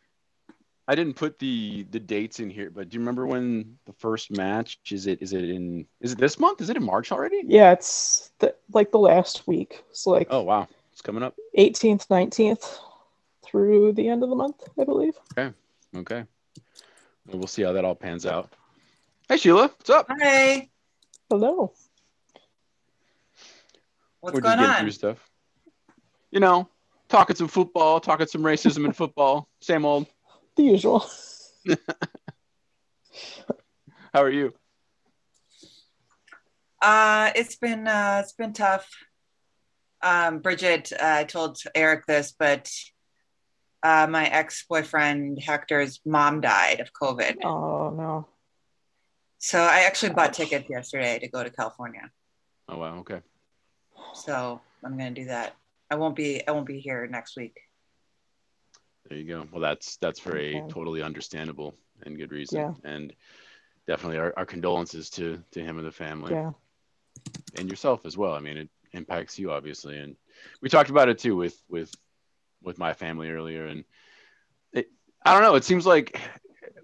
I 0.88 0.96
didn't 0.96 1.16
put 1.16 1.40
the 1.40 1.84
the 1.92 2.00
dates 2.00 2.40
in 2.40 2.50
here, 2.50 2.70
but 2.70 2.90
do 2.90 2.96
you 2.96 3.00
remember 3.00 3.26
when 3.26 3.78
the 3.86 3.94
first 3.94 4.32
match 4.32 4.80
is 4.92 5.08
it 5.08 5.22
is 5.22 5.32
it 5.32 5.46
in 5.46 5.86
is 6.02 6.12
it 6.12 6.18
this 6.18 6.40
month? 6.40 6.60
Is 6.60 6.70
it 6.70 6.76
in 6.76 6.84
March 6.84 7.12
already? 7.12 7.42
Yeah, 7.46 7.72
it's 7.72 8.32
the, 8.40 8.54
like 8.74 8.92
the 8.92 9.00
last 9.00 9.48
week. 9.48 9.84
So 9.94 10.12
like 10.12 10.28
Oh 10.30 10.42
wow. 10.42 10.68
It's 10.92 11.02
coming 11.02 11.24
up. 11.24 11.36
18th, 11.58 12.08
19th 12.08 12.80
through 13.44 13.94
the 13.94 14.08
end 14.10 14.24
of 14.24 14.30
the 14.30 14.36
month, 14.36 14.62
I 14.80 14.84
believe. 14.84 15.16
Okay. 15.96 16.26
Well, 17.28 17.38
we'll 17.38 17.48
see 17.48 17.64
how 17.64 17.72
that 17.74 17.86
all 17.86 17.96
pans 17.96 18.26
out. 18.26 18.54
Hey 19.30 19.38
Sheila, 19.38 19.68
what's 19.68 19.90
up? 19.90 20.08
Hi, 20.10 20.70
Hello. 21.30 21.74
what's 24.20 24.36
We're 24.36 24.42
going 24.42 24.60
just 24.60 24.80
on? 24.80 24.82
through 24.82 24.92
stuff. 24.92 25.30
You 26.32 26.42
know, 26.42 26.68
talking 27.08 27.36
some 27.36 27.48
football, 27.48 28.02
talking 28.02 28.28
some 28.28 28.42
racism 28.42 28.86
in 28.86 28.92
football. 28.92 29.48
Same 29.62 29.86
old. 29.86 30.08
The 30.56 30.64
usual. 30.64 31.06
How 34.14 34.22
are 34.22 34.30
you? 34.30 34.54
Uh, 36.82 37.32
it's 37.36 37.56
been 37.56 37.88
uh, 37.88 38.20
it's 38.24 38.34
been 38.34 38.54
tough. 38.54 38.88
Um, 40.04 40.40
Bridget, 40.40 40.92
uh, 40.94 41.16
I 41.20 41.24
told 41.24 41.58
Eric 41.74 42.06
this, 42.06 42.36
but 42.38 42.70
uh, 43.82 44.06
my 44.08 44.26
ex 44.28 44.66
boyfriend 44.70 45.40
Hector's 45.42 46.02
mom 46.06 46.42
died 46.42 46.82
of 46.82 46.94
COVID. 46.94 47.38
Oh 47.44 47.90
no. 47.90 48.28
So 49.40 49.60
I 49.60 49.82
actually 49.82 50.14
bought 50.14 50.34
tickets 50.34 50.70
yesterday 50.70 51.20
to 51.20 51.28
go 51.28 51.44
to 51.44 51.50
California. 51.50 52.12
Oh 52.70 52.78
wow, 52.78 52.98
okay. 53.00 53.22
So 54.14 54.62
I'm 54.84 54.98
gonna 54.98 55.12
do 55.12 55.26
that. 55.26 55.56
I 55.90 55.96
won't 55.96 56.16
be 56.16 56.46
I 56.48 56.52
won't 56.52 56.68
be 56.68 56.80
here 56.80 57.08
next 57.08 57.36
week. 57.36 57.58
There 59.10 59.18
you 59.18 59.26
go. 59.26 59.48
Well, 59.52 59.62
that's 59.62 59.98
that's 59.98 60.20
for 60.20 60.38
a 60.38 60.56
Okay. 60.62 60.68
totally 60.70 61.02
understandable 61.02 61.76
and 62.06 62.18
good 62.18 62.32
reason. 62.32 62.60
Yeah. 62.60 62.74
And 62.84 63.14
definitely 63.88 64.18
our, 64.20 64.34
our 64.38 64.46
condolences 64.46 65.10
to 65.12 65.44
to 65.52 65.62
him 65.62 65.78
and 65.78 65.86
the 65.86 65.92
family 65.92 66.34
Yeah. 66.34 66.52
and 67.56 67.70
yourself 67.70 68.06
as 68.06 68.18
well. 68.18 68.34
I 68.34 68.40
mean, 68.40 68.58
it 68.58 68.70
impacts 68.94 69.38
you 69.38 69.52
obviously, 69.52 69.98
and 69.98 70.16
we 70.62 70.70
talked 70.70 70.90
about 70.90 71.10
it 71.10 71.20
too 71.20 71.36
with 71.36 71.62
with 71.70 71.94
with 72.62 72.78
my 72.78 72.94
family 72.94 73.30
earlier. 73.30 73.66
And 73.66 73.84
it, 74.72 74.90
I 75.26 75.34
don't 75.34 75.44
know. 75.44 75.56
It 75.56 75.66
seems 75.66 75.86
like 75.86 76.20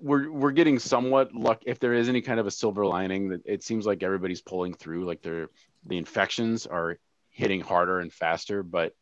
we're 0.02 0.30
we're 0.32 0.52
getting 0.52 0.80
somewhat 0.80 1.34
luck. 1.34 1.64
If 1.66 1.80
there 1.80 1.94
is 1.94 2.10
any 2.10 2.22
kind 2.22 2.40
of 2.40 2.48
a 2.48 2.52
silver 2.52 2.86
lining, 2.86 3.30
that 3.30 3.42
it 3.46 3.64
seems 3.64 3.86
like 3.86 4.04
everybody's 4.04 4.42
pulling 4.42 4.74
through. 4.74 5.06
Like 5.06 5.22
they're 5.22 5.50
the 5.86 5.98
infections 5.98 6.68
are 6.68 6.98
hitting 7.30 7.62
harder 7.62 8.00
and 8.00 8.12
faster, 8.12 8.64
but 8.64 8.94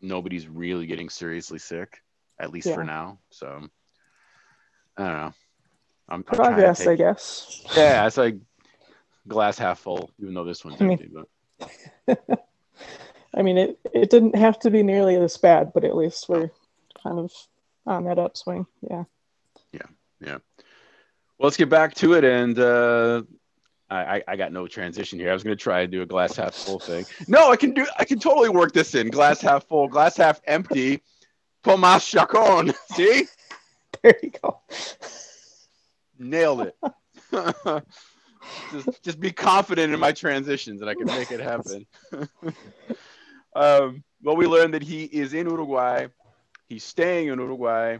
nobody's 0.00 0.48
really 0.48 0.86
getting 0.86 1.08
seriously 1.08 1.58
sick, 1.58 2.02
at 2.38 2.50
least 2.50 2.72
for 2.72 2.84
now. 2.84 3.18
So 3.30 3.68
I 4.96 5.02
don't 5.06 5.16
know. 5.16 5.32
I'm, 6.08 6.14
I'm 6.16 6.22
Progress, 6.24 6.78
take- 6.78 6.88
I 6.88 6.94
guess. 6.96 7.64
yeah, 7.76 8.06
it's 8.06 8.16
like 8.16 8.36
glass 9.26 9.58
half 9.58 9.78
full, 9.78 10.10
even 10.20 10.34
though 10.34 10.44
this 10.44 10.64
one's 10.64 10.80
I 10.80 10.84
mean- 10.84 11.00
empty. 11.00 11.68
But 12.06 12.24
I 13.34 13.42
mean, 13.42 13.58
it, 13.58 13.78
it 13.92 14.10
didn't 14.10 14.36
have 14.36 14.58
to 14.60 14.70
be 14.70 14.82
nearly 14.82 15.16
this 15.18 15.36
bad, 15.36 15.72
but 15.72 15.84
at 15.84 15.96
least 15.96 16.28
we're 16.28 16.50
kind 17.02 17.18
of 17.18 17.32
on 17.86 18.04
that 18.04 18.18
upswing. 18.18 18.66
Yeah. 18.88 19.04
Yeah. 19.72 19.80
Yeah. 20.20 20.38
Well, 20.58 21.46
let's 21.48 21.56
get 21.56 21.68
back 21.68 21.94
to 21.96 22.14
it. 22.14 22.22
And 22.24 22.56
uh, 22.58 23.22
I, 23.90 24.16
I 24.16 24.22
I 24.28 24.36
got 24.36 24.52
no 24.52 24.68
transition 24.68 25.18
here. 25.18 25.30
I 25.30 25.32
was 25.32 25.42
gonna 25.42 25.56
try 25.56 25.80
and 25.80 25.90
do 25.90 26.02
a 26.02 26.06
glass 26.06 26.36
half 26.36 26.54
full 26.54 26.78
thing. 26.78 27.04
No, 27.26 27.50
I 27.50 27.56
can 27.56 27.72
do. 27.72 27.86
I 27.98 28.04
can 28.04 28.18
totally 28.20 28.50
work 28.50 28.72
this 28.72 28.94
in. 28.94 29.08
Glass 29.10 29.40
half 29.40 29.64
full, 29.66 29.88
glass 29.88 30.16
half 30.16 30.40
empty. 30.46 31.02
Tomas 31.64 32.06
Chacon. 32.06 32.72
See, 32.92 33.26
There 34.02 34.16
you 34.22 34.30
go. 34.42 34.60
nailed 36.18 36.60
it. 36.62 36.76
just 38.72 39.02
just 39.02 39.20
be 39.20 39.32
confident 39.32 39.92
in 39.92 39.98
my 39.98 40.12
transitions, 40.12 40.80
and 40.80 40.90
I 40.90 40.94
can 40.94 41.06
make 41.06 41.30
it 41.30 41.40
happen. 41.40 41.86
um, 43.56 44.04
well, 44.22 44.36
we 44.36 44.46
learned 44.46 44.74
that 44.74 44.82
he 44.82 45.04
is 45.04 45.34
in 45.34 45.48
Uruguay 45.48 46.06
He's 46.68 46.84
staying 46.84 47.28
in 47.28 47.38
Uruguay. 47.38 47.98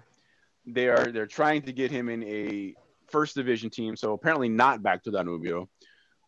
They 0.66 0.88
are 0.88 1.12
they're 1.12 1.26
trying 1.26 1.62
to 1.62 1.72
get 1.72 1.90
him 1.90 2.08
in 2.08 2.22
a 2.24 2.74
first 3.08 3.34
division 3.34 3.70
team, 3.70 3.96
so 3.96 4.12
apparently 4.12 4.48
not 4.48 4.82
back 4.82 5.04
to 5.04 5.10
Danubio. 5.12 5.68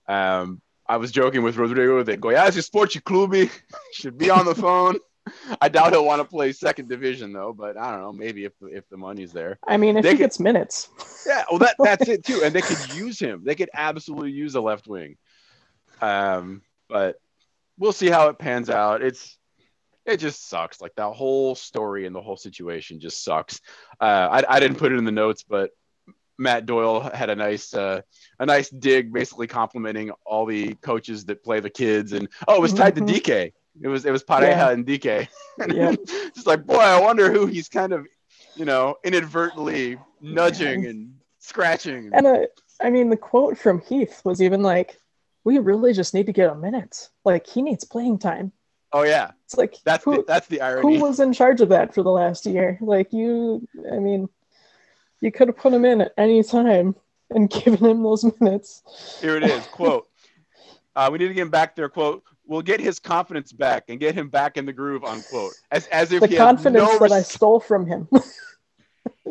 Um, 0.07 0.61
I 0.87 0.99
was 0.99 1.11
joking 1.11 1.43
with 1.43 1.57
Rodrigo 1.57 2.03
that 2.03 2.21
Goiás 2.21 2.57
Esporte 2.57 3.03
Clube 3.03 3.51
should 3.93 4.19
be 4.19 4.31
on 4.31 4.45
the 4.45 4.55
phone. 4.55 4.99
I 5.61 5.69
doubt 5.69 5.93
he'll 5.93 6.05
want 6.05 6.21
to 6.23 6.29
play 6.29 6.53
second 6.53 6.89
division 6.89 7.33
though, 7.33 7.53
but 7.53 7.77
I 7.77 7.91
don't 7.91 8.01
know. 8.01 8.13
Maybe 8.13 8.45
if 8.45 8.53
if 8.63 8.89
the 8.89 8.97
money's 8.97 9.33
there. 9.33 9.59
I 9.67 9.77
mean, 9.77 9.97
if 9.97 10.03
They 10.03 10.11
he 10.11 10.15
could- 10.17 10.25
gets 10.25 10.41
minutes, 10.41 10.89
Yeah, 11.27 11.45
well, 11.51 11.59
that 11.61 11.77
that's 11.79 12.09
it 12.09 12.25
too, 12.25 12.43
and 12.45 12.55
they 12.55 12.63
could 12.63 12.79
use 12.95 13.19
him. 13.19 13.43
They 13.45 13.55
could 13.55 13.71
absolutely 13.75 14.33
use 14.33 14.55
a 14.55 14.61
left 14.61 14.87
wing. 14.87 15.17
Um, 16.01 16.63
but 16.89 17.17
we'll 17.79 17.93
see 17.93 18.09
how 18.09 18.29
it 18.29 18.39
pans 18.39 18.71
out. 18.71 19.03
It's 19.03 19.39
it 20.05 20.19
just 20.19 20.49
sucks. 20.49 20.81
Like 20.81 20.95
that 20.97 21.13
whole 21.13 21.55
story 21.55 22.07
and 22.07 22.15
the 22.15 22.21
whole 22.23 22.37
situation 22.37 23.01
just 23.01 23.25
sucks. 23.25 23.61
Uh, 24.01 24.29
I 24.31 24.57
I 24.57 24.61
didn't 24.61 24.79
put 24.79 24.93
it 24.93 24.99
in 24.99 25.05
the 25.05 25.13
notes, 25.13 25.43
but 25.43 25.71
Matt 26.39 26.67
Doyle 26.67 27.01
had 27.01 27.31
a 27.31 27.35
nice 27.35 27.75
uh, 27.75 28.03
a 28.39 28.47
nice 28.47 28.69
dig, 28.69 29.13
basically 29.13 29.47
complimenting 29.47 30.11
all 30.25 30.47
the 30.47 30.75
coaches 30.75 31.25
that 31.25 31.43
play 31.43 31.61
the 31.61 31.71
kids, 31.71 32.13
and 32.13 32.29
oh, 32.47 32.55
it 32.57 32.61
was 32.61 32.73
tied 32.75 32.95
Mhm. 32.95 33.07
to 33.07 33.13
DK. 33.21 33.53
It 33.83 33.89
was 33.89 34.05
it 34.07 34.11
was 34.11 34.25
Pareja 34.25 34.49
Yeah. 34.49 34.71
and 34.71 34.87
DK. 34.87 35.29
Yeah. 35.69 35.95
just 36.35 36.47
like 36.47 36.65
boy, 36.67 36.77
I 36.79 37.01
wonder 37.01 37.31
who 37.33 37.47
he's 37.47 37.69
kind 37.69 37.93
of 37.93 38.07
you 38.55 38.65
know 38.65 38.97
inadvertently 39.05 39.99
nudging 40.21 40.85
Yeah. 40.85 40.91
and 40.91 41.15
scratching. 41.39 42.11
and 42.13 42.27
uh, 42.27 42.39
I 42.81 42.91
mean, 42.91 43.11
the 43.11 43.17
quote 43.17 43.57
from 43.59 43.81
Heath 43.81 44.21
was 44.25 44.43
even 44.43 44.63
like, 44.63 44.99
"We 45.45 45.59
really 45.59 45.93
just 45.93 46.13
need 46.15 46.27
to 46.27 46.33
get 46.33 46.51
a 46.51 46.55
minute. 46.55 47.09
Like 47.25 47.47
he 47.47 47.63
needs 47.63 47.85
playing 47.85 48.19
time." 48.19 48.53
oh 48.93 49.03
yeah, 49.03 49.33
It's 49.45 49.57
like 49.57 49.77
that's 49.85 50.05
who, 50.05 50.17
the, 50.19 50.25
that's 50.27 50.47
the 50.47 50.61
irony. 50.63 50.97
who 50.97 51.03
was 51.03 51.21
in 51.21 51.33
charge 51.33 51.61
of 51.61 51.69
that 51.71 51.93
for 51.95 52.03
the 52.03 52.11
last 52.11 52.47
year? 52.47 52.79
Like 52.81 53.13
you, 53.13 53.67
I 53.93 53.99
mean, 53.99 54.29
you 55.21 55.31
could 55.33 55.49
have 55.49 55.57
put 55.59 55.73
him 55.75 55.85
in 55.85 56.01
at 56.01 56.13
any 56.17 56.43
time 56.43 56.95
and 57.31 57.51
given 57.65 57.85
him 57.85 58.03
those 58.03 58.25
minutes. 58.41 58.83
Here 59.21 59.37
it 59.37 59.43
is. 59.43 59.67
Quote. 59.67 60.07
Uh, 60.95 61.11
we 61.13 61.19
need 61.19 61.29
to 61.29 61.35
get 61.35 61.43
him 61.43 61.51
back 61.51 61.77
there. 61.77 61.91
Quote. 61.91 62.23
We'll 62.47 62.63
get 62.63 62.81
his 62.81 62.99
confidence 62.99 63.53
back 63.53 63.85
and 63.89 63.99
get 63.99 64.15
him 64.15 64.29
back 64.29 64.57
in 64.57 64.67
the 64.67 64.73
groove. 64.73 65.05
Unquote. 65.05 65.55
As 65.71 65.87
as 65.89 66.13
if 66.13 66.21
The 66.23 66.29
he 66.29 66.37
confidence 66.37 66.89
no 66.89 66.99
that 66.99 67.13
I 67.13 67.23
stole 67.23 67.61
from 67.61 67.87
him. 67.87 68.09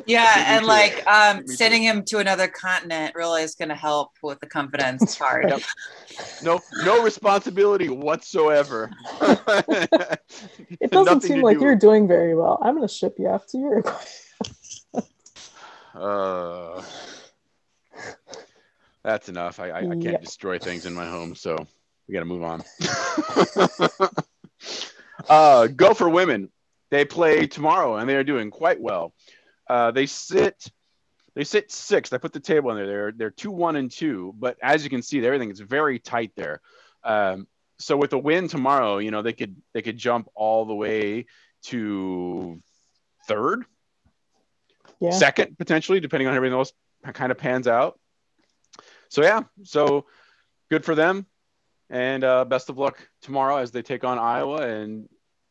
Yeah, 0.08 0.58
and 0.58 0.62
too. 0.66 0.68
like 0.68 1.08
um, 1.08 1.38
Me 1.38 1.44
too. 1.48 1.54
sending 1.56 1.82
him 1.82 2.04
to 2.06 2.20
another 2.20 2.48
continent 2.48 3.16
really 3.16 3.42
is 3.42 3.56
going 3.56 3.70
to 3.70 3.76
help 3.76 4.12
with 4.22 4.40
the 4.40 4.46
confidence 4.46 5.16
part. 5.18 5.50
Yep. 5.50 5.62
no 6.42 6.60
no 6.76 7.02
responsibility 7.02 7.90
whatsoever. 7.90 8.92
It 9.22 10.92
doesn't 10.92 11.22
seem 11.24 11.42
like 11.42 11.60
you're 11.60 11.76
doing 11.76 12.08
very 12.08 12.36
well. 12.36 12.60
I'm 12.62 12.76
going 12.76 12.88
to 12.88 12.94
ship 12.94 13.16
you 13.18 13.28
off 13.30 13.48
to 13.48 13.58
Uruguay. 13.58 13.94
Uh, 15.96 16.84
that's 19.04 19.30
enough. 19.30 19.60
I, 19.60 19.70
I, 19.70 19.78
I 19.80 19.82
can't 19.82 20.04
Yep. 20.04 20.22
destroy 20.22 20.60
things 20.60 20.86
in 20.86 20.94
my 20.94 21.08
home, 21.08 21.34
so 21.36 21.56
we 22.08 22.14
got 22.14 22.20
to 22.20 22.26
move 22.26 22.44
on. 22.44 22.64
uh, 25.30 25.68
Gopher 25.68 26.10
women. 26.10 26.52
They 26.92 27.04
play 27.04 27.48
tomorrow, 27.48 27.98
and 27.98 28.08
they 28.08 28.16
are 28.16 28.24
doing 28.24 28.52
quite 28.52 28.80
well. 28.80 29.14
Uh, 29.68 29.92
they 29.92 30.06
sit. 30.06 30.72
They 31.34 31.44
sit 31.44 31.72
sixth. 31.72 32.14
I 32.14 32.18
put 32.18 32.32
the 32.32 32.40
table 32.40 32.70
in 32.72 32.78
there. 32.78 32.86
They're 32.88 33.12
they're 33.12 33.30
two 33.32 33.52
one 33.52 33.76
and 33.76 33.92
two, 33.92 34.34
but 34.38 34.58
as 34.62 34.84
you 34.84 34.90
can 34.90 35.02
see, 35.02 35.26
everything 35.26 35.50
is 35.52 35.60
very 35.60 36.00
tight 36.00 36.32
there. 36.36 36.62
Um, 37.04 37.48
so 37.80 37.98
with 37.98 38.14
a 38.14 38.18
win 38.18 38.48
tomorrow, 38.48 39.00
you 39.00 39.12
know 39.12 39.22
they 39.22 39.34
could 39.34 39.56
they 39.74 39.82
could 39.82 39.98
jump 39.98 40.30
all 40.36 40.66
the 40.66 40.76
way 40.76 41.26
to 41.64 42.62
third, 43.28 43.66
Yeah. 45.02 45.10
second 45.12 45.58
potentially, 45.58 46.00
depending 46.00 46.28
on 46.28 46.36
everything 46.36 46.58
else 46.58 46.72
kind 47.14 47.32
of 47.32 47.38
pans 47.38 47.68
out. 47.68 48.00
So 49.10 49.24
yeah, 49.24 49.42
so 49.64 50.06
good 50.70 50.86
for 50.86 50.96
them, 50.96 51.26
and 51.90 52.24
uh, 52.24 52.46
best 52.46 52.70
of 52.70 52.78
luck 52.78 53.08
tomorrow 53.22 53.58
as 53.58 53.72
they 53.72 53.82
take 53.82 54.04
on 54.04 54.18
Iowa. 54.18 54.68
And 54.68 55.08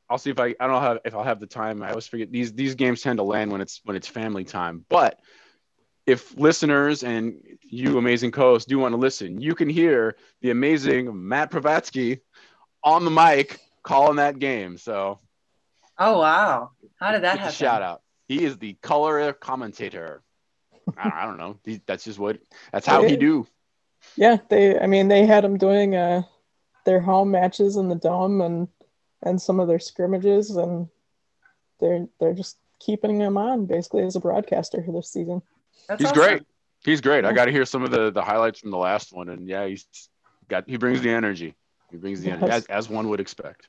I'll 0.09 0.19
see 0.19 0.31
if 0.31 0.39
I 0.39 0.47
I 0.47 0.67
don't 0.67 0.73
know 0.73 0.81
how, 0.81 0.99
if 1.05 1.15
I'll 1.15 1.25
have 1.25 1.41
the 1.41 1.47
time. 1.47 1.83
I 1.83 1.91
always 1.91 2.07
forget 2.07 2.31
these 2.31 2.53
these 2.53 2.75
games 2.75 3.03
tend 3.03 3.19
to 3.19 3.23
land 3.23 3.53
when 3.53 3.61
it's 3.61 3.81
when 3.85 3.97
it's 3.97 4.09
family 4.09 4.45
time, 4.45 4.85
but 4.89 5.21
if 6.07 6.37
listeners 6.37 7.03
and 7.03 7.41
you 7.63 7.97
amazing 7.97 8.31
co-hosts 8.31 8.67
do 8.67 8.79
want 8.79 8.93
to 8.93 8.99
listen, 8.99 9.41
you 9.41 9.55
can 9.55 9.71
hear 9.71 10.17
the 10.43 10.51
amazing 10.51 11.29
Matt 11.29 11.51
Pravatsky 11.51 12.21
on 12.83 13.07
the 13.07 13.11
mic 13.11 13.59
calling 13.83 14.17
that 14.17 14.39
game. 14.39 14.77
So 14.77 15.19
Oh 15.99 16.19
wow! 16.19 16.71
How 16.97 17.13
did 17.13 17.23
that 17.23 17.39
happen? 17.39 17.53
shout 17.53 17.83
out. 17.83 18.03
He 18.27 18.45
is 18.45 18.59
the 18.59 18.75
color 18.83 19.33
commentator. 19.33 20.23
I, 20.97 21.05
don't, 21.05 21.13
I 21.13 21.25
don't 21.25 21.39
know. 21.39 21.59
He, 21.65 21.81
that's 21.87 22.05
just 22.05 22.19
what. 22.19 22.39
That's 22.73 22.87
how 22.87 23.03
he 23.03 23.17
do. 23.17 23.47
Yeah, 24.17 24.39
they. 24.49 24.79
I 24.79 24.87
mean, 24.87 25.09
they 25.09 25.27
had 25.27 25.45
them 25.45 25.59
doing 25.59 25.97
uh, 25.97 26.23
their 26.85 27.01
home 27.01 27.31
matches 27.31 27.77
in 27.77 27.89
the 27.89 27.95
dome 27.95 28.41
and 28.41 28.69
and 29.23 29.41
some 29.41 29.59
of 29.59 29.69
their 29.69 29.79
scrimmages, 29.79 30.51
and 30.51 30.89
they're 31.81 32.07
they're 32.21 32.35
just 32.35 32.59
keeping 32.79 33.21
him 33.21 33.37
on 33.37 33.67
basically 33.67 34.03
as 34.03 34.17
a 34.17 34.21
broadcaster 34.21 34.83
for 34.83 34.93
this 34.93 35.11
season. 35.11 35.43
That's 35.89 36.01
He's 36.01 36.11
awesome. 36.11 36.23
great. 36.23 36.43
He's 36.85 37.01
great. 37.01 37.25
I 37.25 37.33
got 37.33 37.47
to 37.47 37.53
hear 37.53 37.65
some 37.65 37.83
of 37.83 37.91
the 37.91 38.11
the 38.11 38.23
highlights 38.23 38.61
from 38.61 38.71
the 38.71 38.79
last 38.79 39.13
one, 39.13 39.29
and 39.29 39.49
yeah, 39.49 39.67
he's 39.67 39.87
got 40.49 40.69
he 40.69 40.77
brings 40.77 41.01
the 41.01 41.11
energy. 41.11 41.55
He 41.91 41.97
brings 41.97 42.23
the 42.23 42.31
energy 42.31 42.53
as, 42.53 42.67
as 42.67 42.89
one 42.89 43.09
would 43.09 43.21
expect. 43.21 43.69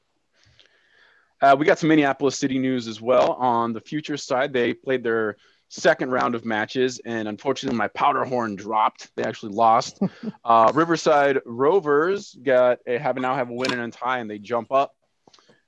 Uh, 1.41 1.55
we 1.57 1.65
got 1.65 1.77
some 1.77 1.89
Minneapolis 1.89 2.37
City 2.37 2.57
news 2.57 2.87
as 2.87 3.01
well. 3.01 3.33
On 3.33 3.73
the 3.73 3.81
future 3.81 4.17
side, 4.17 4.53
they 4.53 4.73
played 4.73 5.03
their 5.03 5.37
second 5.69 6.11
round 6.11 6.35
of 6.35 6.45
matches, 6.45 6.99
and 7.05 7.27
unfortunately, 7.27 7.77
my 7.77 7.87
Powderhorn 7.89 8.55
dropped. 8.55 9.09
They 9.15 9.23
actually 9.23 9.53
lost. 9.53 9.99
uh, 10.45 10.71
Riverside 10.73 11.39
Rovers 11.45 12.35
got 12.41 12.79
a, 12.87 12.97
have 12.97 13.17
now 13.17 13.35
have 13.35 13.49
a 13.49 13.53
win 13.53 13.73
and 13.73 13.81
a 13.81 13.97
tie, 13.97 14.19
and 14.19 14.29
they 14.29 14.39
jump 14.39 14.71
up 14.71 14.95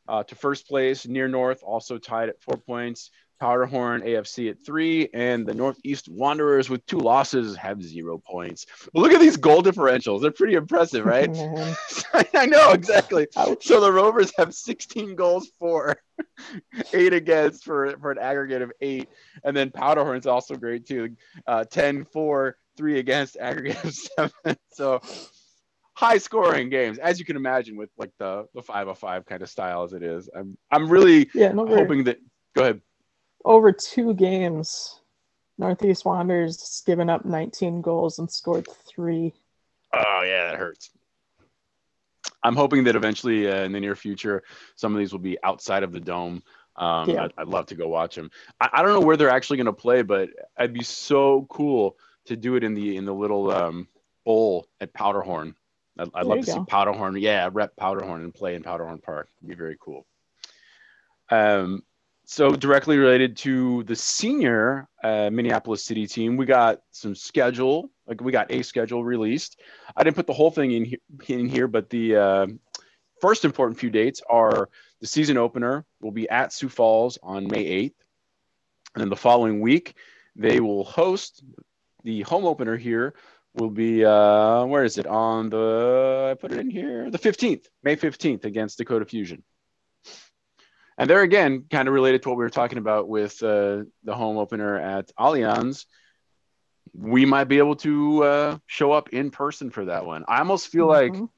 uh, 0.07 0.23
to 0.23 0.35
first 0.35 0.67
place. 0.67 1.07
Near 1.07 1.27
North 1.27 1.61
also 1.63 1.97
tied 1.97 2.29
at 2.29 2.41
four 2.41 2.57
points. 2.57 3.11
Powderhorn 3.39 4.01
AFC 4.01 4.49
at 4.49 4.65
three, 4.65 5.09
and 5.13 5.45
the 5.45 5.53
Northeast 5.53 6.09
Wanderers 6.09 6.69
with 6.69 6.85
two 6.85 6.99
losses 6.99 7.55
have 7.57 7.81
zero 7.81 8.17
points. 8.17 8.65
But 8.93 9.01
look 9.01 9.11
at 9.11 9.19
these 9.19 9.37
goal 9.37 9.63
differentials; 9.63 10.21
they're 10.21 10.31
pretty 10.31 10.55
impressive, 10.55 11.05
right? 11.05 11.29
I 12.33 12.45
know 12.45 12.71
exactly. 12.71 13.27
So 13.61 13.79
the 13.79 13.91
Rovers 13.91 14.31
have 14.37 14.53
16 14.53 15.15
goals 15.15 15.49
for, 15.59 15.97
eight 16.93 17.13
against 17.13 17.63
for 17.63 17.95
for 17.99 18.11
an 18.11 18.17
aggregate 18.19 18.61
of 18.61 18.71
eight, 18.81 19.09
and 19.43 19.55
then 19.55 19.71
Powderhorn's 19.71 20.27
also 20.27 20.55
great 20.55 20.85
too, 20.87 21.15
uh, 21.45 21.63
10 21.65 22.05
for 22.05 22.57
three 22.75 22.99
against 22.99 23.37
aggregate 23.37 23.83
of 23.83 23.93
seven. 23.93 24.57
So 24.71 25.01
high 25.97 26.19
scoring 26.19 26.69
games, 26.69 26.99
as 26.99 27.17
you 27.17 27.25
can 27.25 27.35
imagine, 27.35 27.75
with 27.75 27.89
like 27.97 28.11
the 28.19 28.45
the 28.53 28.61
five 28.61 28.87
of 28.87 28.99
five 28.99 29.25
kind 29.25 29.41
of 29.41 29.49
style 29.49 29.83
as 29.83 29.93
it 29.93 30.03
is. 30.03 30.29
I'm 30.33 30.57
I'm 30.71 30.89
really 30.89 31.29
Yeah, 31.33 31.53
hoping 31.53 32.05
that. 32.05 32.19
Go 32.55 32.63
ahead. 32.63 32.81
Over 33.47 33.71
two 33.71 34.13
games, 34.13 34.99
Northeast 35.57 36.05
Wanderers 36.05 36.83
given 36.85 37.09
up 37.09 37.25
19 37.25 37.81
goals 37.81 38.19
and 38.19 38.29
scored 38.29 38.67
three. 38.87 39.33
Oh 39.93 40.21
yeah, 40.23 40.51
that 40.51 40.59
hurts. 40.59 40.91
I'm 42.43 42.55
hoping 42.55 42.83
that 42.83 42.95
eventually 42.95 43.49
uh, 43.49 43.63
in 43.63 43.71
the 43.71 43.79
near 43.79 43.95
future, 43.95 44.43
some 44.75 44.93
of 44.93 44.99
these 44.99 45.11
will 45.11 45.19
be 45.19 45.37
outside 45.43 45.83
of 45.83 45.91
the 45.91 45.99
dome. 45.99 46.43
Um, 46.75 47.09
Yeah. 47.09 47.23
I'd, 47.23 47.33
I'd 47.37 47.47
love 47.47 47.65
to 47.67 47.75
go 47.75 47.87
watch 47.87 48.15
them. 48.15 48.29
I, 48.61 48.69
I 48.73 48.81
don't 48.83 48.93
know 48.93 49.05
where 49.05 49.17
they're 49.17 49.31
actually 49.31 49.57
going 49.57 49.65
to 49.65 49.73
play, 49.73 50.01
but 50.03 50.29
it'd 50.59 50.73
be 50.73 50.83
so 50.83 51.47
cool 51.49 51.97
to 52.25 52.35
do 52.35 52.55
it 52.55 52.63
in 52.63 52.73
the 52.73 52.97
in 52.97 53.05
the 53.05 53.13
little 53.13 53.49
um, 53.49 53.87
bowl 54.25 54.67
at 54.81 54.93
Powderhorn. 54.93 55.55
I'd, 55.97 56.09
I'd 56.13 56.25
love 56.25 56.39
to 56.39 56.51
see. 56.51 56.59
Powderhorn. 56.67 57.19
Yeah, 57.19 57.49
rep 57.51 57.75
Powderhorn 57.77 58.23
and 58.23 58.33
play 58.33 58.55
in 58.55 58.61
Powderhorn 58.61 59.01
Park. 59.01 59.29
It'd 59.39 59.49
be 59.49 59.55
very 59.55 59.77
cool. 59.79 60.05
Um, 61.29 61.83
so 62.29 62.49
directly 62.49 62.97
related 62.97 63.37
to 63.37 63.83
the 63.83 63.95
senior 63.95 64.89
uh, 65.01 65.29
Minneapolis 65.31 65.85
City 65.85 66.05
team, 66.05 66.35
we 66.35 66.45
got 66.45 66.81
some 66.91 67.15
schedule. 67.15 67.89
Like 68.05 68.19
we 68.19 68.33
got 68.33 68.51
a 68.51 68.63
schedule 68.63 69.01
released. 69.01 69.57
I 69.95 70.03
didn't 70.03 70.17
put 70.17 70.27
the 70.27 70.33
whole 70.33 70.51
thing 70.51 70.73
in 70.73 70.83
here, 70.83 70.99
in 71.29 71.47
here 71.47 71.69
but 71.69 71.89
the 71.89 72.17
uh, 72.17 72.47
first 73.21 73.45
important 73.45 73.79
few 73.79 73.89
dates 73.89 74.21
are 74.29 74.69
the 74.99 75.07
season 75.07 75.37
opener 75.37 75.85
will 76.01 76.11
be 76.11 76.29
at 76.29 76.51
Sioux 76.51 76.67
Falls 76.67 77.17
on 77.23 77.47
May 77.47 77.63
8th, 77.63 77.95
and 78.95 79.01
then 79.01 79.09
the 79.09 79.15
following 79.15 79.61
week 79.61 79.95
they 80.35 80.59
will 80.59 80.83
host 80.83 81.41
the 82.03 82.23
home 82.23 82.45
opener 82.45 82.75
here. 82.75 83.13
Will 83.53 83.69
be 83.69 84.03
uh, 84.03 84.65
where 84.65 84.83
is 84.83 84.97
it 84.97 85.07
on 85.07 85.49
the? 85.49 86.27
I 86.31 86.33
put 86.35 86.51
it 86.51 86.59
in 86.59 86.69
here. 86.69 87.09
The 87.09 87.19
15th, 87.19 87.67
May 87.83 87.95
15th, 87.95 88.43
against 88.43 88.77
Dakota 88.77 89.05
Fusion. 89.05 89.43
And 90.97 91.09
there 91.09 91.21
again, 91.21 91.65
kind 91.69 91.87
of 91.87 91.93
related 91.93 92.23
to 92.23 92.29
what 92.29 92.37
we 92.37 92.43
were 92.43 92.49
talking 92.49 92.79
about 92.79 93.07
with 93.07 93.41
uh, 93.43 93.83
the 94.03 94.15
home 94.15 94.37
opener 94.37 94.77
at 94.79 95.11
Allianz, 95.19 95.85
we 96.93 97.25
might 97.25 97.43
be 97.45 97.59
able 97.59 97.75
to 97.77 98.23
uh, 98.23 98.57
show 98.65 98.91
up 98.91 99.09
in 99.09 99.29
person 99.29 99.69
for 99.69 99.85
that 99.85 100.05
one. 100.05 100.25
I 100.27 100.39
almost 100.39 100.69
feel 100.69 100.87
like, 100.87 101.13
Mhm. 101.13 101.29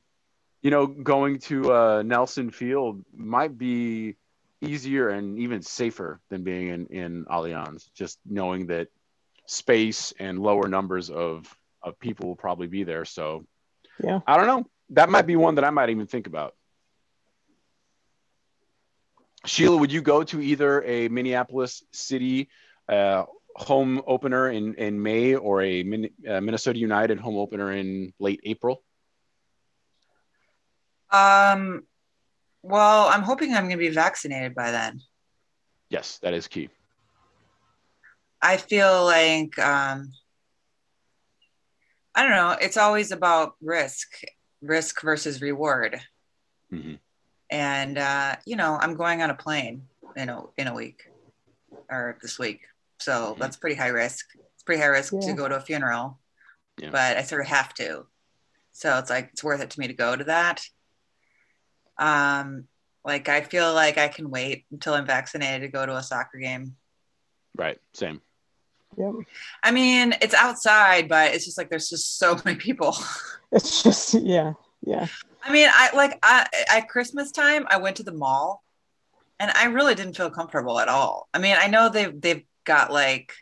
you 0.61 0.71
know, 0.71 0.87
going 0.87 1.39
to 1.39 1.73
uh, 1.73 2.03
Nelson 2.03 2.51
Field 2.51 3.03
might 3.13 3.57
be 3.57 4.15
easier 4.61 5.09
and 5.09 5.39
even 5.39 5.61
safer 5.61 6.19
than 6.29 6.43
being 6.43 6.67
in 6.69 6.85
in 6.87 7.25
Allianz. 7.25 7.89
Just 7.93 8.19
knowing 8.25 8.67
that 8.67 8.87
space 9.45 10.13
and 10.19 10.39
lower 10.39 10.67
numbers 10.67 11.09
of 11.09 11.53
of 11.81 11.99
people 11.99 12.27
will 12.27 12.35
probably 12.35 12.67
be 12.67 12.83
there. 12.83 13.03
So 13.05 13.45
Yeah. 14.03 14.19
I 14.27 14.37
don't 14.37 14.47
know. 14.47 14.65
That 14.91 15.09
might 15.09 15.27
be 15.27 15.35
one 15.35 15.55
that 15.55 15.63
I 15.65 15.69
might 15.69 15.89
even 15.89 16.07
think 16.07 16.27
about. 16.27 16.55
Sheila, 19.45 19.77
would 19.77 19.91
you 19.91 20.01
go 20.01 20.23
to 20.23 20.41
either 20.41 20.83
a 20.83 21.07
Minneapolis 21.07 21.83
City 21.91 22.49
uh, 22.87 23.23
home 23.55 24.01
opener 24.05 24.49
in, 24.49 24.75
in 24.75 25.01
May 25.01 25.35
or 25.35 25.61
a 25.61 25.83
Min- 25.83 26.09
uh, 26.27 26.41
Minnesota 26.41 26.79
United 26.79 27.19
home 27.19 27.37
opener 27.37 27.71
in 27.71 28.13
late 28.19 28.41
April? 28.43 28.83
Um, 31.11 31.83
well, 32.61 33.07
I'm 33.07 33.23
hoping 33.23 33.53
I'm 33.53 33.63
going 33.63 33.77
to 33.77 33.77
be 33.77 33.89
vaccinated 33.89 34.53
by 34.53 34.71
then. 34.71 34.99
Yes, 35.89 36.19
that 36.21 36.33
is 36.33 36.47
key. 36.47 36.69
I 38.41 38.57
feel 38.57 39.05
like 39.05 39.57
um, 39.57 40.11
I 42.13 42.23
don't 42.23 42.31
know. 42.31 42.55
It's 42.61 42.77
always 42.77 43.11
about 43.11 43.53
risk, 43.61 44.07
risk 44.61 45.01
versus 45.01 45.41
reward. 45.41 45.99
hmm 46.69 46.95
And 47.51 47.97
uh, 47.97 48.35
you 48.45 48.55
know, 48.55 48.77
I'm 48.79 48.95
going 48.95 49.21
on 49.21 49.29
a 49.29 49.35
plane 49.35 49.83
in 50.15 50.29
a 50.29 50.43
in 50.57 50.67
a 50.67 50.73
week 50.73 51.03
or 51.89 52.17
this 52.21 52.37
week, 52.37 52.61
so 52.99 53.35
that's 53.39 53.57
pretty 53.57 53.75
high 53.75 53.87
risk. 53.87 54.25
It's 54.53 54.63
pretty 54.63 54.81
high 54.81 54.87
risk 54.87 55.13
Yeah. 55.13 55.19
to 55.21 55.33
go 55.33 55.47
to 55.47 55.55
a 55.55 55.61
funeral, 55.61 56.19
Yeah. 56.77 56.89
but 56.91 57.17
I 57.17 57.23
sort 57.23 57.41
of 57.41 57.47
have 57.47 57.73
to. 57.75 58.05
So 58.73 58.97
it's 58.99 59.09
like 59.09 59.29
it's 59.33 59.43
worth 59.43 59.61
it 59.61 59.71
to 59.71 59.79
me 59.79 59.87
to 59.87 59.93
go 59.93 60.15
to 60.15 60.23
that. 60.25 60.61
Um, 61.97 62.65
like 63.03 63.29
I 63.29 63.41
feel 63.41 63.73
like 63.73 63.97
I 63.97 64.07
can 64.07 64.29
wait 64.29 64.65
until 64.71 64.93
I'm 64.93 65.05
vaccinated 65.05 65.61
to 65.61 65.67
go 65.69 65.85
to 65.85 65.95
a 65.97 66.03
soccer 66.03 66.37
game. 66.37 66.75
Right. 67.55 67.77
Same. 67.93 68.21
Yep. 68.97 69.13
I 69.63 69.71
mean, 69.71 70.15
it's 70.21 70.33
outside, 70.33 71.07
but 71.09 71.33
it's 71.33 71.45
just 71.45 71.57
like 71.57 71.69
there's 71.69 71.89
just 71.89 72.17
so 72.19 72.37
many 72.45 72.57
people. 72.57 72.95
It's 73.51 73.81
just 73.83 74.13
yeah, 74.13 74.53
yeah. 74.85 75.07
I 75.43 75.51
mean, 75.51 75.69
I 75.71 75.95
like 75.95 76.19
I 76.23 76.47
at 76.69 76.89
Christmas 76.89 77.31
time 77.31 77.65
I 77.69 77.77
went 77.77 77.95
to 77.97 78.03
the 78.03 78.11
mall 78.13 78.63
and 79.39 79.51
I 79.55 79.65
really 79.65 79.95
didn't 79.95 80.17
feel 80.17 80.29
comfortable 80.29 80.79
at 80.79 80.87
all. 80.89 81.27
I 81.33 81.39
mean, 81.39 81.55
I 81.57 81.67
know 81.67 81.89
they've 81.89 82.19
they've 82.19 82.43
got 82.65 82.91
like, 82.91 83.33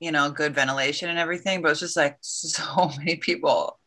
you 0.00 0.10
know, 0.12 0.30
good 0.30 0.54
ventilation 0.54 1.08
and 1.08 1.18
everything, 1.18 1.62
but 1.62 1.70
it's 1.70 1.80
just 1.80 1.96
like 1.96 2.18
so 2.22 2.90
many 2.98 3.16
people. 3.16 3.78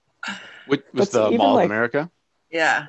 Which 0.68 0.84
was 0.94 1.10
But 1.10 1.32
the 1.32 1.38
Mall 1.38 1.56
like- 1.56 1.66
of 1.66 1.72
America? 1.72 2.10
Yeah. 2.50 2.88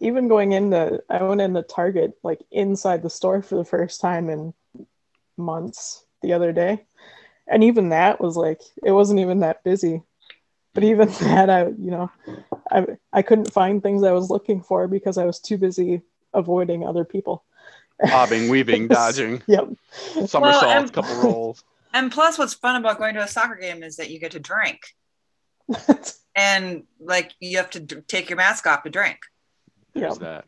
Even 0.00 0.28
going 0.28 0.52
into 0.52 1.02
I 1.10 1.22
went 1.22 1.40
into 1.40 1.62
Target 1.62 2.12
like 2.22 2.40
inside 2.50 3.02
the 3.02 3.10
store 3.10 3.42
for 3.42 3.56
the 3.56 3.64
first 3.64 4.00
time 4.00 4.30
in 4.30 4.54
months 5.36 6.04
the 6.22 6.32
other 6.32 6.52
day. 6.52 6.84
And 7.46 7.64
even 7.64 7.88
that 7.88 8.20
was 8.20 8.36
like 8.36 8.60
it 8.84 8.92
wasn't 8.92 9.20
even 9.20 9.40
that 9.40 9.64
busy. 9.64 10.02
But 10.78 10.84
even 10.84 11.08
that 11.22 11.50
I 11.50 11.64
you 11.66 11.90
know 11.90 12.08
I 12.70 12.86
I 13.12 13.22
couldn't 13.22 13.52
find 13.52 13.82
things 13.82 14.04
I 14.04 14.12
was 14.12 14.30
looking 14.30 14.60
for 14.62 14.86
because 14.86 15.18
I 15.18 15.24
was 15.24 15.40
too 15.40 15.58
busy 15.58 16.02
avoiding 16.32 16.86
other 16.86 17.04
people. 17.04 17.42
Bobbing, 18.00 18.48
weaving, 18.48 18.86
dodging, 18.98 19.42
Yep. 19.48 19.70
somersaults, 20.26 20.64
and- 20.66 20.92
couple 20.92 21.16
rolls. 21.16 21.64
And 21.92 22.12
plus 22.12 22.38
what's 22.38 22.52
fun 22.54 22.76
about 22.76 22.98
going 22.98 23.14
to 23.14 23.22
a 23.22 23.26
soccer 23.26 23.56
game 23.56 23.82
is 23.82 23.96
that 23.96 24.08
you 24.10 24.20
get 24.20 24.32
to 24.32 24.38
drink 24.38 24.80
and 26.36 26.84
like 27.00 27.32
you 27.40 27.56
have 27.56 27.70
to 27.70 27.80
d- 27.80 28.02
take 28.06 28.28
your 28.30 28.36
mask 28.36 28.66
off 28.68 28.82
to 28.84 28.90
drink. 28.90 29.18
There's 29.94 30.12
Yep. 30.12 30.20
that. 30.20 30.44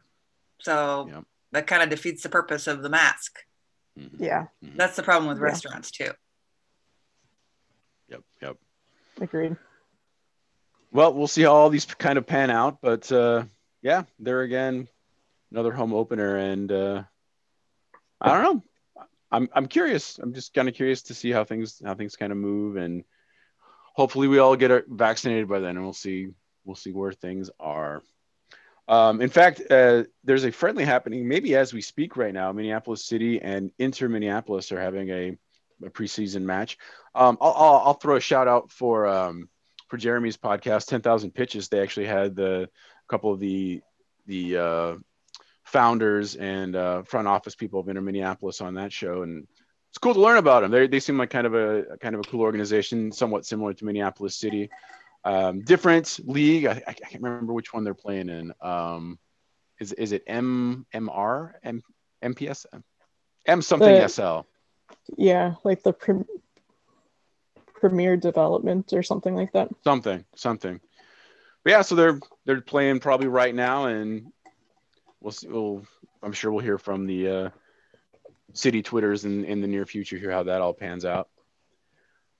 So 0.60 1.08
Yep. 1.10 1.24
that 1.52 1.66
kind 1.66 1.82
of 1.82 1.88
defeats 1.88 2.22
the 2.22 2.28
purpose 2.28 2.66
of 2.68 2.82
the 2.82 2.90
mask. 2.90 3.38
Mhm. 3.98 4.10
yeah, 4.20 4.46
That's 4.62 4.94
the 4.96 5.02
problem 5.02 5.28
with 5.30 5.38
Yeah. 5.38 5.44
restaurants 5.44 5.90
too. 5.90 6.12
Yep. 8.10 8.22
Yep. 8.42 8.56
agreed. 9.22 9.56
Well, 10.92 11.14
we'll 11.14 11.28
see 11.28 11.42
how 11.42 11.54
all 11.54 11.70
these 11.70 11.86
kind 11.86 12.18
of 12.18 12.26
pan 12.26 12.50
out, 12.50 12.78
but 12.80 13.10
uh, 13.12 13.44
yeah, 13.80 14.04
there 14.18 14.42
again, 14.42 14.88
another 15.52 15.72
home 15.72 15.94
opener, 15.94 16.36
and 16.36 16.70
uh, 16.70 17.02
I 18.20 18.32
don't 18.32 18.42
know. 18.42 19.04
I'm 19.30 19.48
I'm 19.52 19.66
curious. 19.66 20.18
I'm 20.18 20.34
just 20.34 20.52
kind 20.52 20.68
of 20.68 20.74
curious 20.74 21.02
to 21.04 21.14
see 21.14 21.30
how 21.30 21.44
things 21.44 21.80
how 21.84 21.94
things 21.94 22.16
kind 22.16 22.32
of 22.32 22.38
move, 22.38 22.76
and 22.76 23.04
hopefully 23.94 24.26
we 24.26 24.38
all 24.38 24.56
get 24.56 24.70
uh, 24.70 24.80
vaccinated 24.88 25.48
by 25.48 25.60
then, 25.60 25.76
and 25.76 25.84
we'll 25.84 25.92
see 25.92 26.30
we'll 26.64 26.76
see 26.76 26.92
where 26.92 27.12
things 27.12 27.50
are. 27.60 28.02
Um, 28.88 29.20
in 29.20 29.30
fact, 29.30 29.62
uh, 29.70 30.04
there's 30.24 30.44
a 30.44 30.50
friendly 30.50 30.84
happening 30.84 31.28
maybe 31.28 31.54
as 31.54 31.72
we 31.72 31.80
speak 31.80 32.16
right 32.16 32.34
now. 32.34 32.50
Minneapolis 32.50 33.06
City 33.06 33.40
and 33.40 33.70
Inter 33.78 34.08
Minneapolis 34.08 34.72
are 34.72 34.80
having 34.80 35.08
a, 35.10 35.36
a 35.84 35.90
preseason 35.90 36.42
match. 36.42 36.76
Um, 37.14 37.38
I'll, 37.40 37.52
I'll, 37.52 37.82
I'll 37.84 37.94
throw 37.94 38.16
a 38.16 38.20
shout 38.20 38.48
out 38.48 38.72
for 38.72 39.06
um, 39.06 39.48
for 39.90 39.96
Jeremy's 39.96 40.36
podcast, 40.36 40.86
Ten 40.86 41.02
Thousand 41.02 41.32
Pitches. 41.32 41.68
They 41.68 41.80
actually 41.82 42.06
had 42.06 42.34
the 42.36 42.70
couple 43.08 43.32
of 43.32 43.40
the 43.40 43.82
the 44.26 44.56
uh, 44.56 44.94
founders 45.64 46.36
and 46.36 46.76
uh, 46.76 47.02
front 47.02 47.26
office 47.28 47.56
people 47.56 47.80
of 47.80 47.88
Inter 47.88 48.00
Minneapolis 48.00 48.60
on 48.60 48.74
that 48.74 48.92
show, 48.92 49.22
and 49.22 49.46
it's 49.90 49.98
cool 49.98 50.14
to 50.14 50.20
learn 50.20 50.38
about 50.38 50.62
them. 50.62 50.70
They 50.70 50.86
they 50.86 51.00
seem 51.00 51.18
like 51.18 51.30
kind 51.30 51.46
of 51.46 51.54
a 51.54 51.96
kind 52.00 52.14
of 52.14 52.20
a 52.20 52.24
cool 52.24 52.40
organization, 52.40 53.10
somewhat 53.12 53.44
similar 53.44 53.74
to 53.74 53.84
Minneapolis 53.84 54.36
City. 54.36 54.70
Um, 55.24 55.60
different 55.60 56.18
league. 56.24 56.64
I, 56.64 56.82
I 56.86 56.92
can't 56.94 57.22
remember 57.22 57.52
which 57.52 57.74
one 57.74 57.84
they're 57.84 57.92
playing 57.92 58.28
in. 58.28 58.54
Um, 58.62 59.18
is 59.80 59.92
is 59.92 60.12
it 60.12 60.22
M 60.26 60.86
MR 60.94 61.52
M 61.64 61.82
MPS 62.22 62.64
M 63.46 63.60
something 63.60 63.92
The- 63.92 64.08
SL? 64.08 64.46
Yeah, 65.16 65.54
like 65.64 65.82
the 65.82 65.92
pre- 65.92 66.24
premier 67.80 68.16
development 68.16 68.92
or 68.92 69.02
something 69.02 69.34
like 69.34 69.52
that. 69.52 69.68
something 69.82 70.24
something. 70.36 70.80
But 71.64 71.70
yeah 71.70 71.82
so 71.82 71.94
they're 71.94 72.20
they're 72.44 72.60
playing 72.60 73.00
probably 73.00 73.26
right 73.28 73.54
now 73.54 73.86
and 73.86 74.32
we'll 75.20 75.32
see 75.32 75.48
we'll 75.48 75.84
i'm 76.22 76.32
sure 76.32 76.50
we'll 76.50 76.64
hear 76.64 76.78
from 76.78 77.06
the 77.06 77.28
uh 77.28 77.50
city 78.54 78.82
twitters 78.82 79.24
in 79.24 79.44
in 79.44 79.60
the 79.60 79.68
near 79.68 79.84
future 79.86 80.16
here 80.18 80.30
how 80.30 80.42
that 80.44 80.60
all 80.60 80.72
pans 80.74 81.04
out. 81.04 81.28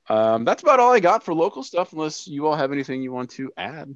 Um 0.09 0.44
that's 0.44 0.62
about 0.62 0.81
all 0.81 0.92
i 0.92 1.00
got 1.00 1.22
for 1.22 1.35
local 1.35 1.62
stuff 1.62 1.92
unless 1.92 2.26
you 2.26 2.46
all 2.46 2.57
have 2.57 2.72
anything 2.72 3.03
you 3.03 3.12
want 3.12 3.31
to 3.33 3.53
add. 3.57 3.94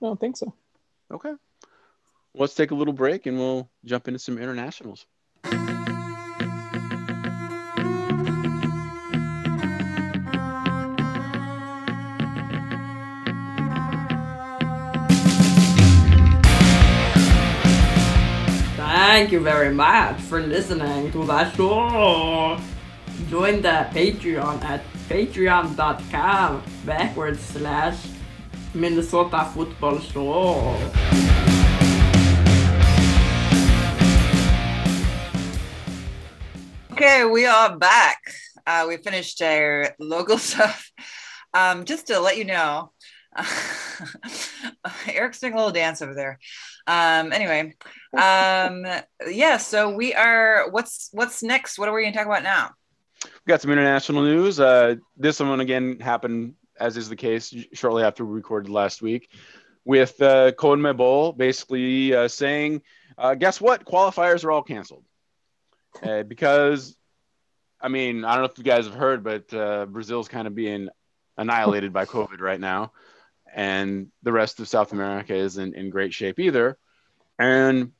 I 0.00 0.06
don't 0.06 0.20
think 0.20 0.36
so. 0.36 0.54
okay. 1.12 1.32
Let's 2.34 2.54
take 2.54 2.70
a 2.70 2.74
little 2.74 2.92
break 2.94 3.26
and 3.26 3.36
we'll 3.36 3.68
jump 3.84 4.06
into 4.06 4.20
some 4.20 4.38
internationals 4.38 5.06
Thank 19.08 19.32
you 19.32 19.40
very 19.40 19.72
much 19.72 20.20
for 20.20 20.38
listening 20.42 21.10
to 21.12 21.24
the 21.24 21.50
show. 21.56 22.60
Join 23.30 23.62
the 23.62 23.88
Patreon 23.88 24.62
at 24.62 24.84
patreon.com 25.08 26.62
backwards 26.84 27.40
slash 27.40 27.96
Minnesota 28.74 29.48
Football 29.54 29.98
Show. 30.00 30.76
Okay, 36.92 37.24
we 37.24 37.46
are 37.46 37.78
back. 37.78 38.20
Uh, 38.66 38.84
we 38.88 38.98
finished 38.98 39.40
our 39.40 39.96
local 39.98 40.36
stuff. 40.50 40.92
Um, 41.54 41.86
just 41.86 42.08
to 42.08 42.20
let 42.20 42.36
you 42.36 42.44
know, 42.44 42.92
Eric's 45.08 45.40
doing 45.40 45.52
a 45.52 45.56
little 45.56 45.72
dance 45.72 46.02
over 46.02 46.14
there. 46.14 46.38
Um, 46.86 47.32
anyway, 47.32 47.74
um, 48.12 48.86
yeah. 49.28 49.56
So 49.58 49.94
we 49.94 50.14
are. 50.14 50.70
What's 50.70 51.10
what's 51.12 51.42
next? 51.42 51.78
What 51.78 51.88
are 51.88 51.94
we 51.94 52.02
going 52.02 52.12
to 52.12 52.18
talk 52.18 52.26
about 52.26 52.42
now? 52.42 52.70
we 53.24 53.50
got 53.50 53.60
some 53.60 53.70
international 53.70 54.22
news. 54.22 54.60
Uh, 54.60 54.96
this 55.16 55.40
one 55.40 55.60
again 55.60 55.98
happened, 56.00 56.54
as 56.78 56.96
is 56.96 57.08
the 57.08 57.16
case, 57.16 57.54
shortly 57.72 58.02
after 58.02 58.24
we 58.24 58.34
recorded 58.34 58.70
last 58.70 59.02
week, 59.02 59.30
with 59.84 60.20
uh, 60.20 60.52
CONMEBOL 60.52 61.36
basically 61.36 62.14
uh, 62.14 62.28
saying, 62.28 62.82
uh, 63.16 63.34
"Guess 63.34 63.60
what? 63.60 63.84
Qualifiers 63.84 64.44
are 64.44 64.52
all 64.52 64.62
canceled." 64.62 65.04
Uh, 66.02 66.22
because, 66.22 66.96
I 67.80 67.88
mean, 67.88 68.24
I 68.24 68.34
don't 68.34 68.42
know 68.42 68.50
if 68.50 68.58
you 68.58 68.64
guys 68.64 68.84
have 68.84 68.94
heard, 68.94 69.24
but 69.24 69.52
uh, 69.52 69.86
Brazil's 69.86 70.28
kind 70.28 70.46
of 70.46 70.54
being 70.54 70.88
annihilated 71.36 71.92
by 71.92 72.04
COVID 72.04 72.40
right 72.40 72.60
now, 72.60 72.92
and 73.54 74.08
the 74.22 74.32
rest 74.32 74.60
of 74.60 74.68
South 74.68 74.92
America 74.92 75.34
isn't 75.34 75.74
in 75.74 75.90
great 75.90 76.12
shape 76.14 76.38
either. 76.38 76.78
And 77.38 77.92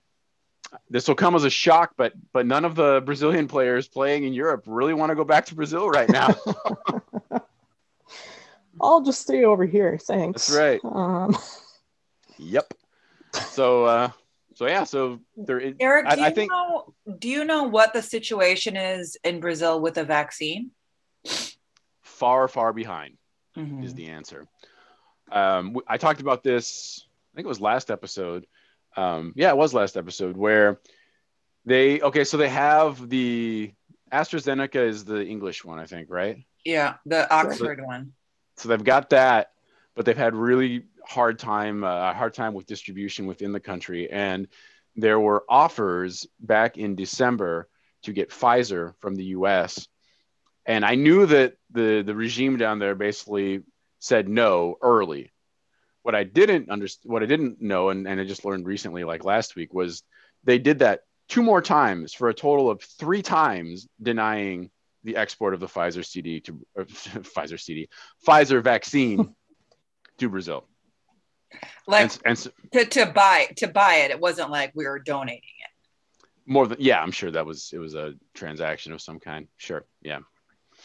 this 0.91 1.09
will 1.09 1.15
come 1.15 1.35
as 1.35 1.45
a 1.45 1.51
shock, 1.51 1.95
but 1.97 2.13
but 2.33 2.47
none 2.47 2.65
of 2.65 2.75
the 2.75 3.01
Brazilian 3.05 3.49
players 3.49 3.89
playing 3.89 4.25
in 4.25 4.33
Europe 4.35 4.65
really 4.67 4.95
want 4.95 5.11
to 5.11 5.17
go 5.17 5.25
back 5.25 5.47
to 5.47 5.55
Brazil 5.55 5.89
right 5.89 6.09
now. 6.09 6.35
I'll 8.81 9.01
just 9.03 9.21
stay 9.21 9.45
over 9.45 9.65
here. 9.65 9.99
Thanks. 9.99 10.47
That's 10.47 10.59
right. 10.59 10.81
Um, 10.85 11.37
yep. 12.39 12.73
So 13.51 13.85
uh, 13.85 14.11
so 14.55 14.67
yeah, 14.67 14.85
so 14.85 15.21
there. 15.37 15.59
it- 15.61 15.77
Eric, 15.81 16.07
I, 16.07 16.15
do 16.17 16.23
I 16.23 16.29
you 16.29 16.35
think 16.35 16.51
know 16.53 16.95
do 17.19 17.29
you 17.29 17.45
know 17.45 17.65
what 17.65 17.93
the 17.93 18.03
situation 18.03 18.77
is 18.77 19.17
in 19.25 19.41
Brazil 19.41 19.81
with 19.81 19.97
a 19.99 20.05
vaccine? 20.05 20.71
far, 22.03 22.49
far 22.49 22.73
behind. 22.73 23.17
Mhm. 23.57 23.85
is 23.85 23.95
the 23.95 24.09
answer. 24.09 24.47
Um, 25.31 25.77
I 25.87 25.99
talked 25.99 26.21
about 26.21 26.43
this. 26.43 27.07
I 27.33 27.37
think 27.37 27.47
it 27.47 27.49
was 27.49 27.61
last 27.61 27.91
episode. 27.91 28.47
Um, 28.97 29.33
yeah, 29.37 29.51
it 29.51 29.57
was 29.57 29.75
last 29.75 29.97
episode 29.97 30.37
where 30.37 30.81
they 31.65 32.01
okay. 32.01 32.25
So 32.25 32.37
they 32.37 32.49
have 32.49 33.09
the 33.09 33.73
AstraZeneca 34.13 34.89
is 34.89 35.05
the 35.05 35.25
English 35.25 35.65
one, 35.65 35.79
I 35.79 35.87
think, 35.87 36.09
right? 36.11 36.39
Yeah, 36.65 36.95
the 37.07 37.33
Oxford 37.33 37.81
one. 37.85 38.13
So 38.57 38.69
they've 38.69 38.83
got 38.83 39.11
that, 39.11 39.53
but 39.95 40.05
they've 40.05 40.17
had 40.17 40.35
really 40.35 40.85
hard 41.07 41.39
time 41.39 41.85
uh, 41.85 42.13
hard 42.13 42.35
time 42.35 42.55
with 42.55 42.67
distribution 42.67 43.27
within 43.27 43.53
the 43.53 43.61
country, 43.61 44.11
and 44.11 44.49
there 44.97 45.21
were 45.21 45.45
offers 45.49 46.27
back 46.41 46.77
in 46.77 46.97
December 46.97 47.69
to 48.03 48.13
get 48.13 48.31
Pfizer 48.31 48.95
from 48.99 49.15
the 49.15 49.25
U.S. 49.27 49.87
And 50.67 50.85
I 50.85 50.97
knew 50.97 51.27
that 51.27 51.55
the 51.71 52.03
the 52.03 52.15
regime 52.15 52.57
down 52.57 52.79
there 52.79 52.95
basically 52.95 53.63
said 53.99 54.29
no 54.29 54.77
early. 54.83 55.33
What 56.03 56.15
I 56.15 56.25
didn't 56.25 56.71
understand, 56.71 57.13
what 57.13 57.23
I 57.23 57.27
didn't 57.27 57.61
know, 57.61 57.91
and, 57.91 58.07
and 58.09 58.21
I 58.21 58.25
just 58.25 58.45
learned 58.45 58.67
recently, 58.67 59.05
like 59.05 59.25
last 59.25 59.57
week, 59.57 59.75
was 59.75 60.03
they 60.45 60.59
did 60.59 60.79
that 60.79 61.01
two 61.29 61.43
more 61.43 61.61
times 61.61 62.15
for 62.15 62.29
a 62.29 62.35
total 62.35 62.71
of 62.71 62.81
three 62.83 63.21
times 63.23 63.87
denying 64.01 64.71
the 65.05 65.17
export 65.17 65.55
of 65.55 65.61
the 65.61 65.67
Pfizer 65.67 66.05
CD 66.05 66.41
to 66.41 66.61
or, 66.75 66.83
uh, 66.83 66.85
Pfizer 66.87 67.61
CD, 67.61 67.89
Pfizer 68.27 68.63
vaccine 68.63 69.35
to 70.19 70.29
Brazil. 70.29 70.67
Like 71.87 72.03
and, 72.03 72.19
and 72.25 72.39
so- 72.39 72.51
to, 72.73 72.85
to 72.85 73.07
buy 73.07 73.49
to 73.57 73.69
buy 73.69 73.97
it, 73.97 74.11
it 74.11 74.21
wasn't 74.21 74.51
like 74.51 74.73
we 74.75 74.87
were 74.87 74.99
donating 74.99 75.43
it. 75.43 76.21
more 76.47 76.67
than 76.67 76.79
yeah, 76.81 77.01
I'm 77.03 77.11
sure 77.13 77.31
that 77.31 77.47
was 77.47 77.71
it 77.73 77.79
was 77.79 77.95
a 77.95 78.15
transaction 78.35 78.93
of 78.93 79.01
some 79.01 79.19
kind. 79.19 79.49
Sure, 79.57 79.85
yeah, 80.03 80.19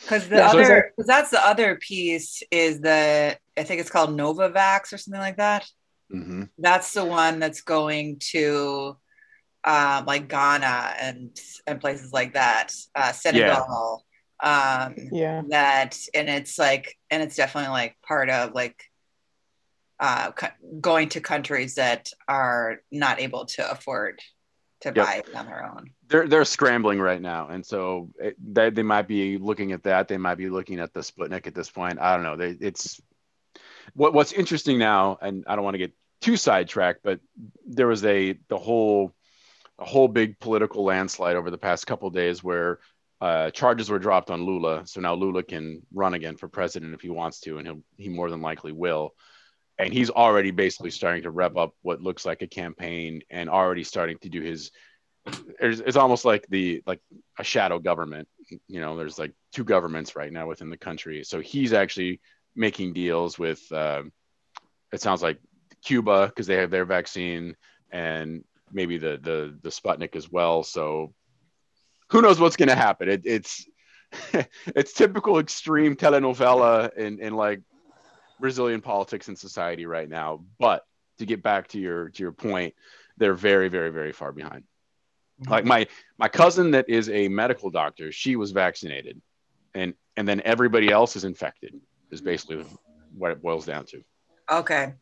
Because 0.04 0.30
the 0.30 0.38
Yeah, 0.38 0.52
so 0.52 0.60
is 0.60 0.70
other, 0.70 0.94
because 0.96 1.08
that's 1.08 1.30
the 1.32 1.46
other 1.46 1.76
piece 1.76 2.44
is 2.52 2.82
the, 2.82 3.38
I 3.58 3.64
think 3.64 3.82
it's 3.82 3.90
called 3.90 4.18
Novavax 4.18 4.94
or 4.94 4.98
something 4.98 5.22
like 5.22 5.38
that. 5.38 5.66
hmm 6.12 6.44
That's 6.58 6.94
the 6.94 7.06
one 7.06 7.40
that's 7.40 7.62
going 7.62 8.18
to, 8.32 8.98
um, 9.64 10.06
like 10.06 10.28
Ghana 10.28 10.94
and 11.00 11.40
and 11.66 11.80
places 11.80 12.12
like 12.12 12.34
that, 12.34 12.74
uh, 12.96 13.14
Senegal. 13.14 14.06
Um, 14.42 14.96
Yeah. 15.12 15.42
that 15.50 15.98
and 16.14 16.30
it's 16.30 16.60
like 16.60 16.98
and 17.10 17.24
it's 17.24 17.36
definitely 17.38 17.70
like 17.70 17.96
part 18.06 18.30
of 18.30 18.54
like 18.54 18.84
uh 20.00 20.32
co- 20.32 20.48
going 20.82 21.10
to 21.10 21.22
countries 21.22 21.76
that 21.76 22.10
are 22.28 22.82
not 22.92 23.22
able 23.22 23.46
to 23.46 23.70
afford 23.72 24.20
to 24.84 24.94
Yep. 24.96 25.06
buy 25.06 25.16
it 25.16 25.36
on 25.36 25.46
their 25.46 25.66
own 25.66 25.90
they're 26.14 26.28
they're 26.28 26.46
scrambling 26.46 27.00
right 27.00 27.22
now, 27.22 27.48
and 27.48 27.66
so 27.66 28.10
it, 28.20 28.36
they 28.40 28.70
they 28.70 28.84
might 28.84 29.08
be 29.08 29.40
looking 29.40 29.72
at 29.72 29.82
that. 29.84 30.08
They 30.08 30.18
might 30.18 30.36
be 30.36 30.48
looking 30.48 30.80
at 30.80 30.94
the 30.94 31.00
Sputnik 31.00 31.48
at 31.48 31.56
this 31.56 31.72
point. 31.72 32.00
I 32.00 32.16
don't 32.16 32.24
know. 32.24 32.38
They, 32.38 32.52
it's 32.52 33.02
what 33.96 34.14
what's 34.14 34.32
interesting 34.32 34.78
now, 34.78 35.18
and 35.22 35.44
I 35.48 35.56
don't 35.56 35.64
want 35.64 35.74
to 35.74 35.80
get 35.80 35.94
too 36.22 36.38
sidetracked, 36.38 37.00
but 37.04 37.20
there 37.66 37.88
was 37.88 38.06
a 38.06 38.38
the 38.48 38.60
whole 38.60 39.12
a 39.80 39.86
whole 39.86 40.08
big 40.08 40.40
political 40.40 40.84
landslide 40.84 41.36
over 41.36 41.50
the 41.50 41.58
past 41.58 41.88
couple 41.88 42.08
of 42.08 42.14
days 42.14 42.44
where 42.44 42.80
uh, 43.20 43.50
charges 43.50 43.90
were 43.90 43.98
dropped 43.98 44.30
on 44.30 44.44
Lula. 44.44 44.84
So 44.86 45.02
now 45.02 45.16
Lula 45.16 45.42
can 45.42 45.82
run 45.92 46.14
again 46.14 46.38
for 46.38 46.48
president 46.48 46.94
if 46.94 47.02
he 47.02 47.10
wants 47.10 47.40
to, 47.42 47.58
and 47.58 47.66
he'll 47.66 47.82
he 47.98 48.10
more 48.10 48.30
than 48.30 48.42
likely 48.42 48.72
will. 48.72 49.16
And 49.80 49.92
he's 49.92 50.10
already 50.10 50.52
basically 50.52 50.92
starting 50.92 51.24
to 51.24 51.32
rev 51.32 51.58
up 51.58 51.74
what 51.82 52.02
looks 52.02 52.26
like 52.26 52.42
a 52.42 52.48
campaign 52.48 53.22
and 53.30 53.50
already 53.50 53.84
starting 53.84 54.18
to 54.20 54.30
do 54.30 54.42
his 54.42 54.72
it's, 55.60 55.80
it's 55.80 55.98
almost 55.98 56.26
like 56.26 56.46
the 56.48 56.84
like 56.86 57.00
a 57.40 57.44
shadow 57.44 57.80
government. 57.80 58.28
You 58.68 58.82
know 58.82 58.98
there's 58.98 59.18
like 59.18 59.34
two 59.52 59.64
governments 59.64 60.16
right 60.16 60.32
now 60.32 60.48
within 60.48 60.70
the 60.70 60.78
country. 60.78 61.24
So 61.24 61.40
he's 61.40 61.74
actually 61.74 62.20
making 62.56 62.94
deals 62.94 63.40
with 63.40 63.62
uh, 63.72 64.04
it 64.92 65.02
sounds 65.02 65.24
like 65.24 65.40
cuba 65.84 66.28
because 66.28 66.48
they 66.48 66.58
have 66.58 66.72
their 66.72 66.86
vaccine 66.86 67.56
and 67.92 68.44
maybe 68.72 68.98
the 68.98 69.20
the 69.22 69.58
the 69.62 69.70
sputnik 69.70 70.16
as 70.16 70.30
well. 70.30 70.64
So 70.64 71.14
who 72.10 72.22
knows 72.22 72.40
what's 72.40 72.58
going 72.58 72.70
to 72.70 72.76
happen? 72.76 73.10
It, 73.10 73.22
it's 73.26 73.66
it's 74.68 74.94
typical 74.94 75.40
extreme 75.40 75.96
telenovela 75.96 76.94
in 76.96 77.20
in 77.20 77.34
like 77.36 77.62
brazilian 78.44 78.82
politics 78.82 79.30
and 79.30 79.40
society 79.40 79.86
right 79.86 80.10
now 80.10 80.44
but 80.60 80.84
to 81.18 81.26
get 81.26 81.42
back 81.42 81.70
to 81.70 81.80
your 81.80 82.10
to 82.10 82.22
your 82.22 82.34
point 82.34 82.74
they're 83.16 83.34
very 83.34 83.70
very 83.70 83.90
very 83.90 84.12
far 84.12 84.34
behind. 84.34 84.66
Like 85.48 85.64
my 85.66 85.88
my 86.18 86.28
cousin 86.28 86.72
that 86.72 86.90
is 86.90 87.10
a 87.10 87.30
medical 87.30 87.70
doctor 87.70 88.12
she 88.12 88.36
was 88.36 88.52
vaccinated 88.52 89.22
and 89.74 89.94
and 90.18 90.28
then 90.28 90.42
everybody 90.44 90.92
else 90.92 91.16
is 91.16 91.24
infected 91.24 91.74
is 92.12 92.20
basically 92.20 92.66
what 93.16 93.32
it 93.32 93.42
boils 93.42 93.66
down 93.66 93.86
to. 93.88 94.04
Okay. 94.52 94.94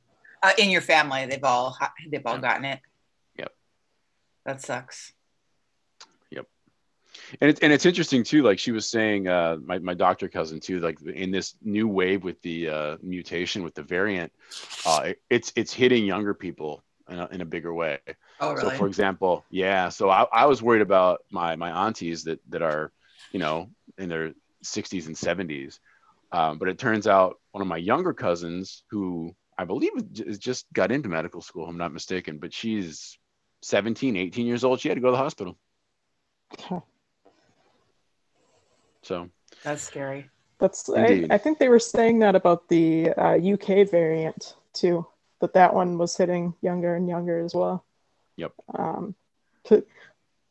Uh, 0.43 0.51
in 0.57 0.69
your 0.69 0.81
family 0.81 1.25
they've 1.25 1.43
all 1.43 1.75
they've 2.11 2.25
all 2.25 2.37
gotten 2.37 2.65
it? 2.65 2.79
Yep. 3.37 3.51
that 4.45 4.61
sucks 4.61 5.13
and 7.39 7.49
it's 7.49 7.59
and 7.61 7.71
it's 7.71 7.85
interesting 7.85 8.23
too 8.23 8.43
like 8.43 8.59
she 8.59 8.71
was 8.71 8.85
saying 8.87 9.27
uh 9.27 9.57
my, 9.63 9.79
my 9.79 9.93
doctor 9.93 10.27
cousin 10.27 10.59
too 10.59 10.79
like 10.79 11.01
in 11.01 11.31
this 11.31 11.55
new 11.61 11.87
wave 11.87 12.23
with 12.23 12.41
the 12.41 12.69
uh 12.69 12.97
mutation 13.01 13.63
with 13.63 13.73
the 13.75 13.83
variant 13.83 14.31
uh 14.85 15.03
it- 15.05 15.21
it's 15.29 15.53
it's 15.55 15.73
hitting 15.73 16.05
younger 16.05 16.33
people 16.33 16.83
in 17.09 17.19
a, 17.19 17.27
in 17.31 17.41
a 17.41 17.45
bigger 17.45 17.73
way 17.73 17.99
oh 18.39 18.53
really? 18.53 18.61
So 18.61 18.77
for 18.77 18.87
example, 18.87 19.45
yeah. 19.49 19.89
So 19.89 20.09
I, 20.09 20.25
I 20.31 20.45
was 20.45 20.61
worried 20.61 20.81
about 20.81 21.21
my 21.31 21.55
my 21.55 21.69
aunties 21.87 22.23
that 22.23 22.39
that 22.49 22.61
are, 22.61 22.91
you 23.31 23.39
know, 23.39 23.69
in 23.97 24.09
their 24.09 24.33
60s 24.63 25.07
and 25.07 25.17
70s. 25.17 25.79
Um, 26.31 26.57
but 26.57 26.69
it 26.69 26.79
turns 26.79 27.07
out 27.07 27.39
one 27.51 27.61
of 27.61 27.67
my 27.67 27.77
younger 27.77 28.13
cousins, 28.13 28.83
who 28.89 29.35
I 29.57 29.65
believe 29.65 29.91
is 30.13 30.39
just 30.39 30.65
got 30.71 30.91
into 30.91 31.09
medical 31.09 31.41
school, 31.41 31.67
I'm 31.67 31.77
not 31.77 31.91
mistaken, 31.93 32.37
but 32.39 32.53
she's 32.53 33.17
17, 33.63 34.15
18 34.15 34.47
years 34.47 34.63
old. 34.63 34.79
She 34.79 34.87
had 34.87 34.95
to 34.95 35.01
go 35.01 35.07
to 35.07 35.11
the 35.11 35.17
hospital. 35.17 35.57
So 39.03 39.29
that's 39.63 39.83
scary 39.83 40.29
That's 40.59 40.89
I, 40.89 41.25
I 41.29 41.37
think 41.37 41.59
they 41.59 41.69
were 41.69 41.79
saying 41.79 42.19
that 42.19 42.35
about 42.35 42.69
the 42.69 43.11
uh, 43.11 43.37
UK 43.37 43.89
variant 43.89 44.55
too. 44.73 45.05
That 45.39 45.53
that 45.53 45.73
one 45.73 45.97
was 45.97 46.15
hitting 46.15 46.53
younger 46.61 46.95
and 46.95 47.09
younger 47.09 47.39
as 47.43 47.55
well. 47.55 47.83
Yep. 48.37 48.53
Um, 48.77 49.15
to, 49.65 49.83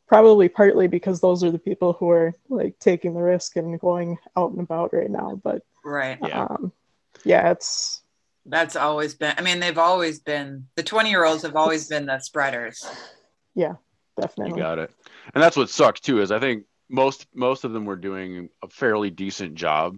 probably 0.07 0.49
partly 0.49 0.87
because 0.87 1.21
those 1.21 1.43
are 1.43 1.51
the 1.51 1.57
people 1.59 1.93
who 1.93 2.09
are 2.09 2.33
like 2.49 2.77
taking 2.79 3.13
the 3.13 3.21
risk 3.21 3.55
and 3.55 3.79
going 3.79 4.17
out 4.35 4.51
and 4.51 4.59
about 4.59 4.93
right 4.93 5.09
now. 5.09 5.39
But 5.41 5.63
right 5.85 6.17
Yeah. 6.21 6.43
um, 6.43 6.73
yeah, 7.23 7.51
it's 7.51 8.01
that's 8.45 8.75
always 8.75 9.13
been 9.13 9.35
i 9.37 9.41
mean 9.41 9.59
they've 9.59 9.77
always 9.77 10.19
been 10.19 10.65
the 10.75 10.81
20 10.81 11.11
year 11.11 11.23
olds 11.23 11.43
have 11.43 11.55
always 11.55 11.87
been 11.87 12.07
the 12.07 12.19
spreaders 12.19 12.83
Yeah, 13.53 13.75
definitely 14.19 14.57
You 14.57 14.63
got 14.63 14.79
it. 14.79 14.91
And 15.33 15.43
that's 15.43 15.55
what 15.57 15.69
sucks 15.69 15.99
too, 15.99 16.21
is 16.21 16.31
I 16.31 16.39
think 16.39 16.63
most 16.91 17.25
most 17.33 17.63
of 17.63 17.73
them 17.73 17.85
were 17.85 17.95
doing 17.95 18.49
a 18.61 18.67
fairly 18.67 19.09
decent 19.09 19.55
job. 19.55 19.97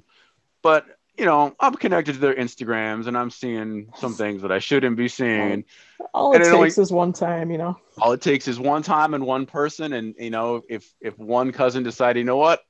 But 0.61 0.85
you 1.17 1.25
know, 1.25 1.55
I'm 1.59 1.75
connected 1.75 2.13
to 2.13 2.19
their 2.19 2.33
Instagrams 2.35 3.07
and 3.07 3.17
I'm 3.17 3.29
seeing 3.29 3.91
some 3.97 4.13
things 4.13 4.41
that 4.41 4.51
I 4.51 4.59
shouldn't 4.59 4.97
be 4.97 5.07
seeing. 5.07 5.65
all 6.13 6.31
it 6.33 6.37
and 6.37 6.43
it 6.43 6.47
takes 6.47 6.77
only- 6.77 6.83
is 6.83 6.91
one 6.91 7.13
time, 7.13 7.51
you 7.51 7.57
know. 7.57 7.77
all 8.01 8.13
it 8.13 8.21
takes 8.21 8.47
is 8.47 8.59
one 8.59 8.81
time 8.81 9.13
and 9.13 9.25
one 9.25 9.45
person 9.45 9.93
and 9.93 10.15
you 10.17 10.31
know 10.31 10.61
if 10.69 10.91
if 11.01 11.17
one 11.19 11.51
cousin 11.51 11.83
decided 11.83 12.19
you 12.19 12.25
know 12.25 12.37
what 12.37 12.61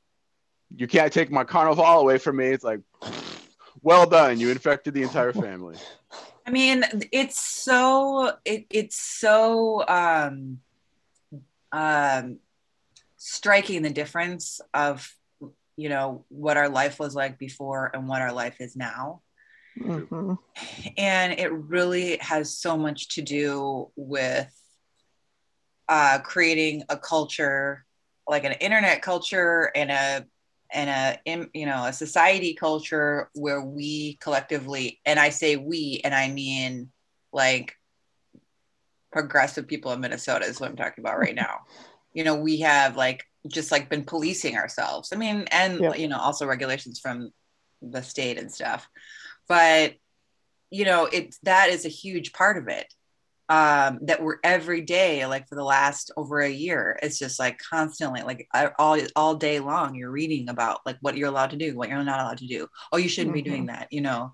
you 0.75 0.87
can't 0.87 1.13
take 1.13 1.31
my 1.31 1.43
carnival 1.45 1.85
away 1.85 2.17
from 2.17 2.35
me 2.35 2.47
it's 2.47 2.63
like 2.63 2.81
well 3.81 4.05
done 4.05 4.39
you 4.39 4.49
infected 4.49 4.93
the 4.93 5.03
entire 5.03 5.31
family 5.31 5.77
I 6.45 6.51
mean, 6.51 6.83
it's 7.13 7.41
so 7.41 8.33
it, 8.43 8.65
it's 8.69 8.97
so 8.97 9.87
um, 9.87 10.59
um, 11.71 12.39
striking 13.25 13.81
the 13.81 13.89
difference 13.89 14.59
of 14.73 15.09
you 15.77 15.87
know 15.87 16.25
what 16.27 16.57
our 16.57 16.67
life 16.67 16.99
was 16.99 17.15
like 17.15 17.39
before 17.39 17.89
and 17.93 18.07
what 18.07 18.21
our 18.21 18.33
life 18.33 18.57
is 18.59 18.75
now, 18.75 19.21
Mhm. 19.77 20.37
and 20.97 21.33
it 21.39 21.51
really 21.51 22.17
has 22.17 22.57
so 22.57 22.77
much 22.77 23.15
to 23.15 23.21
do 23.21 23.89
with 23.95 24.53
uh, 25.87 26.19
creating 26.19 26.83
a 26.89 26.97
culture 26.97 27.85
like 28.27 28.43
an 28.45 28.53
internet 28.53 29.01
culture 29.01 29.69
and 29.75 29.91
a 29.91 30.25
and 30.71 30.89
a 30.89 31.49
you 31.53 31.65
know 31.65 31.85
a 31.85 31.93
society 31.93 32.53
culture 32.53 33.29
where 33.33 33.61
we 33.61 34.15
collectively 34.21 34.99
and 35.05 35.19
i 35.19 35.29
say 35.29 35.55
we 35.57 35.99
and 36.05 36.15
i 36.15 36.29
mean 36.29 36.89
like 37.33 37.75
progressive 39.11 39.67
people 39.67 39.91
in 39.91 39.99
minnesota 39.99 40.45
is 40.45 40.59
what 40.59 40.69
i'm 40.69 40.75
talking 40.77 41.03
about 41.03 41.19
right 41.19 41.35
now 41.35 41.59
you 42.13 42.23
know 42.23 42.35
we 42.35 42.59
have 42.59 42.95
like 42.95 43.23
just 43.47 43.71
like 43.71 43.89
been 43.89 44.03
policing 44.05 44.55
ourselves 44.55 45.09
i 45.13 45.15
mean 45.15 45.45
and 45.51 45.79
Yeah. 45.79 45.93
you 45.95 46.07
know 46.07 46.19
also 46.19 46.45
regulations 46.45 46.99
from 46.99 47.31
the 47.81 48.01
state 48.01 48.37
and 48.37 48.51
stuff 48.51 48.87
but 49.47 49.95
you 50.69 50.85
know 50.85 51.05
it 51.05 51.35
that 51.43 51.69
is 51.69 51.85
a 51.85 51.89
huge 51.89 52.33
part 52.33 52.57
of 52.57 52.67
it 52.67 52.93
um, 53.49 53.99
that 54.03 54.23
we're 54.23 54.37
every 54.43 54.81
day, 54.81 55.25
like 55.25 55.47
for 55.47 55.55
the 55.55 55.63
last 55.63 56.11
over 56.15 56.39
a 56.39 56.49
year. 56.49 56.97
It's 57.03 57.19
just 57.19 57.39
like 57.39 57.59
constantly, 57.59 58.21
like 58.21 58.47
all 58.79 58.97
all 59.15 59.35
day 59.35 59.59
long, 59.59 59.95
you're 59.95 60.09
reading 60.09 60.49
about 60.49 60.79
like 60.85 60.97
what 61.01 61.17
you're 61.17 61.27
allowed 61.27 61.49
to 61.51 61.57
do, 61.57 61.75
what 61.75 61.89
you're 61.89 62.03
not 62.03 62.21
allowed 62.21 62.37
to 62.37 62.47
do. 62.47 62.67
Oh, 62.91 62.97
you 62.97 63.09
shouldn't 63.09 63.33
be 63.35 63.41
doing 63.41 63.65
that, 63.67 63.89
you 63.91 64.01
know. 64.01 64.33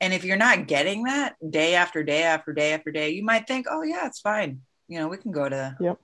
And 0.00 0.12
if 0.12 0.22
you're 0.22 0.36
not 0.36 0.66
getting 0.68 1.04
that 1.04 1.34
day 1.50 1.74
after 1.74 2.04
day 2.04 2.22
after 2.24 2.52
day 2.52 2.72
after 2.72 2.92
day, 2.92 3.10
you 3.10 3.24
might 3.24 3.48
think, 3.48 3.66
oh 3.70 3.82
yeah, 3.82 4.06
it's 4.06 4.20
fine. 4.20 4.60
You 4.86 4.98
know, 4.98 5.08
we 5.08 5.16
can 5.16 5.32
go 5.32 5.48
to 5.48 5.76
Yep. 5.80 5.98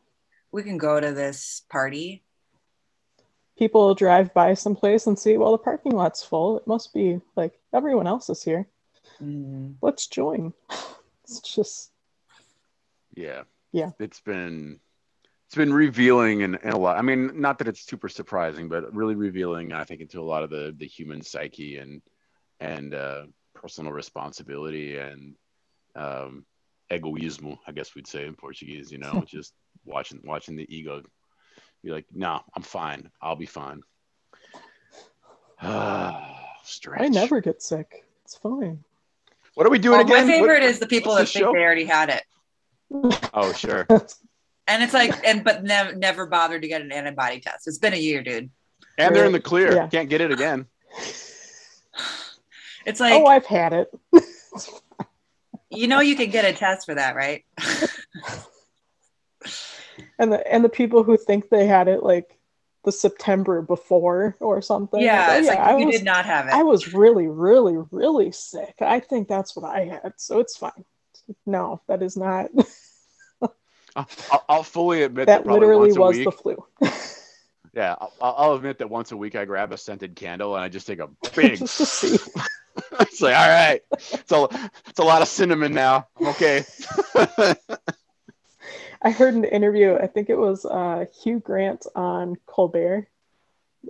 We 0.53 0.63
can 0.63 0.79
go 0.79 1.01
to 1.01 1.13
this 1.13 1.63
party. 1.71 2.23
People 3.57 3.95
drive 3.95 4.33
by 4.33 4.55
someplace 4.55 5.07
and 5.07 5.19
see, 5.19 5.37
well, 5.37 5.53
the 5.53 5.59
parking 5.59 5.93
lot's 5.93 6.23
full. 6.23 6.59
It 6.59 6.67
must 6.67 6.95
be 6.95 7.21
like 7.37 7.59
everyone 7.75 8.07
else 8.07 8.31
is 8.31 8.43
here. 8.43 8.69
Mm. 9.23 9.75
Let's 9.83 10.07
join. 10.07 10.53
It's 11.25 11.41
just 11.41 11.91
Yeah. 13.15 13.43
Yeah. 13.73 13.91
It's 13.99 14.21
been 14.21 14.81
it's 15.47 15.55
been 15.55 15.73
revealing 15.73 16.43
and, 16.43 16.59
and 16.63 16.73
a 16.73 16.79
lot. 16.79 16.97
I 16.97 17.03
mean, 17.03 17.41
not 17.41 17.59
that 17.59 17.69
it's 17.69 17.81
super 17.81 18.09
surprising, 18.09 18.69
but 18.69 18.95
really 18.95 19.15
revealing, 19.15 19.73
I 19.73 19.85
think, 19.85 20.01
into 20.01 20.21
a 20.21 20.23
lot 20.23 20.43
of 20.43 20.49
the 20.49 20.75
the 20.77 20.87
human 20.87 21.21
psyche 21.21 21.77
and 21.77 22.01
and 22.61 22.95
uh, 22.95 23.25
personal 23.55 23.93
responsibility 23.93 24.97
and 24.97 25.37
um, 25.95 26.47
egoismo, 26.91 27.59
I 27.67 27.73
guess 27.73 27.95
we'd 27.95 28.07
say 28.07 28.27
in 28.27 28.35
Portuguese. 28.35 28.91
You 28.91 28.99
know, 28.99 29.23
just 29.27 29.53
watching 29.89 30.21
watching 30.25 30.57
the 30.57 30.67
ego 30.75 31.03
be 31.83 31.91
like, 31.91 32.07
no, 32.13 32.41
I'm 32.55 32.63
fine. 32.63 33.11
I'll 33.23 33.37
be 33.37 33.47
fine. 33.47 33.83
Stretch. 36.65 37.01
I 37.01 37.09
never 37.09 37.41
get 37.41 37.63
sick. 37.63 38.05
It's 38.25 38.37
fine. 38.37 38.85
What 39.55 39.67
are 39.67 39.71
we 39.71 39.79
doing 39.79 39.99
Well, 39.99 40.07
my 40.07 40.15
again? 40.21 40.27
What- 40.41 40.51
favorite 40.51 40.63
is 40.63 40.79
the 40.79 40.87
people 40.87 41.15
that 41.15 41.23
the 41.23 41.33
think 41.33 41.45
show? 41.47 41.53
they 41.53 41.63
already 41.63 41.85
had 41.85 42.11
it. 42.11 42.23
Oh, 43.35 43.53
sure. 43.53 43.87
And 44.71 44.83
it's 44.83 44.93
like, 44.93 45.27
and 45.27 45.43
but 45.43 45.65
never 45.65 45.95
never 45.97 46.27
bothered 46.27 46.61
to 46.61 46.69
get 46.69 46.83
an 46.83 46.93
antibody 46.93 47.41
test. 47.41 47.67
It's 47.67 47.79
been 47.79 47.95
a 47.95 47.97
year, 47.97 48.23
dude. 48.23 48.51
And 48.99 49.17
they're 49.17 49.25
in 49.25 49.33
the 49.33 49.41
clear. 49.41 49.75
Yeah. 49.75 49.87
Can't 49.87 50.11
get 50.11 50.21
it 50.21 50.31
again. 50.31 50.67
It's 52.87 53.01
like 53.01 53.15
oh, 53.15 53.27
I've 53.27 53.45
had 53.47 53.73
it. 53.75 53.91
you 55.71 55.89
know 55.89 56.01
you 56.01 56.17
can 56.17 56.31
get 56.31 56.45
a 56.47 56.53
test 56.55 56.87
for 56.87 56.95
that, 56.95 57.17
right? 57.17 57.45
And 60.19 60.33
the 60.33 60.53
and 60.53 60.65
the 60.65 60.69
people 60.69 61.03
who 61.03 61.17
think 61.17 61.49
they 61.49 61.67
had 61.67 61.89
it 61.89 62.03
like 62.03 62.39
the 62.85 62.93
September 62.93 63.61
before 63.61 64.37
or 64.41 64.63
something. 64.63 65.01
yeah, 65.01 65.29
Oh, 65.31 65.39
it's 65.39 65.49
like 65.49 65.59
I 65.59 65.77
you 65.79 65.87
was, 65.87 65.97
did 65.97 66.05
not 66.05 66.25
have 66.27 66.47
it. 66.47 66.53
I 66.55 66.63
was 66.63 66.95
really, 66.95 67.27
really, 67.27 67.77
really 67.91 68.33
sick. 68.33 68.75
I 68.81 69.01
think 69.01 69.29
that's 69.29 69.55
what 69.57 69.69
I 69.69 69.85
had, 69.85 70.15
so 70.17 70.39
it's 70.41 70.57
fine. 70.57 70.85
No, 71.45 71.81
that 71.89 72.03
is 72.03 72.17
not. 72.17 72.51
I'll, 73.97 74.09
I'll- 74.31 74.45
I'll 74.49 74.63
fully 74.63 75.03
admit 75.03 75.27
that, 75.27 75.45
that 75.45 75.51
literally 75.51 75.93
once 75.93 75.97
a 75.97 76.01
was 76.01 76.17
week. 76.17 76.25
the 76.25 76.33
flu. 76.33 76.65
Yeah, 77.75 77.95
I'll, 78.01 78.13
I'll 78.21 78.53
admit 78.55 78.79
that 78.79 78.89
once 78.91 79.13
a 79.13 79.17
week 79.17 79.37
I 79.37 79.45
grab 79.45 79.73
a 79.73 79.77
scented 79.77 80.17
candle 80.17 80.57
and 80.57 80.65
I 80.65 80.69
just 80.69 80.87
take 80.87 80.99
a 81.01 81.09
big. 81.37 81.59
Just 81.59 81.79
to 81.79 81.87
see. 81.87 82.19
it's 82.99 83.21
like, 83.21 83.37
all 83.37 83.49
right, 83.49 83.83
it's 83.93 84.33
a 84.33 84.71
it's 84.89 84.99
a 84.99 85.05
lot 85.05 85.23
of 85.23 85.29
cinnamon 85.29 85.75
now. 85.75 86.09
I'm 86.19 86.29
okay. 86.29 86.65
I 89.01 89.11
heard 89.11 89.35
an 89.35 89.45
interview. 89.45 89.95
I 89.95 90.07
think 90.07 90.29
it 90.29 90.39
was 90.39 90.65
uh, 90.65 91.07
Hugh 91.23 91.41
Grant 91.41 91.87
on 91.95 92.37
Colbert 92.47 93.09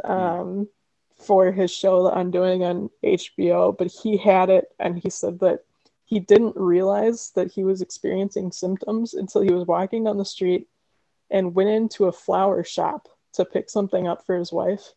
um, 0.04 0.68
for 1.16 1.50
his 1.50 1.70
show 1.70 2.04
The 2.04 2.18
Undoing 2.18 2.62
on 2.62 2.90
HBO, 3.02 3.76
but 3.76 3.90
he 3.90 4.16
had 4.16 4.50
it 4.50 4.72
and 4.78 4.98
he 4.98 5.10
said 5.10 5.40
that 5.40 5.64
he 6.04 6.20
didn't 6.20 6.56
realize 6.56 7.32
that 7.34 7.52
he 7.52 7.64
was 7.64 7.82
experiencing 7.82 8.52
symptoms 8.52 9.14
until 9.14 9.42
he 9.42 9.52
was 9.52 9.66
walking 9.66 10.04
down 10.04 10.18
the 10.18 10.24
street 10.24 10.68
and 11.30 11.54
went 11.54 11.68
into 11.68 12.06
a 12.06 12.12
flower 12.12 12.64
shop 12.64 13.08
to 13.34 13.44
pick 13.44 13.68
something 13.68 14.08
up 14.08 14.24
for 14.24 14.36
his 14.36 14.52
wife 14.52 14.92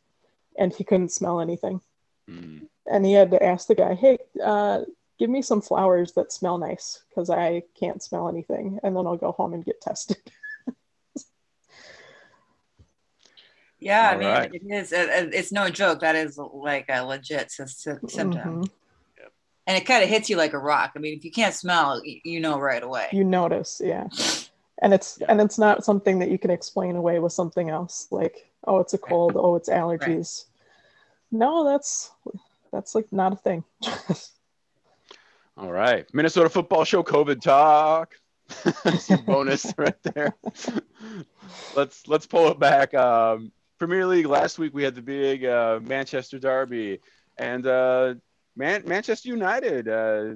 and 0.57 0.73
he 0.73 0.83
couldn't 0.83 1.11
smell 1.11 1.41
anything. 1.41 1.81
Mm, 2.29 2.67
And 2.89 3.05
he 3.05 3.13
had 3.13 3.31
to 3.31 3.43
ask 3.43 3.67
the 3.67 3.75
guy, 3.75 3.93
hey, 3.93 4.19
uh, 4.43 4.81
give 5.21 5.29
me 5.29 5.43
some 5.43 5.61
flowers 5.61 6.13
that 6.13 6.31
smell 6.31 6.57
nice 6.57 7.03
because 7.09 7.29
I 7.29 7.61
can't 7.79 8.01
smell 8.01 8.27
anything. 8.27 8.79
And 8.81 8.95
then 8.97 9.05
I'll 9.05 9.17
go 9.17 9.31
home 9.33 9.53
and 9.53 9.63
get 9.63 9.79
tested. 9.79 10.17
yeah, 13.79 14.09
I 14.09 14.17
mean 14.17 14.27
right. 14.27 14.51
it 14.51 14.63
is. 14.67 14.91
It, 14.91 15.09
it- 15.09 15.33
it's 15.35 15.51
no 15.51 15.69
joke. 15.69 15.99
That 15.99 16.15
is 16.15 16.39
like 16.39 16.85
a 16.89 17.05
legit 17.05 17.51
sy- 17.51 17.65
sy- 17.65 17.97
symptom, 18.07 18.63
Mhm. 18.63 18.69
and 19.67 19.77
it 19.77 19.85
kind 19.85 20.03
of 20.03 20.09
hits 20.09 20.27
you 20.27 20.37
like 20.37 20.53
a 20.53 20.59
rock. 20.59 20.93
I 20.95 20.99
mean, 20.99 21.15
if 21.15 21.23
you 21.23 21.29
can't 21.31 21.53
smell, 21.53 22.01
you 22.03 22.39
know 22.39 22.59
right 22.59 22.81
away. 22.81 23.07
You 23.11 23.23
notice, 23.23 23.79
yeah. 23.83 24.07
And 24.83 24.95
it's 24.95 25.21
and 25.29 25.39
it's 25.39 25.59
not 25.59 25.85
something 25.85 26.17
that 26.17 26.31
you 26.31 26.39
can 26.39 26.49
explain 26.49 26.95
away 26.95 27.19
with 27.19 27.33
something 27.33 27.69
else, 27.69 28.07
like, 28.09 28.49
oh, 28.65 28.79
it's 28.79 28.95
a 28.95 28.97
cold, 28.97 29.33
oh, 29.35 29.53
it's 29.55 29.69
allergies. 29.81 30.45
No, 31.31 31.63
that's 31.63 32.09
that's 32.71 32.95
like 32.95 33.13
not 33.13 33.33
a 33.33 33.35
thing. 33.35 33.63
All 35.61 35.71
right, 35.71 36.07
Minnesota 36.11 36.49
Football 36.49 36.85
Show 36.85 37.03
COVID 37.03 37.39
talk. 37.39 38.15
Some 38.97 39.23
bonus 39.25 39.71
right 39.77 39.95
there. 40.01 40.35
let's 41.75 42.07
let's 42.07 42.25
pull 42.25 42.47
it 42.49 42.59
back. 42.59 42.95
Um, 42.95 43.51
Premier 43.77 44.07
League 44.07 44.25
last 44.25 44.57
week 44.57 44.73
we 44.73 44.81
had 44.83 44.95
the 44.95 45.03
big 45.03 45.45
uh, 45.45 45.79
Manchester 45.83 46.39
Derby 46.39 46.99
and 47.37 47.67
uh, 47.67 48.15
Man- 48.55 48.83
Manchester 48.87 49.29
United 49.29 49.87
uh, 49.87 50.33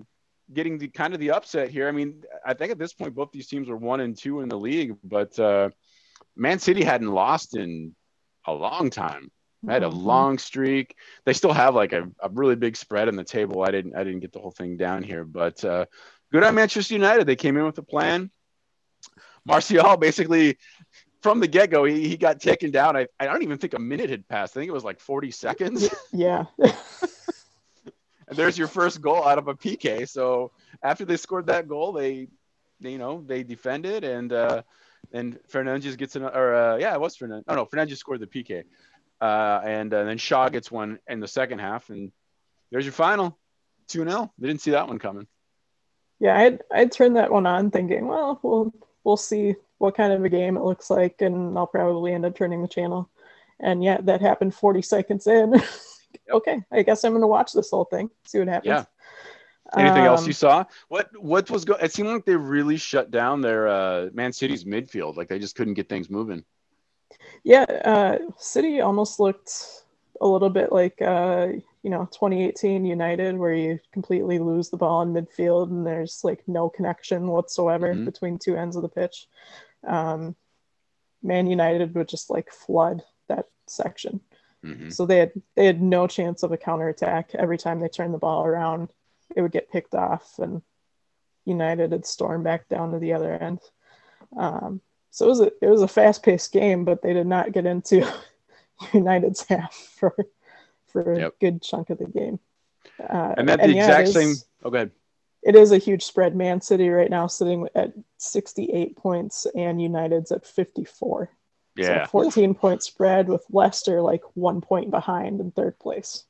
getting 0.54 0.78
the 0.78 0.90
kind 0.90 1.16
of 1.16 1.20
the 1.20 1.32
upset 1.32 1.72
here. 1.72 1.88
I 1.88 1.92
mean, 1.92 2.24
I 2.46 2.54
think 2.54 2.72
at 2.72 2.78
this 2.78 2.94
point 2.94 3.16
both 3.16 3.32
these 3.32 3.48
teams 3.48 3.68
were 3.68 3.78
one 3.78 4.02
and 4.02 4.16
two 4.16 4.42
in 4.42 4.50
the 4.50 4.60
league, 4.60 4.96
but 5.04 5.38
uh, 5.40 5.72
Man 6.36 6.60
City 6.60 6.84
hadn't 6.84 7.12
lost 7.12 7.58
in 7.58 7.96
a 8.46 8.54
long 8.54 8.92
time. 8.92 9.32
They 9.66 9.74
had 9.74 9.84
a 9.84 9.88
Mhm. 9.90 10.04
long 10.04 10.38
streak. 10.38 10.96
They 11.26 11.34
still 11.34 11.54
have 11.54 11.76
like 11.76 11.94
a, 11.94 12.10
a 12.20 12.30
really 12.30 12.56
big 12.56 12.76
spread 12.78 13.08
on 13.08 13.16
the 13.16 13.24
table. 13.24 13.64
I 13.64 13.72
didn't 13.72 13.96
I 13.96 14.04
didn't 14.04 14.20
get 14.22 14.32
the 14.34 14.40
whole 14.40 14.52
thing 14.52 14.78
down 14.78 15.04
here, 15.04 15.24
but 15.24 15.64
uh, 15.64 15.86
good 16.32 16.44
on 16.44 16.56
Manchester 16.56 16.94
United. 16.94 17.26
They 17.26 17.36
came 17.36 17.58
in 17.58 17.66
with 17.66 17.78
a 17.78 17.84
plan. 17.84 18.30
Martial 19.46 19.98
basically 19.98 20.58
from 21.22 21.40
the 21.40 21.48
get 21.48 21.72
go, 21.72 21.84
he, 21.86 22.08
he 22.08 22.18
got 22.18 22.40
taken 22.40 22.70
down. 22.72 22.96
I, 22.96 23.08
I 23.20 23.26
don't 23.26 23.42
even 23.44 23.58
think 23.58 23.74
a 23.74 23.80
minute 23.80 24.10
had 24.12 24.28
passed. 24.28 24.56
I 24.56 24.60
think 24.60 24.70
it 24.70 24.74
was 24.74 24.84
like 24.84 25.00
40 25.00 25.32
seconds. 25.32 25.90
Yeah. 26.12 26.46
and 28.28 28.38
there's 28.38 28.58
your 28.58 28.68
first 28.68 29.02
goal 29.02 29.24
out 29.26 29.38
of 29.38 29.48
a 29.48 29.56
PK. 29.56 30.08
So 30.08 30.52
after 30.84 31.06
they 31.06 31.18
scored 31.18 31.48
that 31.48 31.68
goal, 31.68 31.94
they, 31.94 32.28
they 32.80 32.92
you 32.92 32.98
know, 32.98 33.24
they 33.26 33.44
defended 33.44 34.04
and 34.04 34.32
uh, 34.32 34.62
and 35.14 35.40
Fernandes 35.52 35.98
gets 35.98 36.16
an 36.16 36.24
or 36.24 36.54
uh, 36.56 36.78
yeah, 36.78 36.94
it 36.94 37.00
was 37.00 37.18
Fernandes. 37.18 37.44
Oh 37.48 37.56
no, 37.56 37.66
Fernandes 37.66 37.98
scored 37.98 38.20
the 38.20 38.28
PK, 38.28 38.64
uh, 39.22 39.62
and 39.64 39.94
uh, 39.94 40.04
then 40.04 40.18
Shaw 40.18 40.50
gets 40.50 40.72
one 40.72 41.00
in 41.08 41.20
the 41.20 41.28
second 41.28 41.60
half, 41.60 41.90
and 41.90 42.12
there's 42.72 42.86
your 42.86 42.94
final, 42.94 43.38
two 43.88 44.08
0 44.08 44.32
They 44.38 44.48
didn't 44.48 44.62
see 44.62 44.72
that 44.72 44.88
one 44.88 45.00
coming. 45.00 45.28
yeah, 46.20 46.38
I'd 46.38 46.62
I'd 46.72 46.92
turn 46.92 47.14
that 47.14 47.32
one 47.32 47.46
on 47.46 47.72
thinking, 47.72 48.08
well, 48.08 48.40
we'll 48.44 48.74
we'll 49.04 49.18
see 49.18 49.56
what 49.78 49.96
kind 49.96 50.14
of 50.14 50.24
a 50.24 50.30
game 50.30 50.58
it 50.58 50.64
looks 50.64 50.90
like, 50.90 51.22
and 51.22 51.58
I'll 51.58 51.68
probably 51.68 52.14
end 52.14 52.26
up 52.26 52.36
turning 52.36 52.62
the 52.62 52.68
channel. 52.68 53.10
And 53.60 53.84
yeah, 53.84 54.00
that 54.02 54.22
happened 54.22 54.54
40 54.56 54.82
seconds 54.82 55.28
in. 55.28 55.62
Okay, 56.32 56.64
I 56.72 56.82
guess 56.82 57.04
I'm 57.04 57.12
gonna 57.14 57.28
watch 57.28 57.52
this 57.52 57.70
whole 57.70 57.84
thing, 57.86 58.10
see 58.26 58.40
what 58.40 58.48
happens. 58.48 58.68
Yeah. 58.68 58.86
Anything 59.78 60.06
else 60.06 60.22
Um, 60.22 60.28
you 60.28 60.34
saw? 60.34 60.64
What 60.88 61.10
what 61.22 61.50
was 61.52 61.66
going? 61.66 61.84
It 61.84 61.92
seemed 61.94 62.08
like 62.08 62.24
they 62.24 62.36
really 62.38 62.78
shut 62.78 63.12
down 63.12 63.42
their 63.42 63.68
uh, 63.68 64.10
Man 64.14 64.32
City's 64.32 64.64
midfield. 64.64 65.18
Like 65.18 65.28
they 65.28 65.40
just 65.40 65.56
couldn't 65.56 65.74
get 65.74 65.90
things 65.90 66.10
moving. 66.10 66.46
Yeah, 67.44 67.64
uh, 67.64 68.18
City 68.38 68.82
almost 68.82 69.20
looked 69.20 69.84
a 70.22 70.28
little 70.28 70.50
bit 70.50 70.72
like 70.72 71.02
uh, 71.02 71.50
you 71.84 71.90
know 71.90 72.06
2018 72.12 72.86
United, 72.86 73.38
where 73.38 73.54
you 73.54 73.80
completely 73.92 74.40
lose 74.40 74.70
the 74.70 74.78
ball 74.78 75.02
in 75.02 75.14
midfield 75.14 75.70
and 75.70 75.86
there's 75.86 76.24
like 76.24 76.42
no 76.48 76.70
connection 76.70 77.28
whatsoever 77.28 77.94
Mhm. 77.94 78.06
between 78.06 78.40
two 78.40 78.56
ends 78.56 78.76
of 78.76 78.82
the 78.82 78.90
pitch. 78.90 79.28
Um, 79.86 80.36
Man 81.22 81.48
United 81.48 81.94
would 81.96 82.08
just 82.08 82.30
like 82.30 82.50
flood 82.52 83.04
that 83.28 83.48
section, 83.68 84.22
Mhm. 84.64 84.92
so 84.92 85.06
they 85.06 85.18
had 85.18 85.34
they 85.56 85.66
had 85.66 85.82
no 85.82 86.08
chance 86.08 86.44
of 86.44 86.52
a 86.52 86.58
counterattack. 86.58 87.36
Every 87.36 87.58
time 87.58 87.80
they 87.80 87.90
turned 87.90 88.14
the 88.14 88.20
ball 88.20 88.46
around, 88.46 88.90
it 89.36 89.42
would 89.42 89.52
get 89.52 89.70
picked 89.70 89.94
off, 89.96 90.40
and 90.40 90.62
United 91.46 91.92
would 91.92 92.06
storm 92.06 92.42
back 92.42 92.68
down 92.70 92.92
to 92.92 93.00
the 93.00 93.14
other 93.14 93.34
end. 93.34 93.60
Um, 94.36 94.82
so 95.16 95.26
it 95.26 95.30
was 95.30 95.40
a 95.40 95.52
it 95.62 95.70
was 95.70 95.82
a 95.82 95.88
fast 95.88 96.24
paced 96.24 96.52
game, 96.52 96.84
but 96.84 97.02
they 97.02 97.14
did 97.14 97.26
not 97.26 97.54
get 97.54 97.66
into 97.66 98.06
United's 98.94 99.46
half 99.48 99.74
for 99.74 100.14
for 100.88 101.14
a 101.14 101.20
Yep. 101.20 101.40
good 101.40 101.62
chunk 101.62 101.90
of 101.90 101.98
the 102.00 102.06
game. 102.06 102.38
Uh, 103.00 103.34
And 103.38 103.48
that's 103.48 103.64
the 103.64 103.78
exact 103.78 104.10
is- 104.10 104.14
same. 104.14 104.36
Oh, 104.64 104.70
go 104.70 104.76
ahead. 104.76 104.92
It 105.42 105.56
is 105.56 105.72
a 105.72 105.78
huge 105.78 106.04
spread. 106.04 106.36
Man 106.36 106.60
City 106.60 106.90
right 106.90 107.10
now 107.10 107.28
sitting 107.28 107.68
at 107.76 107.94
68 108.18 108.98
points, 108.98 109.46
and 109.56 109.80
United's 109.82 110.32
at 110.32 110.44
54. 110.46 111.30
Yeah. 111.78 112.06
So 112.06 112.10
14 112.10 112.54
point 112.56 112.82
spread 112.84 113.30
with 113.30 113.46
Leicester 113.52 114.02
like 114.02 114.24
one 114.34 114.60
point 114.60 114.90
behind 114.92 115.40
in 115.40 115.52
third 115.52 115.78
place. 115.80 116.24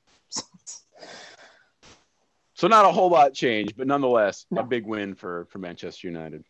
So 2.55 2.67
not 2.67 2.85
a 2.85 2.91
whole 2.91 3.09
lot 3.09 3.33
changed, 3.33 3.75
but 3.77 3.87
nonetheless, 3.87 4.45
No. 4.51 4.61
a 4.61 4.63
big 4.65 4.85
win 4.85 5.15
for 5.15 5.45
for 5.49 5.59
Manchester 5.59 6.07
United. 6.07 6.43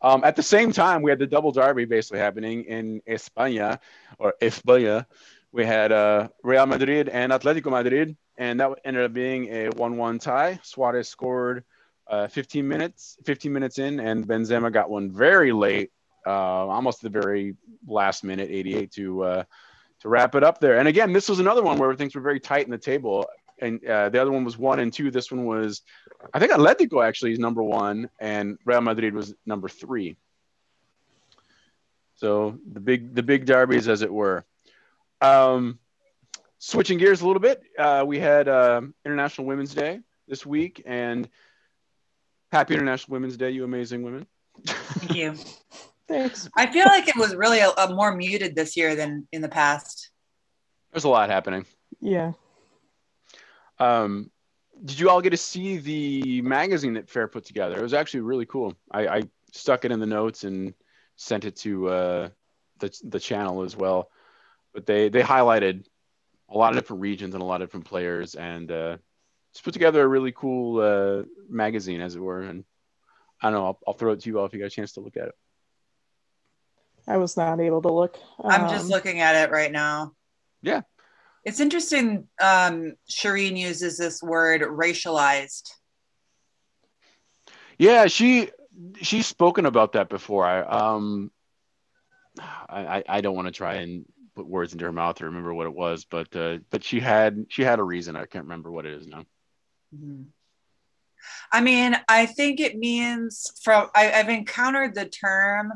Um, 0.00 0.22
at 0.24 0.36
the 0.36 0.42
same 0.42 0.72
time, 0.72 1.02
we 1.02 1.10
had 1.10 1.18
the 1.18 1.26
double 1.26 1.52
derby 1.52 1.84
basically 1.84 2.20
happening 2.20 2.64
in 2.64 3.00
España 3.08 3.80
or 4.18 4.34
España. 4.40 5.06
We 5.50 5.64
had 5.64 5.92
uh, 5.92 6.28
Real 6.42 6.66
Madrid 6.66 7.08
and 7.08 7.32
Atletico 7.32 7.70
Madrid, 7.70 8.16
and 8.36 8.60
that 8.60 8.70
ended 8.84 9.04
up 9.04 9.12
being 9.12 9.46
a 9.46 9.70
1-1 9.70 10.20
tie. 10.20 10.60
Suarez 10.62 11.08
scored 11.08 11.64
uh, 12.06 12.28
15 12.28 12.66
minutes, 12.66 13.18
15 13.24 13.52
minutes 13.52 13.78
in, 13.78 13.98
and 13.98 14.26
Benzema 14.26 14.72
got 14.72 14.88
one 14.88 15.10
very 15.10 15.52
late, 15.52 15.90
uh, 16.26 16.30
almost 16.30 17.02
the 17.02 17.10
very 17.10 17.56
last 17.86 18.24
minute, 18.24 18.50
88 18.50 18.92
to 18.92 19.22
uh, 19.24 19.44
to 20.00 20.08
wrap 20.08 20.34
it 20.36 20.44
up 20.44 20.60
there. 20.60 20.78
And 20.78 20.86
again, 20.86 21.12
this 21.12 21.28
was 21.28 21.40
another 21.40 21.62
one 21.62 21.76
where 21.78 21.92
things 21.94 22.14
were 22.14 22.20
very 22.20 22.38
tight 22.38 22.64
in 22.64 22.70
the 22.70 22.78
table. 22.78 23.26
And 23.60 23.84
uh, 23.84 24.08
the 24.08 24.20
other 24.20 24.30
one 24.30 24.44
was 24.44 24.56
one 24.56 24.78
and 24.78 24.92
two. 24.92 25.10
This 25.10 25.30
one 25.30 25.44
was, 25.44 25.82
I 26.32 26.38
think 26.38 26.52
Atletico 26.52 27.06
actually 27.06 27.32
is 27.32 27.38
number 27.38 27.62
one, 27.62 28.08
and 28.18 28.58
Real 28.64 28.80
Madrid 28.80 29.14
was 29.14 29.34
number 29.46 29.68
three. 29.68 30.16
So 32.16 32.58
the 32.72 32.80
big 32.80 33.14
the 33.14 33.22
big 33.22 33.46
derbies, 33.46 33.88
as 33.88 34.02
it 34.02 34.12
were. 34.12 34.44
Um, 35.20 35.78
switching 36.58 36.98
gears 36.98 37.20
a 37.20 37.26
little 37.26 37.40
bit, 37.40 37.62
uh, 37.78 38.04
we 38.06 38.18
had 38.18 38.48
uh, 38.48 38.82
International 39.04 39.46
Women's 39.46 39.74
Day 39.74 40.00
this 40.26 40.44
week, 40.44 40.82
and 40.84 41.28
happy 42.50 42.74
International 42.74 43.14
Women's 43.14 43.36
Day, 43.36 43.50
you 43.50 43.64
amazing 43.64 44.02
women. 44.02 44.26
Thank 44.66 45.14
you. 45.14 45.34
Thanks. 46.08 46.48
I 46.56 46.66
feel 46.66 46.86
like 46.86 47.06
it 47.06 47.16
was 47.16 47.34
really 47.36 47.58
a, 47.58 47.68
a 47.70 47.94
more 47.94 48.14
muted 48.14 48.56
this 48.56 48.76
year 48.76 48.96
than 48.96 49.28
in 49.30 49.42
the 49.42 49.48
past. 49.48 50.10
There's 50.90 51.04
a 51.04 51.08
lot 51.08 51.28
happening. 51.28 51.66
Yeah. 52.00 52.32
Um, 53.78 54.30
did 54.84 54.98
you 54.98 55.10
all 55.10 55.20
get 55.20 55.30
to 55.30 55.36
see 55.36 55.78
the 55.78 56.42
magazine 56.42 56.94
that 56.94 57.08
Fare 57.08 57.28
put 57.28 57.44
together? 57.44 57.76
It 57.78 57.82
was 57.82 57.94
actually 57.94 58.20
really 58.20 58.46
cool. 58.46 58.74
I, 58.90 59.08
I 59.08 59.22
stuck 59.52 59.84
it 59.84 59.92
in 59.92 60.00
the 60.00 60.06
notes 60.06 60.44
and 60.44 60.74
sent 61.16 61.44
it 61.44 61.56
to 61.56 61.88
uh, 61.88 62.28
the 62.78 63.00
the 63.04 63.20
channel 63.20 63.62
as 63.62 63.76
well. 63.76 64.10
But 64.72 64.86
they 64.86 65.08
they 65.08 65.22
highlighted 65.22 65.86
a 66.48 66.56
lot 66.56 66.70
of 66.70 66.76
different 66.76 67.02
regions 67.02 67.34
and 67.34 67.42
a 67.42 67.46
lot 67.46 67.60
of 67.60 67.68
different 67.68 67.86
players, 67.86 68.34
and 68.34 68.70
uh, 68.70 68.96
just 69.52 69.64
put 69.64 69.72
together 69.72 70.02
a 70.02 70.08
really 70.08 70.32
cool 70.32 70.80
uh, 70.80 71.24
magazine, 71.48 72.00
as 72.00 72.14
it 72.14 72.20
were. 72.20 72.42
And 72.42 72.64
I 73.42 73.50
don't 73.50 73.58
know. 73.58 73.66
I'll, 73.66 73.80
I'll 73.88 73.94
throw 73.94 74.12
it 74.12 74.20
to 74.20 74.30
you 74.30 74.38
all 74.38 74.46
if 74.46 74.52
you 74.52 74.60
got 74.60 74.66
a 74.66 74.70
chance 74.70 74.92
to 74.92 75.00
look 75.00 75.16
at 75.16 75.28
it. 75.28 75.34
I 77.06 77.16
was 77.16 77.36
not 77.36 77.58
able 77.60 77.82
to 77.82 77.92
look. 77.92 78.18
I'm 78.44 78.68
just 78.68 78.84
Um, 78.84 78.90
looking 78.90 79.20
at 79.20 79.34
it 79.34 79.50
right 79.50 79.72
now. 79.72 80.14
Yeah. 80.62 80.82
It's 81.48 81.60
interesting. 81.60 82.28
Um, 82.42 82.92
Shireen 83.10 83.56
uses 83.56 83.96
this 83.96 84.22
word 84.22 84.60
racialized. 84.60 85.62
Yeah, 87.78 88.06
she 88.06 88.50
she's 89.00 89.26
spoken 89.26 89.64
about 89.64 89.92
that 89.92 90.10
before. 90.10 90.44
I 90.44 90.60
um 90.60 91.30
I 92.38 93.02
I- 93.08 93.20
don't 93.22 93.34
want 93.34 93.46
to 93.46 93.52
try 93.52 93.76
and 93.76 94.04
put 94.36 94.46
words 94.46 94.74
into 94.74 94.84
her 94.84 94.92
mouth 94.92 95.22
or 95.22 95.24
remember 95.24 95.54
what 95.54 95.66
it 95.66 95.74
was, 95.74 96.04
but 96.04 96.36
uh, 96.36 96.58
but 96.68 96.84
she 96.84 97.00
had 97.00 97.46
she 97.48 97.62
had 97.62 97.78
a 97.78 97.82
reason. 97.82 98.14
I 98.14 98.26
can't 98.26 98.44
remember 98.44 98.70
what 98.70 98.84
it 98.84 98.92
is 98.92 99.06
now. 99.06 99.24
Mhm. 99.96 100.26
I 101.50 101.62
mean, 101.62 101.96
I 102.10 102.26
think 102.26 102.60
it 102.60 102.76
means 102.76 103.58
from 103.64 103.88
I, 103.94 104.12
I've 104.12 104.28
encountered 104.28 104.94
the 104.94 105.08
term 105.08 105.72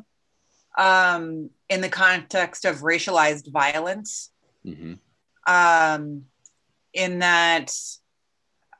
um, 0.77 1.49
in 1.71 1.81
the 1.81 1.89
context 1.89 2.67
of 2.67 2.81
racialized 2.81 3.51
violence. 3.51 4.31
hmm 4.63 4.95
um, 5.47 6.25
in 6.93 7.21
that 7.21 7.73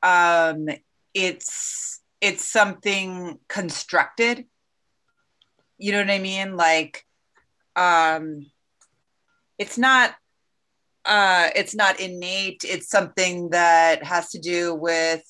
um, 0.01 0.67
it's 1.13 2.01
it's 2.21 2.45
something 2.45 3.39
constructed. 3.47 4.45
You 5.77 5.91
know 5.91 5.99
what 5.99 6.09
I 6.09 6.19
mean? 6.19 6.55
Like, 6.55 7.05
um, 7.75 8.45
it's 9.57 9.77
not 9.77 10.15
uh, 11.05 11.49
it's 11.55 11.75
not 11.75 11.99
innate. 11.99 12.63
It's 12.63 12.89
something 12.89 13.49
that 13.49 14.03
has 14.03 14.29
to 14.31 14.39
do 14.39 14.73
with 14.73 15.23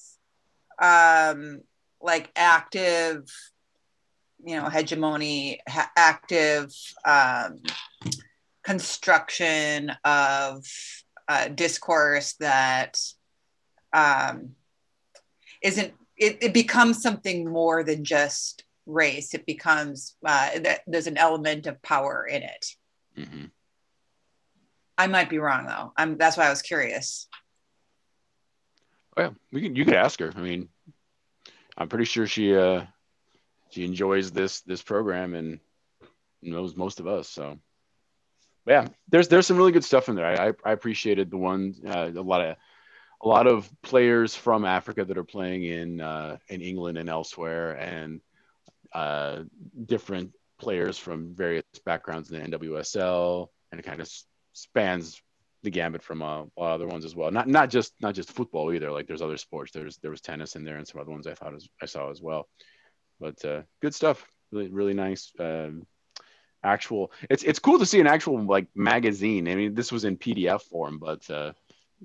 um, 0.81 1.61
like 2.01 2.31
active, 2.35 3.23
you 4.45 4.55
know, 4.55 4.69
hegemony, 4.69 5.61
ha- 5.67 5.91
active 5.95 6.71
um, 7.05 7.61
construction 8.63 9.91
of 10.03 10.65
uh, 11.27 11.47
discourse 11.49 12.33
that 12.39 12.99
um, 13.93 14.51
isn't 15.61 15.93
it, 16.17 16.37
it 16.41 16.53
becomes 16.53 17.01
something 17.01 17.49
more 17.49 17.83
than 17.83 18.03
just 18.03 18.63
race. 18.85 19.33
It 19.33 19.45
becomes 19.45 20.15
uh, 20.25 20.59
that 20.59 20.81
there's 20.87 21.07
an 21.07 21.17
element 21.17 21.67
of 21.67 21.81
power 21.81 22.25
in 22.25 22.43
it. 22.43 22.65
Hmm 23.15 23.45
i 24.97 25.07
might 25.07 25.29
be 25.29 25.39
wrong 25.39 25.65
though. 25.65 25.91
I'm 25.97 26.17
that's 26.17 26.37
why 26.37 26.47
i 26.47 26.49
was 26.49 26.61
curious. 26.61 27.27
Well, 29.15 29.35
we 29.51 29.61
can 29.61 29.75
you 29.75 29.85
could 29.85 29.95
ask 29.95 30.19
her. 30.19 30.31
I 30.35 30.41
mean, 30.41 30.69
I'm 31.77 31.89
pretty 31.89 32.05
sure 32.05 32.27
she 32.27 32.55
uh 32.55 32.85
she 33.69 33.85
enjoys 33.85 34.31
this 34.31 34.61
this 34.61 34.81
program 34.81 35.33
and 35.33 35.59
knows 36.41 36.75
most 36.75 36.99
of 36.99 37.07
us. 37.07 37.29
So 37.29 37.59
yeah, 38.65 38.87
there's 39.09 39.27
there's 39.27 39.47
some 39.47 39.57
really 39.57 39.71
good 39.71 39.83
stuff 39.83 40.09
in 40.09 40.15
there. 40.15 40.25
I 40.25 40.49
I, 40.49 40.53
I 40.65 40.71
appreciated 40.71 41.29
the 41.29 41.37
one 41.37 41.75
uh, 41.85 42.11
a 42.15 42.21
lot 42.21 42.41
of 42.41 42.55
a 43.21 43.27
lot 43.27 43.47
of 43.47 43.69
players 43.81 44.35
from 44.35 44.65
Africa 44.65 45.05
that 45.05 45.17
are 45.17 45.23
playing 45.23 45.63
in 45.63 46.01
uh, 46.01 46.37
in 46.49 46.61
England 46.61 46.97
and 46.97 47.09
elsewhere, 47.09 47.71
and 47.73 48.21
uh, 48.93 49.43
different 49.85 50.31
players 50.59 50.97
from 50.97 51.33
various 51.33 51.63
backgrounds 51.85 52.31
in 52.31 52.51
the 52.51 52.57
NWSL, 52.57 53.47
and 53.71 53.79
it 53.79 53.83
kind 53.83 54.01
of 54.01 54.09
spans 54.53 55.21
the 55.63 55.69
gambit 55.69 56.03
from 56.03 56.21
uh, 56.21 56.43
other 56.57 56.87
ones 56.87 57.05
as 57.05 57.15
well. 57.15 57.31
Not 57.31 57.47
not 57.47 57.69
just 57.69 57.93
not 58.01 58.13
just 58.13 58.31
football 58.31 58.73
either. 58.73 58.91
Like 58.91 59.07
there's 59.07 59.21
other 59.21 59.37
sports. 59.37 59.71
There's 59.71 59.97
there 59.97 60.11
was 60.11 60.21
tennis 60.21 60.55
in 60.55 60.63
there 60.63 60.77
and 60.77 60.87
some 60.87 61.01
other 61.01 61.11
ones 61.11 61.25
I 61.25 61.33
thought 61.33 61.55
as, 61.55 61.67
I 61.81 61.85
saw 61.85 62.11
as 62.11 62.21
well. 62.21 62.47
But 63.19 63.43
uh, 63.45 63.61
good 63.81 63.95
stuff. 63.95 64.25
Really 64.51 64.69
really 64.69 64.93
nice. 64.93 65.31
Um, 65.39 65.87
actual. 66.63 67.11
It's 67.29 67.43
it's 67.43 67.59
cool 67.59 67.79
to 67.79 67.85
see 67.85 67.99
an 67.99 68.07
actual 68.07 68.41
like 68.41 68.67
magazine. 68.75 69.47
I 69.47 69.55
mean, 69.55 69.73
this 69.75 69.91
was 69.91 70.03
in 70.05 70.17
PDF 70.17 70.61
form, 70.63 70.97
but 70.99 71.29
uh, 71.29 71.53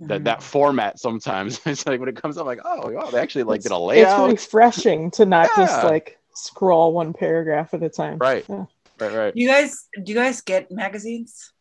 that 0.03 0.25
that 0.25 0.43
format 0.43 0.99
sometimes 0.99 1.61
it's 1.67 1.87
like 1.87 2.01
when 2.01 2.09
it 2.09 2.17
comes 2.21 2.39
up, 2.39 2.47
like 2.47 2.61
oh, 2.65 2.91
wow, 2.91 3.11
they 3.11 3.21
actually 3.21 3.45
like 3.45 3.59
it's, 3.59 3.65
did 3.67 3.73
a 3.73 3.79
layout 3.79 4.31
it's 4.31 4.45
refreshing 4.45 5.11
to 5.13 5.27
not 5.27 5.49
Yeah. 5.57 5.67
just 5.67 5.85
like 5.85 6.19
scroll 6.35 6.93
one 6.93 7.13
paragraph 7.13 7.75
at 7.75 7.83
a 7.83 7.89
time. 7.89 8.19
Right. 8.19 8.45
Yeah. 8.49 8.67
Right, 9.01 9.13
right. 9.15 9.37
you 9.37 9.47
guys 9.47 9.87
do 10.03 10.11
you 10.13 10.15
guys 10.19 10.41
get 10.41 10.73
magazines 10.73 11.53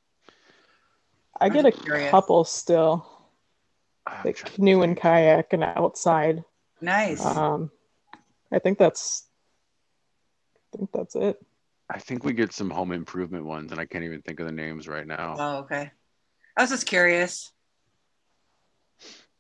I 1.40 1.46
I'm 1.46 1.54
get 1.54 1.68
a 1.68 1.72
curious. 1.72 2.10
couple 2.10 2.44
still, 2.46 3.08
I'm 4.08 4.26
like 4.26 4.38
trying- 4.38 4.54
canoe 4.56 4.82
and 4.82 4.98
kayak 4.98 5.54
and 5.54 5.64
outside. 5.64 6.44
nice 6.82 7.24
Um, 7.24 7.70
I 8.52 8.58
think 8.60 8.80
that's, 8.80 9.28
I 10.74 10.78
think 10.78 10.90
that's 10.92 11.16
it. 11.16 11.38
I 11.90 12.00
think 12.00 12.24
we 12.24 12.34
get 12.34 12.52
some 12.54 12.70
home 12.70 12.92
improvement 12.92 13.46
ones, 13.46 13.72
and 13.72 13.80
I 13.80 13.86
can't 13.86 14.04
even 14.04 14.22
think 14.22 14.40
of 14.40 14.46
the 14.46 14.52
names 14.52 14.88
right 14.88 15.08
now. 15.08 15.36
oh 15.40 15.58
okay 15.60 15.92
i 16.58 16.62
was 16.62 16.70
just 16.72 16.86
curious 16.88 17.52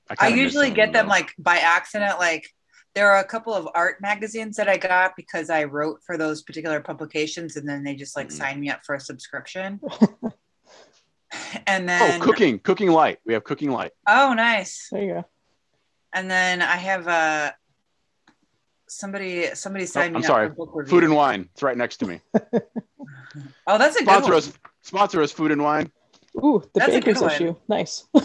I 0.09 0.15
kinda 0.15 0.37
usually 0.41 0.65
some 0.67 0.71
of 0.71 0.75
get 0.77 0.93
them 0.93 1.07
like 1.07 1.33
by 1.37 1.57
accident. 1.57 2.17
Like 2.19 2.47
there 2.95 3.11
are 3.11 3.19
a 3.19 3.25
couple 3.25 3.53
of 3.53 3.67
art 3.75 3.99
magazines 4.01 4.55
that 4.55 4.69
I 4.69 4.77
got 4.77 5.15
because 5.17 5.49
I 5.49 5.65
wrote 5.65 5.99
for 6.05 6.17
those 6.17 6.43
particular 6.43 6.79
publications, 6.79 7.57
and 7.57 7.67
then 7.67 7.83
they 7.83 7.93
just 7.93 8.15
like 8.15 8.29
Mhm. 8.29 8.31
signed 8.31 8.61
me 8.61 8.69
up 8.69 8.85
for 8.85 8.95
a 8.95 8.99
subscription. 9.01 9.81
and 11.67 11.89
then 11.89 12.01
oh, 12.01 12.07
then 12.07 12.21
cooking, 12.21 12.59
cooking 12.59 12.89
light. 12.89 13.19
We 13.25 13.33
have 13.33 13.43
cooking 13.43 13.69
light. 13.71 13.91
oh, 14.07 14.33
nice. 14.33 14.87
There 14.91 15.03
you 15.03 15.13
go. 15.15 15.25
And 16.13 16.31
then 16.31 16.61
I 16.61 16.77
have 16.77 17.07
uh 17.07 17.51
somebody 18.87 19.53
somebody 19.55 19.85
signed 19.85 20.15
Oh, 20.15 20.17
I'm 20.17 20.21
me 20.21 20.27
sorry. 20.27 20.45
up 20.47 20.55
for 20.55 20.65
book. 20.67 20.87
Food 20.87 21.03
and 21.03 21.15
wine. 21.15 21.49
It's 21.53 21.63
right 21.63 21.77
next 21.77 21.97
to 21.97 22.05
me. 22.07 22.21
oh, 23.67 23.77
that's 23.77 23.95
a 23.95 23.99
good 23.99 24.07
Sponsor 24.09 24.29
one. 24.29 24.37
us. 24.37 24.53
Sponsor 24.81 25.21
us. 25.21 25.31
Food 25.31 25.51
and 25.51 25.61
wine. 25.61 25.91
Ooh, 26.43 26.61
the 26.73 26.79
That's 26.79 26.89
a 26.93 26.99
good 27.01 27.05
baker's 27.05 27.21
one. 27.21 27.31
issue. 27.31 27.55
Nice. 27.67 28.05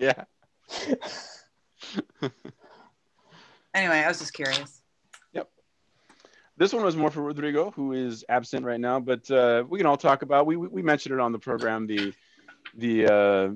Yeah. 0.00 0.24
Anyway, 3.74 3.96
I 4.00 4.08
was 4.08 4.18
just 4.18 4.34
curious. 4.34 4.82
Yep. 5.32 5.48
This 6.58 6.72
one 6.74 6.84
was 6.84 6.94
more 6.96 7.10
for 7.10 7.22
Rodrigo, 7.22 7.70
who 7.70 7.92
is 7.92 8.22
absent 8.28 8.66
right 8.66 8.80
now, 8.80 9.00
but 9.00 9.30
uh, 9.30 9.64
we 9.68 9.78
can 9.78 9.86
all 9.86 9.96
talk 9.96 10.22
about. 10.22 10.44
We 10.46 10.56
we 10.56 10.68
we 10.68 10.82
mentioned 10.82 11.14
it 11.14 11.20
on 11.20 11.32
the 11.32 11.38
program 11.38 11.86
the 11.86 12.12
the 12.76 13.04
uh, 13.06 13.48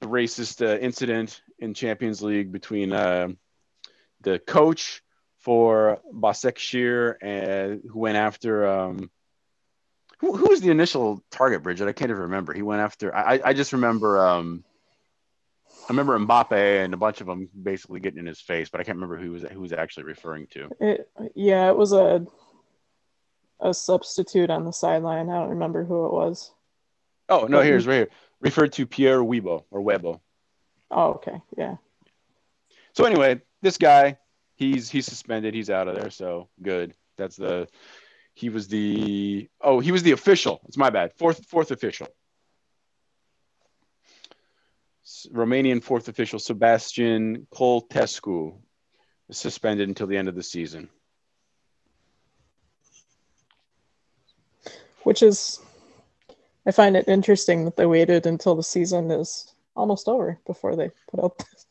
the 0.00 0.06
racist 0.06 0.66
uh, 0.66 0.78
incident 0.78 1.42
in 1.58 1.74
Champions 1.74 2.22
League 2.22 2.52
between 2.52 2.92
uh, 2.92 3.28
the 4.22 4.38
coach 4.38 5.02
for 5.38 6.00
Basek 6.12 7.16
and 7.20 7.82
who 7.90 7.98
went 7.98 8.16
after 8.16 8.66
um, 8.66 9.10
who 10.18 10.36
who 10.36 10.48
was 10.50 10.60
the 10.60 10.70
initial 10.70 11.22
target, 11.30 11.62
Bridget? 11.62 11.88
I 11.88 11.92
can't 11.92 12.10
even 12.10 12.22
remember. 12.22 12.52
He 12.52 12.62
went 12.62 12.80
after. 12.80 13.14
I 13.14 13.40
I 13.44 13.52
just 13.52 13.72
remember. 13.72 14.24
Um, 14.24 14.64
I 15.84 15.86
remember 15.88 16.16
Mbappe 16.16 16.84
and 16.84 16.94
a 16.94 16.96
bunch 16.96 17.20
of 17.20 17.26
them 17.26 17.48
basically 17.60 17.98
getting 17.98 18.20
in 18.20 18.26
his 18.26 18.40
face, 18.40 18.68
but 18.68 18.80
I 18.80 18.84
can't 18.84 18.96
remember 18.96 19.16
who 19.18 19.32
was 19.32 19.42
who 19.42 19.60
was 19.60 19.72
actually 19.72 20.04
referring 20.04 20.46
to. 20.52 20.68
It, 20.80 21.10
yeah, 21.34 21.68
it 21.68 21.76
was 21.76 21.92
a 21.92 22.24
a 23.60 23.74
substitute 23.74 24.50
on 24.50 24.64
the 24.64 24.72
sideline. 24.72 25.28
I 25.28 25.38
don't 25.38 25.50
remember 25.50 25.84
who 25.84 26.06
it 26.06 26.12
was. 26.12 26.52
Oh 27.28 27.46
no, 27.48 27.58
But- 27.58 27.66
here's 27.66 27.86
right 27.86 27.94
here. 27.96 28.08
Referred 28.40 28.72
to 28.72 28.86
Pierre 28.86 29.20
Webo 29.20 29.64
or 29.70 29.80
Webo. 29.80 30.20
Oh, 30.90 31.12
okay. 31.14 31.40
Yeah. 31.56 31.76
So 32.92 33.04
anyway, 33.04 33.40
this 33.62 33.78
guy, 33.78 34.18
he's 34.56 34.90
he's 34.90 35.06
suspended. 35.06 35.54
He's 35.54 35.70
out 35.70 35.88
of 35.88 35.96
there. 35.96 36.10
So 36.10 36.48
good. 36.60 36.94
That's 37.16 37.36
the. 37.36 37.68
He 38.34 38.48
was 38.48 38.68
the. 38.68 39.48
Oh, 39.60 39.80
he 39.80 39.92
was 39.92 40.02
the 40.02 40.12
official. 40.12 40.60
It's 40.66 40.76
my 40.76 40.90
bad. 40.90 41.12
Fourth 41.18 41.46
fourth 41.46 41.70
official. 41.70 42.08
Romanian 45.32 45.82
fourth 45.82 46.08
official 46.08 46.38
Sebastian 46.38 47.46
Coltescu 47.52 48.56
is 49.28 49.38
suspended 49.38 49.88
until 49.88 50.06
the 50.06 50.16
end 50.16 50.28
of 50.28 50.34
the 50.34 50.42
season. 50.42 50.88
Which 55.02 55.22
is, 55.22 55.60
I 56.64 56.70
find 56.70 56.96
it 56.96 57.08
interesting 57.08 57.64
that 57.64 57.76
they 57.76 57.86
waited 57.86 58.26
until 58.26 58.54
the 58.54 58.62
season 58.62 59.10
is 59.10 59.52
almost 59.74 60.08
over 60.08 60.38
before 60.46 60.76
they 60.76 60.90
put 61.10 61.22
out 61.22 61.38
this 61.38 61.66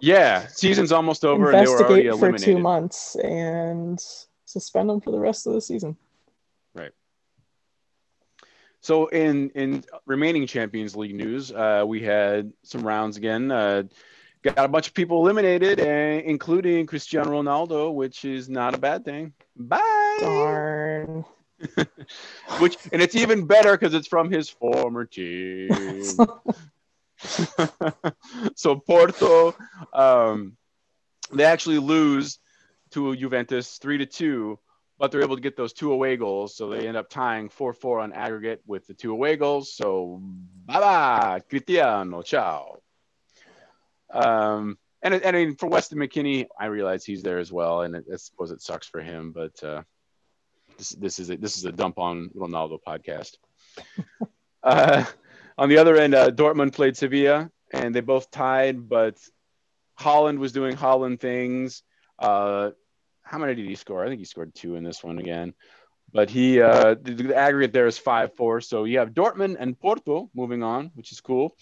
Yeah, 0.00 0.46
season's 0.48 0.92
almost 0.92 1.24
over, 1.24 1.50
and 1.50 1.66
they 1.66 1.70
were 1.70 1.78
already 1.78 2.06
investigate 2.06 2.18
for 2.18 2.26
eliminated. 2.26 2.44
two 2.44 2.58
months 2.58 3.16
and 3.16 3.98
suspend 4.44 4.90
them 4.90 5.00
for 5.00 5.10
the 5.10 5.18
rest 5.18 5.46
of 5.46 5.54
the 5.54 5.60
season. 5.60 5.96
Right. 6.74 6.92
So 8.80 9.06
in 9.06 9.50
in 9.50 9.84
remaining 10.06 10.46
Champions 10.46 10.94
League 10.94 11.14
news, 11.14 11.52
uh, 11.52 11.84
we 11.86 12.02
had 12.02 12.52
some 12.62 12.86
rounds 12.86 13.16
again. 13.16 13.50
Uh, 13.50 13.84
got 14.42 14.64
a 14.64 14.68
bunch 14.68 14.88
of 14.88 14.94
people 14.94 15.18
eliminated, 15.22 15.80
uh, 15.80 16.22
including 16.24 16.86
Cristiano 16.86 17.30
Ronaldo, 17.30 17.92
which 17.92 18.24
is 18.24 18.48
not 18.48 18.74
a 18.74 18.78
bad 18.78 19.04
thing. 19.04 19.32
Bye. 19.56 20.18
Darn. 20.20 21.24
Which 22.60 22.76
and 22.92 23.02
it's 23.02 23.16
even 23.16 23.46
better 23.46 23.72
because 23.72 23.92
it's 23.92 24.06
from 24.06 24.30
his 24.30 24.48
former 24.48 25.04
team. 25.18 25.68
so 28.54 28.76
Porto, 28.76 29.54
um, 29.92 30.56
they 31.32 31.44
actually 31.44 31.78
lose 31.78 32.38
to 32.90 33.14
Juventus 33.16 33.78
three 33.78 33.98
to 33.98 34.06
two, 34.06 34.58
but 34.98 35.10
they're 35.10 35.22
able 35.22 35.36
to 35.36 35.42
get 35.42 35.56
those 35.56 35.72
two 35.72 35.92
away 35.92 36.16
goals, 36.16 36.56
so 36.56 36.68
they 36.68 36.86
end 36.86 36.96
up 36.96 37.10
tying 37.10 37.48
four 37.48 37.72
four 37.72 38.00
on 38.00 38.12
aggregate 38.12 38.62
with 38.66 38.86
the 38.86 38.94
two 38.94 39.12
away 39.12 39.36
goals. 39.36 39.74
So 39.74 40.20
bye 40.66 40.80
bye, 40.80 41.40
Cristiano, 41.48 42.22
ciao. 42.22 42.78
Um, 44.12 44.78
and 45.02 45.14
and 45.14 45.36
I 45.36 45.44
mean 45.44 45.56
for 45.56 45.68
Weston 45.68 45.98
McKennie, 45.98 46.46
I 46.58 46.66
realize 46.66 47.04
he's 47.04 47.22
there 47.22 47.38
as 47.38 47.52
well, 47.52 47.82
and 47.82 47.94
it, 47.96 48.04
I 48.12 48.16
suppose 48.16 48.50
it 48.50 48.62
sucks 48.62 48.86
for 48.86 49.00
him, 49.00 49.32
but 49.32 49.62
uh, 49.62 49.82
this 50.76 50.90
this 50.90 51.18
is 51.18 51.30
a, 51.30 51.36
this 51.36 51.56
is 51.56 51.64
a 51.64 51.72
dump 51.72 51.98
on 51.98 52.30
Ronaldo 52.34 52.78
podcast. 52.86 53.36
uh, 54.62 55.04
on 55.58 55.68
the 55.68 55.78
other 55.78 55.96
end, 55.96 56.14
uh, 56.14 56.30
Dortmund 56.30 56.72
played 56.72 56.96
Sevilla, 56.96 57.50
and 57.72 57.94
they 57.94 58.00
both 58.00 58.30
tied, 58.30 58.88
but 58.88 59.18
Haaland 59.98 60.38
was 60.38 60.52
doing 60.52 60.76
Haaland 60.76 61.20
things. 61.20 61.82
Uh, 62.18 62.70
how 63.22 63.38
many 63.38 63.54
did 63.54 63.66
he 63.66 63.74
score? 63.74 64.04
I 64.04 64.08
think 64.08 64.20
he 64.20 64.24
scored 64.24 64.54
two 64.54 64.76
in 64.76 64.84
this 64.84 65.02
one 65.02 65.18
again. 65.18 65.54
But 66.12 66.30
he, 66.30 66.62
uh, 66.62 66.94
the, 67.02 67.12
the 67.12 67.36
aggregate 67.36 67.72
there 67.72 67.86
is 67.86 67.98
5 67.98 68.34
4. 68.34 68.60
So 68.62 68.84
you 68.84 68.98
have 69.00 69.10
Dortmund 69.10 69.56
and 69.58 69.78
Porto 69.78 70.30
moving 70.34 70.62
on, 70.62 70.92
which 70.94 71.12
is 71.12 71.20
cool. 71.20 71.56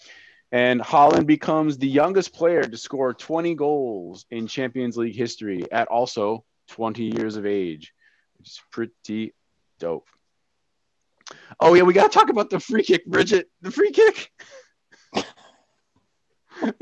And 0.51 0.79
Haaland 0.79 1.25
becomes 1.25 1.77
the 1.77 1.89
youngest 1.89 2.33
player 2.33 2.63
to 2.63 2.77
score 2.77 3.13
20 3.13 3.55
goals 3.55 4.25
in 4.31 4.47
Champions 4.47 4.95
League 4.95 5.15
history 5.15 5.69
at 5.69 5.89
also 5.89 6.45
20 6.69 7.03
years 7.03 7.35
of 7.35 7.45
age, 7.45 7.93
which 8.37 8.47
is 8.47 8.61
pretty 8.71 9.33
dope. 9.79 10.07
Oh, 11.59 11.73
yeah, 11.73 11.83
we 11.83 11.93
got 11.93 12.11
to 12.11 12.17
talk 12.19 12.29
about 12.29 12.49
the 12.49 12.59
free 12.59 12.83
kick, 12.83 13.05
Bridget. 13.05 13.49
The 13.61 13.71
free 13.71 13.91
kick. 13.91 14.31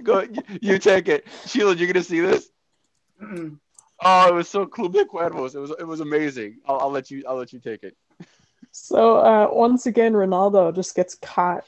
Go, 0.04 0.22
you, 0.22 0.42
you 0.62 0.80
take 0.80 1.08
it. 1.08 1.26
Sheila, 1.46 1.76
You're 1.76 1.88
going 1.88 1.94
to 1.96 2.04
see 2.04 2.20
this? 2.22 2.50
Oh, 4.04 4.28
it 4.28 4.34
was 4.34 4.48
so 4.50 4.66
Club 4.66 4.94
de 4.94 5.06
Cuervos. 5.06 5.56
It 5.56 5.60
was 5.60 5.72
it 5.72 5.88
was 5.88 6.02
amazing. 6.02 6.58
I'll, 6.68 6.80
I'll 6.80 6.92
let 6.92 7.10
you 7.10 7.24
I'll 7.28 7.38
let 7.38 7.54
you 7.54 7.60
take 7.60 7.84
it. 7.84 7.96
So 8.72 9.18
uh, 9.18 9.48
once 9.52 9.86
again, 9.86 10.14
Ronaldo 10.14 10.76
just 10.76 10.96
gets 10.96 11.16
caught 11.16 11.66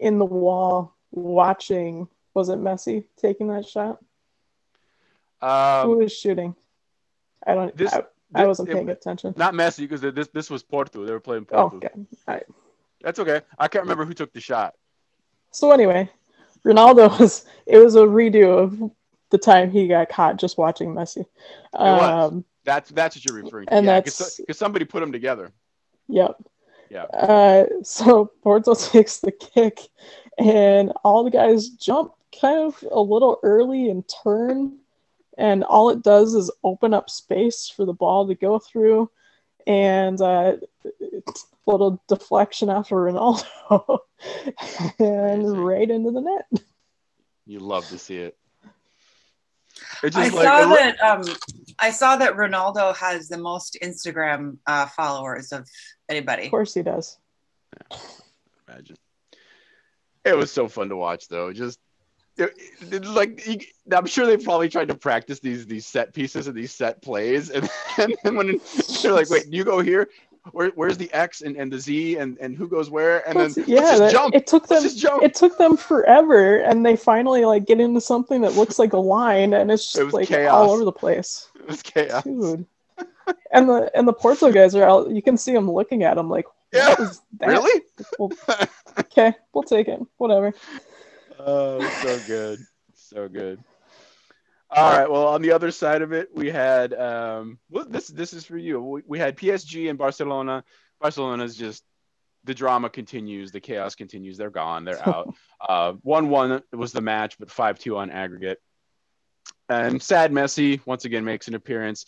in 0.00 0.18
the 0.18 0.24
wall 0.24 0.94
watching. 1.10 2.08
Was 2.34 2.48
it 2.48 2.58
Messi 2.58 3.04
taking 3.18 3.48
that 3.48 3.66
shot? 3.66 3.98
Who 5.42 5.46
Um, 5.92 5.98
was 5.98 6.12
shooting? 6.12 6.54
I 7.46 7.54
don't. 7.54 7.76
This- 7.76 7.92
I, 7.92 8.04
I 8.34 8.46
wasn't 8.46 8.68
it- 8.70 8.74
paying 8.74 8.88
attention. 8.90 9.34
not 9.36 9.54
Messi 9.54 9.80
because 9.88 10.00
this 10.00 10.28
this 10.28 10.50
was 10.50 10.62
Porto. 10.62 11.04
They 11.04 11.12
were 11.12 11.20
playing 11.20 11.44
Porto. 11.46 11.70
Oh, 11.74 11.76
okay. 11.76 11.90
All 11.94 12.34
right. 12.34 12.44
That's 13.02 13.18
okay. 13.18 13.40
I 13.58 13.68
can't 13.68 13.82
remember 13.82 14.04
who 14.04 14.14
took 14.14 14.32
the 14.32 14.40
shot. 14.40 14.74
So 15.50 15.70
anyway, 15.72 16.08
Ronaldo 16.64 17.08
was. 17.20 17.44
It 17.66 17.78
was 17.78 17.94
a 17.96 18.00
redo 18.00 18.58
of 18.58 18.90
the 19.30 19.38
time 19.38 19.70
he 19.70 19.88
got 19.88 20.08
caught 20.08 20.36
just 20.38 20.56
watching 20.58 20.94
Messi. 20.94 21.24
Um, 21.74 22.44
That's 22.64 22.90
that's 22.90 23.16
what 23.16 23.24
you're 23.24 23.42
referring 23.42 23.66
to. 23.66 23.74
And 23.74 23.86
yeah, 23.86 23.92
that's- 24.00 24.36
because 24.36 24.58
somebody 24.58 24.84
put 24.84 25.00
them 25.00 25.12
together. 25.12 25.52
Yep. 26.08 26.36
Yeah. 26.90 27.04
Uh, 27.04 27.64
so 27.82 28.30
Porto 28.42 28.74
takes 28.92 29.18
the 29.20 29.32
kick, 29.32 29.80
and 30.38 30.92
all 31.04 31.24
the 31.24 31.30
guys 31.30 31.70
jump 31.70 32.12
kind 32.40 32.58
of 32.60 32.84
a 32.90 33.00
little 33.00 33.38
early 33.42 33.88
and 33.88 34.04
turn, 34.22 34.78
and 35.42 35.64
all 35.64 35.90
it 35.90 36.02
does 36.04 36.34
is 36.34 36.52
open 36.62 36.94
up 36.94 37.10
space 37.10 37.68
for 37.74 37.84
the 37.84 37.92
ball 37.92 38.28
to 38.28 38.34
go 38.36 38.60
through, 38.60 39.10
and 39.66 40.20
uh, 40.20 40.56
little 41.66 42.00
deflection 42.06 42.70
after 42.70 42.94
Ronaldo, 42.94 43.98
and 45.00 45.42
Crazy. 45.42 45.56
right 45.56 45.90
into 45.90 46.12
the 46.12 46.20
net. 46.20 46.62
You 47.44 47.58
love 47.58 47.88
to 47.88 47.98
see 47.98 48.18
it. 48.18 48.36
It's 50.04 50.16
I 50.16 50.28
like 50.28 50.44
saw 50.44 50.62
it 50.62 50.68
loo- 50.68 50.74
that. 50.76 51.00
Um, 51.02 51.22
I 51.80 51.90
saw 51.90 52.14
that 52.16 52.36
Ronaldo 52.36 52.94
has 52.96 53.28
the 53.28 53.38
most 53.38 53.76
Instagram 53.82 54.58
uh, 54.68 54.86
followers 54.86 55.50
of 55.50 55.68
anybody. 56.08 56.44
Of 56.44 56.50
course 56.50 56.72
he 56.74 56.82
does. 56.82 57.18
imagine. 58.68 58.96
It 60.24 60.36
was 60.36 60.52
so 60.52 60.68
fun 60.68 60.88
to 60.90 60.96
watch, 60.96 61.26
though. 61.26 61.52
Just 61.52 61.80
it, 61.80 61.80
it- 61.80 61.91
like 62.38 63.66
I'm 63.90 64.06
sure 64.06 64.26
they 64.26 64.36
probably 64.36 64.68
tried 64.68 64.88
to 64.88 64.94
practice 64.94 65.40
these 65.40 65.66
these 65.66 65.86
set 65.86 66.12
pieces 66.14 66.46
and 66.46 66.56
these 66.56 66.72
set 66.72 67.02
plays, 67.02 67.50
and, 67.50 67.68
and 67.98 68.14
then 68.24 68.36
when 68.36 68.60
they're 69.02 69.12
like, 69.12 69.30
"Wait, 69.30 69.46
you 69.48 69.64
go 69.64 69.80
here? 69.80 70.08
Where, 70.50 70.70
where's 70.74 70.98
the 70.98 71.12
X 71.12 71.42
and, 71.42 71.56
and 71.56 71.72
the 71.72 71.78
Z 71.78 72.16
and, 72.16 72.36
and 72.38 72.56
who 72.56 72.66
goes 72.66 72.90
where?" 72.90 73.26
And 73.28 73.38
then 73.38 73.48
That's- 73.52 73.68
let's 73.68 73.90
just 73.90 73.98
that- 74.00 74.12
jump. 74.12 74.34
it 74.34 74.46
took 74.46 74.66
them 74.66 74.82
just 74.82 74.98
jump. 74.98 75.22
it 75.22 75.34
took 75.34 75.56
them 75.58 75.76
forever 75.76 76.56
and 76.58 76.84
they 76.84 76.96
finally 76.96 77.44
like 77.44 77.64
get 77.66 77.80
into 77.80 78.00
something 78.00 78.40
that 78.42 78.54
looks 78.54 78.78
like 78.78 78.92
a 78.92 78.98
line 78.98 79.52
and 79.54 79.70
it's 79.70 79.92
just 79.92 80.04
was 80.04 80.14
like 80.14 80.28
chaos. 80.28 80.52
all 80.52 80.70
over 80.72 80.84
the 80.84 80.90
place 80.92 81.48
It 81.54 81.68
was 81.68 81.82
chaos. 81.82 82.24
dude 82.24 82.66
and 83.52 83.68
the 83.68 83.88
and 83.96 84.06
the 84.08 84.12
porto 84.12 84.50
guys 84.50 84.74
are 84.74 84.82
out 84.82 85.10
you 85.10 85.22
can 85.22 85.36
see 85.36 85.52
them 85.52 85.70
looking 85.70 86.02
at 86.02 86.16
them 86.16 86.28
like 86.28 86.46
Yeah, 86.72 86.88
what 86.88 87.00
is 87.00 87.20
that 87.38 87.46
really? 87.48 87.82
Well, 88.18 88.32
okay 88.98 89.32
we'll 89.54 89.62
take 89.62 89.86
it 89.86 90.00
whatever 90.16 90.52
Oh, 91.44 91.88
so 92.00 92.20
good. 92.20 92.64
So 92.94 93.28
good. 93.28 93.62
All 94.70 94.90
right. 94.90 95.10
Well, 95.10 95.28
on 95.28 95.42
the 95.42 95.52
other 95.52 95.70
side 95.70 96.00
of 96.00 96.12
it, 96.12 96.30
we 96.34 96.50
had 96.50 96.94
um 96.94 97.58
well, 97.70 97.86
this 97.88 98.08
this 98.08 98.32
is 98.32 98.44
for 98.44 98.56
you. 98.56 98.80
We, 98.80 99.02
we 99.06 99.18
had 99.18 99.36
PSG 99.36 99.90
and 99.90 99.98
Barcelona. 99.98 100.64
Barcelona's 101.00 101.56
just 101.56 101.82
the 102.44 102.54
drama 102.54 102.88
continues, 102.88 103.52
the 103.52 103.60
chaos 103.60 103.94
continues. 103.94 104.36
They're 104.36 104.50
gone. 104.50 104.84
They're 104.84 105.06
out. 105.06 105.34
uh, 105.68 105.92
one 106.02 106.28
one 106.28 106.62
was 106.72 106.92
the 106.92 107.00
match, 107.00 107.38
but 107.38 107.50
five 107.50 107.78
two 107.78 107.96
on 107.98 108.10
aggregate. 108.10 108.58
And 109.68 110.02
sad 110.02 110.32
Messi 110.32 110.80
once 110.86 111.04
again 111.04 111.24
makes 111.24 111.48
an 111.48 111.54
appearance. 111.54 112.04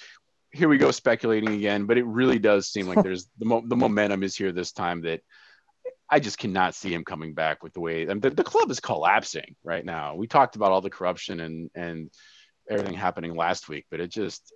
Here 0.50 0.68
we 0.68 0.78
go 0.78 0.90
speculating 0.90 1.54
again, 1.54 1.84
but 1.84 1.98
it 1.98 2.06
really 2.06 2.38
does 2.38 2.68
seem 2.68 2.86
like 2.86 3.02
there's 3.02 3.28
the 3.38 3.44
mo- 3.44 3.64
the 3.66 3.76
momentum 3.76 4.22
is 4.22 4.36
here 4.36 4.52
this 4.52 4.72
time 4.72 5.02
that 5.02 5.20
I 6.10 6.20
just 6.20 6.38
cannot 6.38 6.74
see 6.74 6.92
him 6.92 7.04
coming 7.04 7.34
back 7.34 7.62
with 7.62 7.72
the 7.72 7.80
way 7.80 8.04
the, 8.04 8.14
the 8.30 8.44
club 8.44 8.70
is 8.70 8.80
collapsing 8.80 9.56
right 9.64 9.84
now. 9.84 10.14
We 10.14 10.26
talked 10.26 10.56
about 10.56 10.72
all 10.72 10.80
the 10.80 10.90
corruption 10.90 11.40
and 11.40 11.70
and 11.74 12.10
everything 12.68 12.94
happening 12.94 13.34
last 13.34 13.68
week, 13.68 13.86
but 13.90 14.00
it 14.00 14.10
just 14.10 14.52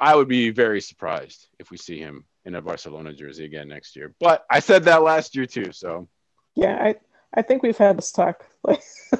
I 0.00 0.14
would 0.14 0.28
be 0.28 0.50
very 0.50 0.80
surprised 0.80 1.48
if 1.58 1.70
we 1.70 1.76
see 1.76 1.98
him 1.98 2.24
in 2.44 2.54
a 2.54 2.62
Barcelona 2.62 3.12
jersey 3.12 3.44
again 3.44 3.68
next 3.68 3.96
year. 3.96 4.14
But 4.20 4.44
I 4.50 4.60
said 4.60 4.84
that 4.84 5.02
last 5.02 5.36
year 5.36 5.46
too, 5.46 5.72
so 5.72 6.08
yeah 6.54 6.76
i 6.80 6.94
i 7.34 7.42
think 7.42 7.62
we've 7.62 7.76
had 7.76 7.96
this 7.96 8.10
talk 8.10 8.44
like 8.64 8.82
a 9.12 9.18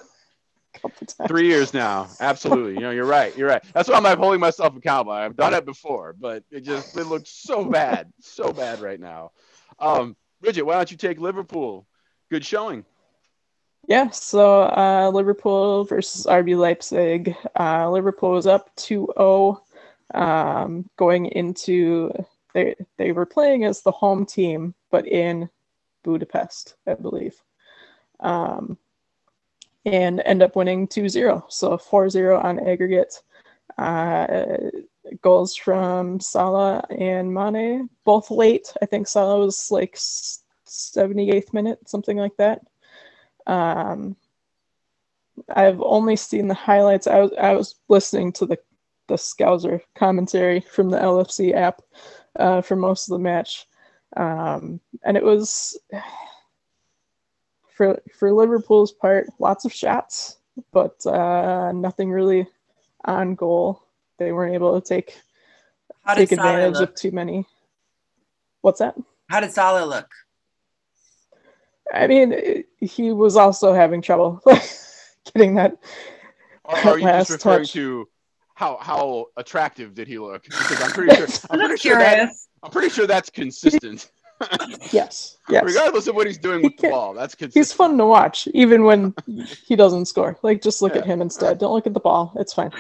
couple 0.80 1.06
times 1.06 1.28
three 1.28 1.46
years 1.46 1.72
now. 1.72 2.08
Absolutely, 2.20 2.74
you 2.74 2.80
know, 2.80 2.90
you're 2.90 3.06
right. 3.06 3.36
You're 3.36 3.48
right. 3.48 3.62
That's 3.72 3.88
why 3.88 3.96
I'm 3.96 4.02
like 4.02 4.18
holding 4.18 4.40
myself 4.40 4.76
accountable. 4.76 5.12
I've 5.12 5.36
done 5.36 5.54
it 5.54 5.64
before, 5.64 6.14
but 6.18 6.44
it 6.50 6.60
just 6.60 6.96
it 6.96 7.04
looks 7.04 7.30
so 7.30 7.64
bad, 7.64 8.12
so 8.20 8.52
bad 8.52 8.80
right 8.80 9.00
now. 9.00 9.32
Um, 9.78 10.16
Bridget, 10.40 10.62
why 10.62 10.76
don't 10.76 10.90
you 10.90 10.96
take 10.96 11.18
Liverpool? 11.18 11.86
Good 12.30 12.44
showing. 12.44 12.84
Yeah, 13.86 14.10
so 14.10 14.64
uh, 14.64 15.10
Liverpool 15.12 15.84
versus 15.84 16.26
RB 16.26 16.56
Leipzig. 16.56 17.34
Uh, 17.58 17.90
Liverpool 17.90 18.32
was 18.32 18.46
up 18.46 18.74
2 18.76 19.12
0 19.16 19.62
um, 20.14 20.88
going 20.96 21.26
into 21.26 22.12
they 22.54 22.74
they 22.96 23.12
were 23.12 23.26
playing 23.26 23.64
as 23.64 23.82
the 23.82 23.90
home 23.90 24.26
team, 24.26 24.74
but 24.90 25.06
in 25.06 25.48
Budapest, 26.04 26.76
I 26.86 26.94
believe. 26.94 27.40
Um, 28.20 28.78
and 29.84 30.20
end 30.24 30.42
up 30.42 30.56
winning 30.56 30.88
2-0. 30.88 31.44
So 31.50 31.76
4-0 31.78 32.44
on 32.44 32.58
aggregate. 32.68 33.22
Uh, 33.76 34.56
goals 35.22 35.54
from 35.56 36.20
Salah 36.20 36.84
and 36.90 37.32
Mane, 37.32 37.88
both 38.04 38.30
late. 38.30 38.72
I 38.82 38.86
think 38.86 39.06
Salah 39.06 39.38
was 39.38 39.70
like 39.70 39.94
78th 39.96 41.52
minute, 41.52 41.88
something 41.88 42.16
like 42.16 42.36
that. 42.36 42.62
Um, 43.46 44.16
I've 45.54 45.80
only 45.80 46.16
seen 46.16 46.48
the 46.48 46.54
highlights. 46.54 47.06
I 47.06 47.20
was 47.20 47.32
I 47.40 47.54
was 47.54 47.76
listening 47.88 48.32
to 48.32 48.46
the 48.46 48.58
the 49.06 49.14
Scouser 49.14 49.80
commentary 49.94 50.60
from 50.60 50.90
the 50.90 50.98
LFC 50.98 51.54
app 51.54 51.80
uh, 52.36 52.60
for 52.60 52.76
most 52.76 53.08
of 53.08 53.12
the 53.12 53.22
match, 53.22 53.66
um, 54.16 54.80
and 55.04 55.16
it 55.16 55.24
was 55.24 55.78
for 57.76 58.00
for 58.18 58.32
Liverpool's 58.32 58.92
part, 58.92 59.28
lots 59.38 59.64
of 59.64 59.72
shots, 59.72 60.38
but 60.72 61.04
uh, 61.06 61.72
nothing 61.72 62.10
really 62.10 62.46
on 63.04 63.34
goal. 63.34 63.82
They 64.18 64.32
weren't 64.32 64.54
able 64.54 64.80
to 64.80 64.86
take 64.86 65.16
How 66.04 66.14
take 66.14 66.32
advantage 66.32 66.76
of 66.80 66.94
too 66.94 67.10
many. 67.12 67.46
What's 68.60 68.80
that? 68.80 68.96
How 69.30 69.40
did 69.40 69.52
Salah 69.52 69.86
look? 69.86 70.08
I 71.92 72.06
mean, 72.06 72.32
it- 72.32 72.66
he 72.80 73.10
was 73.12 73.36
also 73.36 73.72
having 73.72 74.00
trouble 74.02 74.40
getting 75.34 75.56
that. 75.56 75.76
Or 76.64 76.76
are 76.76 76.98
you 76.98 77.04
Last 77.04 77.28
just 77.28 77.44
referring 77.44 77.64
touch. 77.64 77.72
to 77.72 78.08
how 78.54 78.76
how 78.80 79.26
attractive 79.36 79.94
did 79.94 80.06
he 80.06 80.18
look? 80.18 80.44
Because 80.44 80.82
I'm 80.82 80.90
pretty 80.90 81.14
sure 81.16 81.26
I'm 81.50 81.60
I'm 81.60 81.66
pretty 81.68 81.80
sure 81.80 81.98
that. 81.98 82.30
I'm 82.62 82.70
pretty 82.70 82.88
sure 82.90 83.06
that's 83.06 83.30
consistent. 83.30 84.10
Yes, 84.92 85.36
yes. 85.48 85.64
Regardless 85.64 86.06
of 86.06 86.14
what 86.14 86.28
he's 86.28 86.38
doing 86.38 86.62
with 86.62 86.76
the 86.76 86.90
ball, 86.90 87.12
that's 87.12 87.34
consistent. 87.34 87.60
He's 87.60 87.72
fun 87.72 87.98
to 87.98 88.06
watch, 88.06 88.46
even 88.54 88.84
when 88.84 89.12
he 89.66 89.74
doesn't 89.74 90.06
score. 90.06 90.38
Like, 90.44 90.62
just 90.62 90.80
look 90.80 90.94
at 90.94 91.04
him 91.04 91.20
instead. 91.20 91.58
Don't 91.58 91.72
look 91.74 91.88
at 91.88 91.92
the 91.92 91.98
ball. 91.98 92.32
It's 92.36 92.54
fine. 92.54 92.70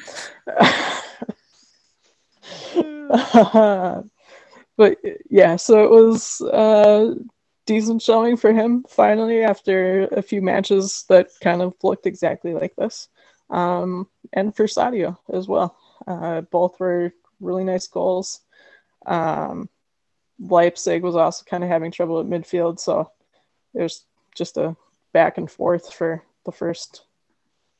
but 4.76 4.98
yeah, 5.30 5.56
so 5.56 5.84
it 5.84 5.90
was 5.90 6.40
uh, 6.40 7.14
decent 7.66 8.02
showing 8.02 8.36
for 8.36 8.52
him 8.52 8.84
finally 8.88 9.42
after 9.42 10.06
a 10.06 10.22
few 10.22 10.42
matches 10.42 11.04
that 11.08 11.28
kind 11.40 11.62
of 11.62 11.74
looked 11.82 12.06
exactly 12.06 12.54
like 12.54 12.74
this. 12.76 13.08
Um, 13.50 14.08
and 14.32 14.54
for 14.54 14.66
Sadio 14.66 15.16
as 15.32 15.48
well. 15.48 15.76
Uh, 16.06 16.42
both 16.42 16.78
were 16.80 17.12
really 17.40 17.64
nice 17.64 17.86
goals. 17.86 18.40
Um, 19.06 19.68
Leipzig 20.40 21.02
was 21.02 21.16
also 21.16 21.44
kind 21.44 21.64
of 21.64 21.70
having 21.70 21.90
trouble 21.90 22.20
at 22.20 22.26
midfield, 22.26 22.78
so 22.78 23.10
there's 23.74 24.04
just 24.34 24.56
a 24.56 24.76
back 25.12 25.38
and 25.38 25.50
forth 25.50 25.92
for 25.92 26.22
the 26.44 26.52
first 26.52 27.04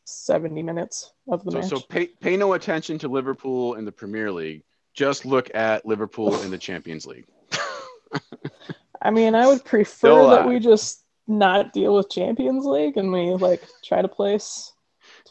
70 0.08 0.62
minutes 0.62 1.12
of 1.30 1.44
the 1.44 1.50
So, 1.52 1.58
match. 1.58 1.68
so 1.68 1.80
pay 1.80 2.06
pay 2.06 2.36
no 2.36 2.54
attention 2.54 2.98
to 3.00 3.08
Liverpool 3.08 3.74
in 3.74 3.84
the 3.84 3.92
Premier 3.92 4.32
League. 4.32 4.62
Just 4.94 5.26
look 5.26 5.54
at 5.54 5.84
Liverpool 5.86 6.40
in 6.42 6.50
the 6.50 6.58
Champions 6.58 7.06
League. 7.06 7.26
I 9.02 9.10
mean, 9.10 9.34
I 9.34 9.46
would 9.46 9.64
prefer 9.64 9.94
Still 9.94 10.30
that 10.30 10.44
uh, 10.44 10.48
we 10.48 10.58
just 10.58 11.04
not 11.26 11.72
deal 11.72 11.94
with 11.94 12.10
Champions 12.10 12.64
League 12.64 12.96
and 12.96 13.12
we 13.12 13.30
like 13.34 13.62
try 13.84 14.02
to 14.02 14.08
place 14.08 14.72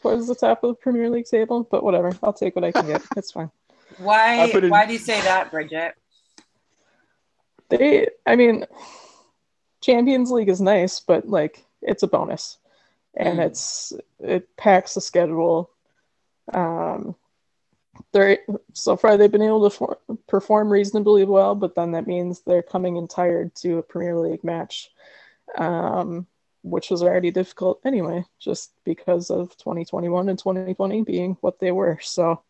towards 0.00 0.26
the 0.28 0.34
top 0.34 0.62
of 0.64 0.70
the 0.70 0.74
Premier 0.74 1.10
League 1.10 1.26
table, 1.26 1.66
but 1.70 1.82
whatever. 1.84 2.16
I'll 2.22 2.32
take 2.32 2.54
what 2.56 2.64
I 2.64 2.72
can 2.72 2.86
get. 2.86 3.02
It's 3.16 3.32
fine. 3.32 3.50
Why? 3.98 4.42
I 4.42 4.44
in- 4.46 4.70
Why 4.70 4.86
do 4.86 4.92
you 4.92 4.98
say 4.98 5.20
that, 5.22 5.50
Bridget? 5.50 5.94
They, 7.68 8.08
I 8.26 8.36
mean, 8.36 8.64
Champions 9.82 10.30
League 10.30 10.48
is 10.48 10.60
nice, 10.60 11.00
but 11.00 11.28
like 11.28 11.64
it's 11.82 12.02
a 12.02 12.06
bonus, 12.06 12.58
and 13.18 13.38
Mm. 13.38 13.46
it's 13.46 13.92
it 14.20 14.56
packs 14.56 14.94
the 14.94 15.00
schedule. 15.02 15.70
Um, 16.54 17.14
they're 18.12 18.38
so 18.72 18.96
far 18.96 19.16
they've 19.16 19.30
been 19.30 19.42
able 19.42 19.68
to 19.68 19.76
for, 19.76 19.98
perform 20.28 20.70
reasonably 20.70 21.24
well, 21.24 21.54
but 21.54 21.74
then 21.74 21.92
that 21.92 22.06
means 22.06 22.40
they're 22.40 22.62
coming 22.62 22.96
in 22.96 23.08
tired 23.08 23.54
to 23.56 23.78
a 23.78 23.82
Premier 23.82 24.16
League 24.16 24.44
match, 24.44 24.90
um, 25.56 26.26
which 26.62 26.90
was 26.90 27.02
already 27.02 27.30
difficult 27.32 27.80
anyway, 27.84 28.24
just 28.38 28.72
because 28.84 29.30
of 29.30 29.50
2021 29.58 30.28
and 30.28 30.38
2020 30.38 31.02
being 31.02 31.36
what 31.40 31.58
they 31.58 31.72
were. 31.72 31.98
So, 32.00 32.40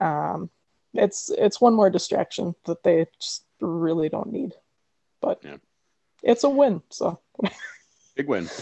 um, 0.00 0.48
it's 0.94 1.30
it's 1.30 1.60
one 1.60 1.74
more 1.74 1.90
distraction 1.90 2.54
that 2.64 2.82
they 2.82 3.06
just 3.20 3.44
really 3.60 4.08
don't 4.08 4.32
need, 4.32 4.54
but 5.20 5.40
Yeah. 5.44 5.58
it's 6.22 6.44
a 6.44 6.50
win. 6.50 6.82
So 6.88 7.20
Big 8.16 8.26
win. 8.28 8.48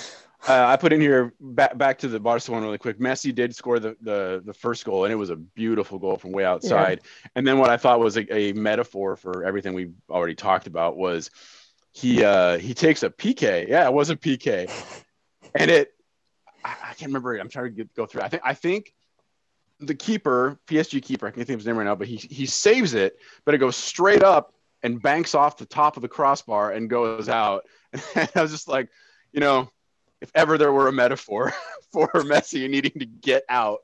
Uh, 0.48 0.64
I 0.66 0.76
put 0.76 0.92
in 0.92 1.00
here 1.00 1.34
back 1.38 1.76
back 1.76 1.98
to 1.98 2.08
the 2.08 2.18
Barcelona 2.18 2.64
really 2.64 2.78
quick. 2.78 2.98
Messi 2.98 3.34
did 3.34 3.54
score 3.54 3.78
the, 3.78 3.96
the 4.00 4.42
the 4.44 4.54
first 4.54 4.84
goal, 4.84 5.04
and 5.04 5.12
it 5.12 5.16
was 5.16 5.30
a 5.30 5.36
beautiful 5.36 5.98
goal 5.98 6.16
from 6.16 6.32
way 6.32 6.44
outside. 6.44 7.02
And 7.34 7.46
then 7.46 7.58
what 7.58 7.68
I 7.68 7.76
thought 7.76 8.00
was 8.00 8.16
a, 8.16 8.34
a 8.34 8.52
metaphor 8.52 9.16
for 9.16 9.44
everything 9.44 9.74
we've 9.74 9.94
already 10.08 10.34
talked 10.34 10.66
about 10.66 10.96
was 10.96 11.30
he 11.92 12.24
uh, 12.24 12.58
he 12.58 12.72
takes 12.72 13.02
a 13.02 13.10
PK. 13.10 13.68
Yeah, 13.68 13.86
it 13.86 13.92
was 13.92 14.08
a 14.08 14.16
PK, 14.16 14.70
and 15.54 15.70
it 15.70 15.92
I, 16.64 16.70
I 16.70 16.94
can't 16.94 17.10
remember. 17.10 17.36
I'm 17.36 17.48
trying 17.48 17.66
to 17.66 17.70
get, 17.70 17.94
go 17.94 18.06
through. 18.06 18.22
I 18.22 18.28
think 18.28 18.42
I 18.44 18.54
think 18.54 18.94
the 19.78 19.94
keeper, 19.94 20.58
PSG 20.66 21.02
keeper, 21.02 21.26
I 21.26 21.30
can't 21.30 21.46
think 21.46 21.54
of 21.54 21.60
his 21.60 21.66
name 21.66 21.76
right 21.76 21.84
now, 21.84 21.94
but 21.94 22.06
he 22.06 22.16
he 22.16 22.46
saves 22.46 22.94
it, 22.94 23.18
but 23.44 23.54
it 23.54 23.58
goes 23.58 23.76
straight 23.76 24.22
up 24.22 24.54
and 24.82 25.02
banks 25.02 25.34
off 25.34 25.58
the 25.58 25.66
top 25.66 25.96
of 25.96 26.02
the 26.02 26.08
crossbar 26.08 26.72
and 26.72 26.88
goes 26.88 27.28
out. 27.28 27.66
And 28.14 28.30
I 28.36 28.42
was 28.42 28.52
just 28.52 28.68
like, 28.68 28.88
you 29.32 29.40
know, 29.40 29.68
if 30.20 30.30
ever 30.34 30.58
there 30.58 30.72
were 30.72 30.88
a 30.88 30.92
metaphor 30.92 31.52
for 31.92 32.08
Messi 32.08 32.68
needing 32.68 32.98
to 32.98 33.06
get 33.06 33.44
out, 33.48 33.80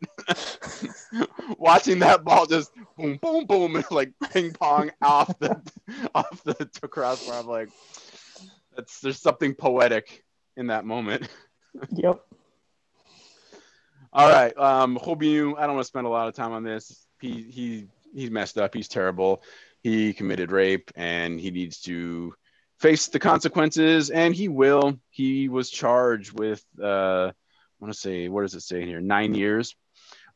watching 1.58 1.98
that 2.00 2.24
ball 2.24 2.46
just 2.46 2.70
boom, 2.96 3.18
boom, 3.20 3.46
boom, 3.46 3.84
like 3.90 4.12
ping 4.30 4.52
pong 4.52 4.90
off 5.02 5.38
the 5.38 5.60
off 6.14 6.42
the 6.44 6.54
crossbar, 6.88 7.40
I'm 7.40 7.46
like, 7.46 7.68
that's 8.74 9.00
there's 9.00 9.20
something 9.20 9.54
poetic 9.54 10.24
in 10.56 10.68
that 10.68 10.84
moment. 10.84 11.28
yep. 11.90 12.20
All 14.12 14.30
right, 14.30 14.56
um, 14.56 14.98
I 14.98 15.04
don't 15.04 15.56
want 15.56 15.78
to 15.78 15.84
spend 15.84 16.06
a 16.06 16.10
lot 16.10 16.28
of 16.28 16.34
time 16.34 16.52
on 16.52 16.62
this. 16.62 17.06
He 17.20 17.42
he 17.50 17.86
he's 18.14 18.30
messed 18.30 18.56
up. 18.56 18.74
He's 18.74 18.88
terrible. 18.88 19.42
He 19.82 20.12
committed 20.14 20.52
rape, 20.52 20.90
and 20.96 21.38
he 21.38 21.50
needs 21.50 21.80
to 21.82 22.34
face 22.78 23.08
the 23.08 23.18
consequences, 23.18 24.10
and 24.10 24.34
he 24.34 24.48
will. 24.48 24.98
He 25.10 25.48
was 25.48 25.70
charged 25.70 26.38
with, 26.38 26.64
uh, 26.82 27.28
I 27.28 27.32
want 27.80 27.92
to 27.92 27.98
say, 27.98 28.28
what 28.28 28.42
does 28.42 28.54
it 28.54 28.62
say 28.62 28.84
here? 28.84 29.00
Nine 29.00 29.34
years. 29.34 29.74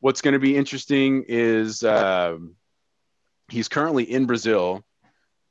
What's 0.01 0.22
going 0.22 0.32
to 0.32 0.41
be 0.41 0.57
interesting 0.57 1.24
is 1.28 1.82
um, 1.82 2.55
he's 3.51 3.68
currently 3.68 4.05
in 4.05 4.26
Brazil. 4.26 4.82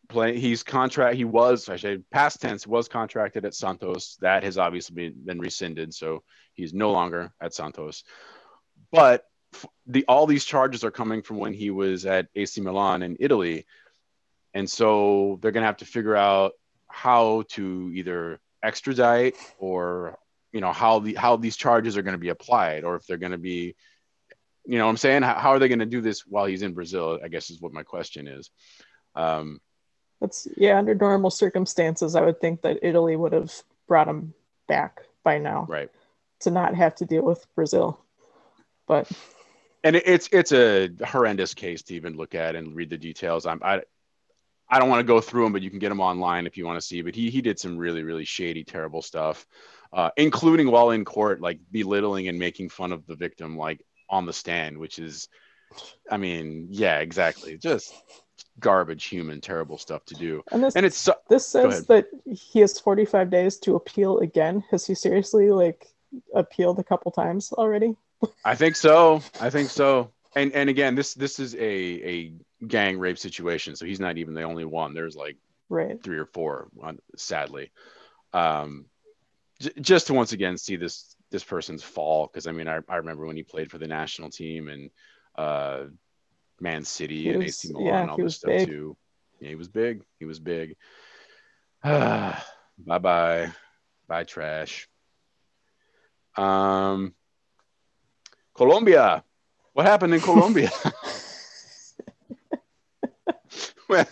Play, 0.07 0.39
he's 0.39 0.63
contract. 0.63 1.17
He 1.17 1.25
was, 1.25 1.69
I 1.69 1.75
say, 1.75 1.99
past 2.09 2.41
tense, 2.41 2.65
was 2.65 2.87
contracted 2.87 3.45
at 3.45 3.53
Santos. 3.53 4.17
That 4.21 4.43
has 4.43 4.57
obviously 4.57 4.95
been, 4.95 5.23
been 5.23 5.39
rescinded, 5.39 5.93
so 5.93 6.23
he's 6.53 6.73
no 6.73 6.91
longer 6.91 7.31
at 7.39 7.53
Santos. 7.53 8.03
But 8.91 9.23
the 9.85 10.05
all 10.07 10.25
these 10.25 10.45
charges 10.45 10.83
are 10.83 10.89
coming 10.89 11.21
from 11.21 11.37
when 11.37 11.53
he 11.53 11.69
was 11.69 12.07
at 12.07 12.27
AC 12.35 12.59
Milan 12.61 13.03
in 13.03 13.17
Italy, 13.19 13.67
and 14.55 14.67
so 14.67 15.37
they're 15.41 15.51
going 15.51 15.61
to 15.61 15.67
have 15.67 15.77
to 15.77 15.85
figure 15.85 16.15
out 16.15 16.53
how 16.89 17.43
to 17.49 17.91
either 17.93 18.39
extradite 18.63 19.35
or 19.57 20.17
you 20.51 20.61
know 20.61 20.73
how 20.73 20.99
the 20.99 21.15
how 21.15 21.37
these 21.37 21.55
charges 21.55 21.97
are 21.97 22.01
going 22.01 22.13
to 22.13 22.19
be 22.19 22.29
applied 22.29 22.83
or 22.83 22.95
if 22.95 23.05
they're 23.05 23.17
going 23.17 23.31
to 23.31 23.37
be 23.37 23.75
you 24.65 24.77
know 24.77 24.85
what 24.85 24.89
i'm 24.89 24.97
saying 24.97 25.21
how, 25.21 25.35
how 25.35 25.49
are 25.51 25.59
they 25.59 25.67
going 25.67 25.79
to 25.79 25.85
do 25.85 26.01
this 26.01 26.25
while 26.25 26.45
he's 26.45 26.61
in 26.61 26.73
brazil 26.73 27.19
i 27.23 27.27
guess 27.27 27.49
is 27.49 27.61
what 27.61 27.73
my 27.73 27.83
question 27.83 28.27
is 28.27 28.49
um 29.15 29.61
That's 30.19 30.47
yeah. 30.57 30.77
Under 30.77 30.95
normal 30.95 31.31
circumstances, 31.31 32.15
I 32.15 32.21
would 32.21 32.41
think 32.41 32.61
that 32.61 32.79
Italy 32.83 33.15
would 33.15 33.33
have 33.33 33.53
brought 33.87 34.09
him 34.09 34.33
back 34.67 35.01
by 35.23 35.37
now 35.37 35.65
right 35.69 35.89
to 36.41 36.51
not 36.51 36.75
have 36.75 36.95
to 36.95 37.05
deal 37.05 37.23
with 37.23 37.45
Brazil. 37.55 38.03
But 38.85 39.09
and 39.83 39.95
it's 39.95 40.29
it's 40.31 40.51
a 40.51 40.89
horrendous 41.05 41.53
case 41.53 41.83
to 41.83 41.95
even 41.95 42.17
look 42.17 42.35
at 42.35 42.55
and 42.55 42.75
read 42.75 42.89
the 42.89 42.97
details 42.97 43.45
i'm 43.45 43.61
i 43.63 43.81
I 44.69 44.79
don't 44.79 44.89
want 44.89 44.99
to 44.99 45.03
go 45.13 45.19
through 45.21 45.43
them, 45.45 45.53
but 45.53 45.61
you 45.61 45.69
can 45.69 45.79
get 45.79 45.89
them 45.89 45.99
online 46.01 46.45
if 46.45 46.57
you 46.57 46.65
want 46.65 46.79
to 46.79 46.85
see. 46.85 47.01
But 47.01 47.15
he 47.15 47.29
he 47.29 47.41
did 47.41 47.59
some 47.59 47.77
really 47.77 48.03
really 48.03 48.25
shady, 48.25 48.63
terrible 48.63 49.01
stuff, 49.01 49.45
uh, 49.93 50.11
including 50.17 50.69
while 50.69 50.91
in 50.91 51.05
court, 51.05 51.41
like 51.41 51.59
belittling 51.71 52.27
and 52.27 52.37
making 52.37 52.69
fun 52.69 52.91
of 52.91 53.05
the 53.07 53.15
victim, 53.15 53.57
like 53.57 53.83
on 54.09 54.25
the 54.25 54.33
stand, 54.33 54.77
which 54.77 54.99
is, 54.99 55.27
I 56.09 56.17
mean, 56.17 56.67
yeah, 56.69 56.99
exactly, 56.99 57.57
just 57.57 57.93
garbage, 58.59 59.05
human, 59.05 59.39
terrible 59.41 59.77
stuff 59.77 60.03
to 60.05 60.15
do. 60.15 60.43
and 60.51 60.63
this 60.63 60.75
And 60.75 60.85
it's 60.85 60.97
so- 60.97 61.15
this 61.29 61.47
says 61.47 61.85
that 61.87 62.07
he 62.25 62.59
has 62.59 62.79
45 62.79 63.29
days 63.29 63.57
to 63.59 63.75
appeal 63.75 64.19
again. 64.19 64.63
Has 64.71 64.85
he 64.85 64.95
seriously 64.95 65.49
like 65.51 65.87
appealed 66.33 66.79
a 66.79 66.83
couple 66.83 67.11
times 67.11 67.53
already? 67.53 67.95
I 68.43 68.55
think 68.55 68.75
so. 68.75 69.21
I 69.39 69.49
think 69.49 69.69
so. 69.69 70.11
And 70.35 70.51
and 70.53 70.69
again, 70.69 70.95
this 70.95 71.13
this 71.13 71.39
is 71.39 71.55
a 71.55 71.59
a 71.61 72.33
gang 72.65 72.99
rape 72.99 73.17
situation, 73.17 73.75
so 73.75 73.85
he's 73.85 73.99
not 73.99 74.17
even 74.17 74.33
the 74.33 74.43
only 74.43 74.65
one. 74.65 74.93
There's 74.93 75.15
like 75.15 75.37
Right. 75.69 76.01
three 76.01 76.17
or 76.17 76.25
four, 76.25 76.67
on- 76.81 76.99
sadly. 77.15 77.71
Um, 78.33 78.85
j- 79.59 79.71
just 79.79 80.07
to 80.07 80.13
once 80.13 80.31
again 80.31 80.57
see 80.57 80.75
this 80.77 81.15
this 81.31 81.43
person's 81.43 81.83
fall, 81.83 82.25
because 82.27 82.47
I 82.47 82.51
mean, 82.51 82.67
I, 82.67 82.79
I 82.89 82.97
remember 82.97 83.25
when 83.27 83.37
he 83.37 83.43
played 83.43 83.69
for 83.69 83.77
the 83.77 83.87
national 83.87 84.29
team 84.31 84.67
and 84.67 84.89
uh, 85.35 85.83
Man 86.59 86.83
City 86.85 87.23
He 87.23 87.29
and 87.29 87.43
was- 87.43 87.63
AC 87.63 87.71
Milan 87.73 87.85
yeah, 87.87 88.01
and 88.01 88.09
all 88.11 88.17
this 88.17 88.37
stuff 88.37 88.49
big. 88.49 88.67
too. 88.67 88.97
Yeah, 89.39 89.49
he 89.49 89.55
was 89.55 89.67
big. 89.67 90.01
He 90.19 90.25
was 90.25 90.39
big. 90.39 90.75
bye 91.83 92.33
bye, 92.77 93.51
bye 94.07 94.23
trash. 94.23 94.87
Um, 96.35 97.13
Colombia. 98.55 99.23
What 99.79 99.85
happened 99.85 100.13
in 100.13 100.19
Colombia? 100.19 100.69
Well, 103.87 104.05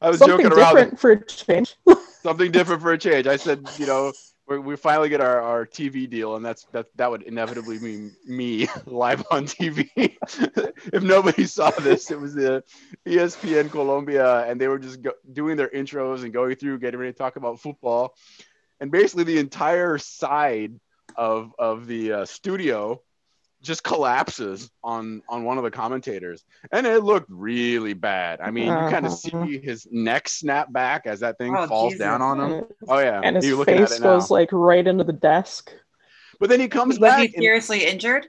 I 0.00 0.10
was 0.10 0.18
Something 0.20 0.44
joking 0.44 0.52
around. 0.52 0.76
Something 0.76 0.90
different 0.90 1.00
for 1.00 1.10
a 1.10 1.26
change. 1.26 1.76
Something 2.22 2.52
different 2.52 2.82
for 2.82 2.92
a 2.92 2.98
change. 2.98 3.26
I 3.26 3.34
said, 3.34 3.68
you 3.76 3.86
know, 3.86 4.12
we 4.46 4.58
we 4.58 4.76
finally 4.76 5.08
get 5.08 5.20
our, 5.20 5.40
our 5.40 5.66
TV 5.66 6.08
deal, 6.08 6.36
and 6.36 6.44
that's 6.44 6.66
that 6.72 6.86
that 6.96 7.10
would 7.10 7.22
inevitably 7.22 7.80
mean 7.80 8.12
me 8.24 8.68
live 8.86 9.24
on 9.32 9.46
TV. 9.46 9.88
if 9.96 11.02
nobody 11.02 11.44
saw 11.44 11.70
this, 11.70 12.12
it 12.12 12.20
was 12.20 12.34
the 12.34 12.62
ESPN 13.04 13.70
Colombia, 13.70 14.44
and 14.48 14.60
they 14.60 14.68
were 14.68 14.78
just 14.78 15.02
go, 15.02 15.12
doing 15.32 15.56
their 15.56 15.70
intros 15.70 16.22
and 16.22 16.32
going 16.32 16.54
through, 16.54 16.78
getting 16.78 17.00
ready 17.00 17.12
to 17.12 17.18
talk 17.18 17.34
about 17.34 17.58
football, 17.58 18.14
and 18.80 18.92
basically 18.92 19.24
the 19.24 19.38
entire 19.38 19.96
side 19.98 20.78
of 21.16 21.52
of 21.58 21.86
the 21.88 22.12
uh, 22.12 22.24
studio 22.26 23.00
just 23.64 23.82
collapses 23.82 24.70
on 24.84 25.22
on 25.28 25.42
one 25.44 25.56
of 25.58 25.64
the 25.64 25.70
commentators 25.70 26.44
and 26.70 26.86
it 26.86 27.02
looked 27.02 27.28
really 27.30 27.94
bad 27.94 28.40
i 28.40 28.50
mean 28.50 28.66
you 28.66 28.72
kind 28.72 29.06
of 29.06 29.12
Uh-huh. 29.12 29.46
see 29.46 29.58
his 29.58 29.88
neck 29.90 30.28
snap 30.28 30.72
back 30.72 31.06
as 31.06 31.20
that 31.20 31.38
thing 31.38 31.56
Oh, 31.56 31.66
falls 31.66 31.94
Jesus. 31.94 32.04
down 32.06 32.22
on 32.22 32.38
him 32.52 32.64
oh 32.88 32.98
yeah 32.98 33.20
and 33.24 33.36
his 33.36 33.46
you're 33.46 33.56
looking 33.56 33.78
at 33.78 33.88
face 33.88 33.98
it 33.98 34.02
goes 34.02 34.30
like 34.30 34.50
right 34.52 34.86
into 34.86 35.02
the 35.04 35.12
desk. 35.14 35.72
but 36.38 36.48
then 36.50 36.60
he 36.60 36.68
comes 36.68 36.98
Was 37.00 37.10
back 37.10 37.18
he 37.20 37.24
and- 37.34 37.42
seriously 37.42 37.84
injured? 37.86 38.26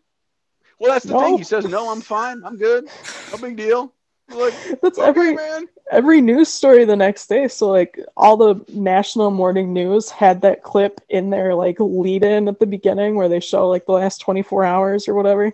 well 0.79 0.91
that's 0.93 1.05
the 1.05 1.13
No. 1.13 1.19
thing 1.21 1.37
he 1.37 1.43
says 1.43 1.65
no 1.65 1.89
i'm 1.91 2.01
fine 2.01 2.41
i'm 2.45 2.57
good 2.57 2.85
no 3.31 3.37
big 3.37 3.55
deal 3.57 3.81
We're 3.85 3.91
like 4.29 4.55
That's 4.81 4.99
okay 4.99 5.29
every 5.29 5.31
man 5.31 5.67
every 5.91 6.21
news 6.21 6.49
story 6.49 6.85
the 6.85 6.95
next 6.95 7.27
day. 7.27 7.47
So 7.47 7.69
like 7.69 7.99
all 8.17 8.37
the 8.37 8.63
national 8.73 9.31
morning 9.31 9.73
news 9.73 10.09
had 10.09 10.41
that 10.41 10.63
clip 10.63 11.01
in 11.09 11.29
their 11.29 11.53
like 11.55 11.77
lead 11.79 12.23
in 12.23 12.47
at 12.47 12.59
the 12.59 12.65
beginning 12.65 13.15
where 13.15 13.29
they 13.29 13.39
show 13.39 13.67
like 13.69 13.85
the 13.85 13.93
last 13.93 14.19
24 14.19 14.65
hours 14.65 15.07
or 15.07 15.13
whatever. 15.13 15.53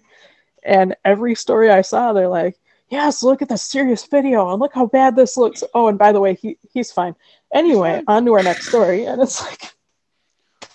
And 0.63 0.95
every 1.05 1.35
story 1.35 1.69
I 1.69 1.81
saw, 1.81 2.13
they're 2.13 2.27
like, 2.27 2.57
Yes, 2.89 3.23
look 3.23 3.41
at 3.41 3.49
the 3.49 3.57
serious 3.57 4.05
video 4.05 4.51
and 4.51 4.59
look 4.59 4.73
how 4.73 4.85
bad 4.85 5.15
this 5.15 5.37
looks. 5.37 5.63
Oh, 5.73 5.87
and 5.87 5.97
by 5.97 6.11
the 6.11 6.19
way, 6.19 6.35
he 6.35 6.57
he's 6.73 6.91
fine. 6.91 7.15
Anyway, 7.53 8.01
on 8.07 8.25
to 8.25 8.33
our 8.33 8.43
next 8.43 8.67
story. 8.67 9.05
And 9.05 9.21
it's 9.21 9.41
like 9.41 9.73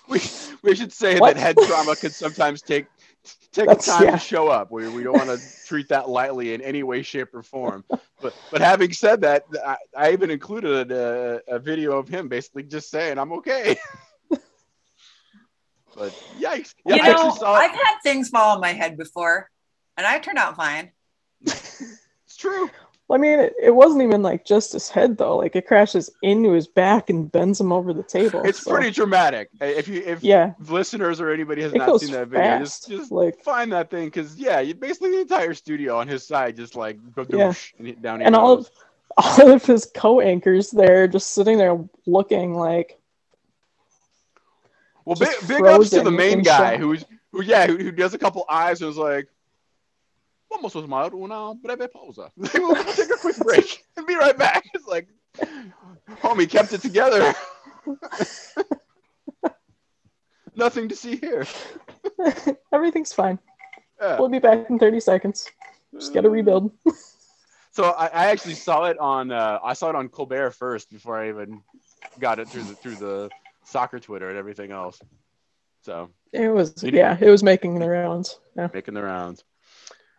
we, 0.09 0.20
we 0.62 0.74
should 0.74 0.92
say 0.92 1.18
What? 1.18 1.34
that 1.34 1.36
head 1.36 1.61
trauma 1.61 1.97
could 1.97 2.14
sometimes 2.14 2.62
take 2.62 2.86
take 3.53 3.66
That's- 3.66 3.87
time 3.87 4.05
yeah. 4.05 4.11
to 4.12 4.18
show 4.18 4.49
up. 4.49 4.70
We, 4.70 4.89
we 4.89 5.03
don't 5.03 5.14
want 5.16 5.29
to 5.39 5.41
treat 5.66 5.89
that 5.89 6.09
lightly 6.09 6.55
in 6.55 6.61
any 6.61 6.83
way, 6.83 7.03
shape, 7.03 7.35
or 7.35 7.43
form. 7.43 7.85
But 7.89 8.35
but 8.51 8.61
having 8.61 8.93
said 8.93 9.20
that, 9.22 9.45
I, 9.64 9.77
I 9.97 10.12
even 10.12 10.31
included 10.31 10.93
a, 10.93 11.41
a 11.49 11.59
video 11.59 11.99
of 11.99 12.09
him 12.09 12.29
basically 12.29 12.64
just 12.64 12.91
saying 12.91 13.18
I'm 13.18 13.33
okay. 13.35 13.77
but 14.31 16.12
yikes! 16.39 16.74
Yeah, 16.85 16.97
you 16.97 17.03
I 17.03 17.07
know, 17.09 17.12
actually 17.12 17.39
saw 17.39 17.55
I've 17.55 17.70
had 17.70 17.99
things 18.03 18.29
fall 18.29 18.55
on 18.55 18.61
my 18.61 18.72
head 18.72 18.97
before, 18.97 19.51
and 19.97 20.07
I 20.07 20.18
turned 20.18 20.39
out 20.39 20.57
fine. 20.57 20.93
It's 22.29 22.43
true. 22.43 22.68
I 23.09 23.18
mean, 23.18 23.38
it, 23.38 23.54
it 23.62 23.70
wasn't 23.74 24.02
even 24.02 24.22
like 24.22 24.44
just 24.44 24.72
his 24.72 24.88
head 24.88 25.16
though. 25.16 25.36
Like 25.36 25.54
it 25.54 25.66
crashes 25.66 26.11
into 26.22 26.50
his 26.52 26.66
back 26.66 27.09
and 27.09 27.30
bends 27.30 27.61
him 27.61 27.70
over 27.72 27.92
the 27.92 28.02
table. 28.02 28.42
It's 28.44 28.62
so- 28.62 28.72
pretty 28.72 28.90
dramatic. 28.90 29.48
If 29.61 29.86
you 29.86 30.02
if 30.04 30.24
Yeah, 30.24 30.54
listeners 30.68 31.20
or 31.20 31.30
anybody 31.30 31.62
has 31.62 31.72
it 31.72 31.78
not 31.78 32.00
seen 32.00 32.11
that 32.12 32.26
video, 32.28 32.44
fast. 32.59 32.88
just 32.88 32.88
just 32.88 33.12
like 33.12 33.40
find 33.42 33.70
that 33.72 33.90
thing 33.90 34.07
because 34.07 34.34
yeah, 34.36 34.59
you 34.59 34.74
basically 34.74 35.12
the 35.12 35.20
entire 35.20 35.54
studio 35.54 35.96
on 35.98 36.09
his 36.09 36.26
side 36.26 36.57
just 36.57 36.74
like 36.74 36.98
Yeah. 37.28 37.52
and 37.78 38.02
down 38.02 38.22
and 38.22 38.34
all 38.34 38.57
goes. 38.57 38.66
of 38.66 38.72
all 39.40 39.52
of 39.52 39.64
his 39.64 39.88
co-anchors 39.94 40.72
there 40.72 41.07
just 41.07 41.30
sitting 41.32 41.59
there 41.59 41.78
looking 42.07 42.54
like 42.54 42.98
Well, 45.04 45.14
big, 45.16 45.28
big 45.46 45.64
ups 45.64 45.90
to 45.90 46.02
the 46.02 46.11
main 46.11 46.42
guy 46.42 46.76
who's 46.76 47.04
who, 47.32 47.42
yeah, 47.42 47.66
who, 47.66 47.76
who 47.76 47.92
does 47.92 48.14
a 48.14 48.18
couple 48.18 48.44
eyes 48.48 48.80
and 48.82 48.90
is 48.90 48.96
like, 48.96 49.28
"Vamos 50.57 50.74
a 50.74 50.80
tomar 50.80 51.14
una 51.14 51.54
breve 51.54 51.88
pausa." 51.88 52.30
we'll 52.36 52.74
take 52.84 53.11
a 53.11 53.16
quick 53.18 53.36
break 53.38 53.84
and 53.96 54.07
be 54.07 54.16
right 54.16 54.38
back. 54.38 54.64
It's 54.72 54.86
like, 54.86 55.09
homie, 56.22 56.48
kept 56.48 56.72
it 56.72 56.80
together. 56.80 57.34
Nothing 60.57 60.88
to 60.88 60.96
see 60.96 61.16
here. 61.16 61.46
everything's 62.72 63.12
fine. 63.12 63.38
Yeah. 64.00 64.18
We'll 64.18 64.30
be 64.30 64.38
back 64.38 64.70
in 64.70 64.78
30 64.78 65.00
seconds. 65.00 65.50
Just 65.94 66.14
gotta 66.14 66.30
rebuild. 66.30 66.72
So 67.72 67.90
I, 67.90 68.07
I 68.07 68.26
actually 68.26 68.54
saw 68.54 68.84
it 68.84 68.98
on 68.98 69.30
uh, 69.30 69.59
I 69.62 69.74
saw 69.74 69.90
it 69.90 69.96
on 69.96 70.09
Colbert 70.09 70.52
first 70.52 70.90
before 70.90 71.20
I 71.20 71.28
even 71.28 71.61
got 72.18 72.38
it 72.38 72.48
through 72.48 72.62
the 72.62 72.74
through 72.74 72.96
the 72.96 73.28
soccer 73.64 74.00
Twitter 74.00 74.30
and 74.30 74.38
everything 74.38 74.72
else. 74.72 74.98
So 75.82 76.09
It 76.32 76.48
was 76.48 76.82
yeah, 76.82 77.18
it 77.20 77.28
was 77.28 77.42
making 77.42 77.78
the 77.78 77.88
rounds. 77.88 78.40
Yeah. 78.57 78.68
making 78.72 78.94
the 78.94 79.02
rounds. 79.02 79.44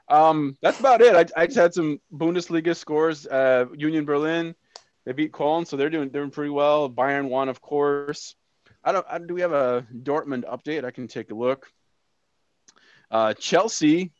Um, 0.09 0.57
that's 0.61 0.79
about 0.79 1.01
it. 1.01 1.15
I, 1.15 1.41
I 1.41 1.45
just 1.47 1.57
had 1.57 1.73
some 1.73 1.99
Bundesliga 2.13 2.75
scores. 2.75 3.27
Uh, 3.27 3.65
Union 3.75 4.05
Berlin, 4.05 4.55
they 5.05 5.13
beat 5.13 5.31
Köln, 5.31 5.67
so 5.67 5.75
they're 5.77 5.89
doing 5.89 6.09
doing 6.09 6.31
pretty 6.31 6.49
well. 6.49 6.89
Bayern 6.89 7.29
won, 7.29 7.49
of 7.49 7.61
course. 7.61 8.35
I 8.83 8.91
don't. 8.93 9.05
I, 9.09 9.19
do 9.19 9.33
we 9.33 9.41
have 9.41 9.53
a 9.53 9.85
Dortmund 9.93 10.45
update? 10.45 10.85
I 10.85 10.91
can 10.91 11.07
take 11.07 11.31
a 11.31 11.35
look. 11.35 11.67
Uh, 13.11 13.33
Chelsea, 13.33 14.11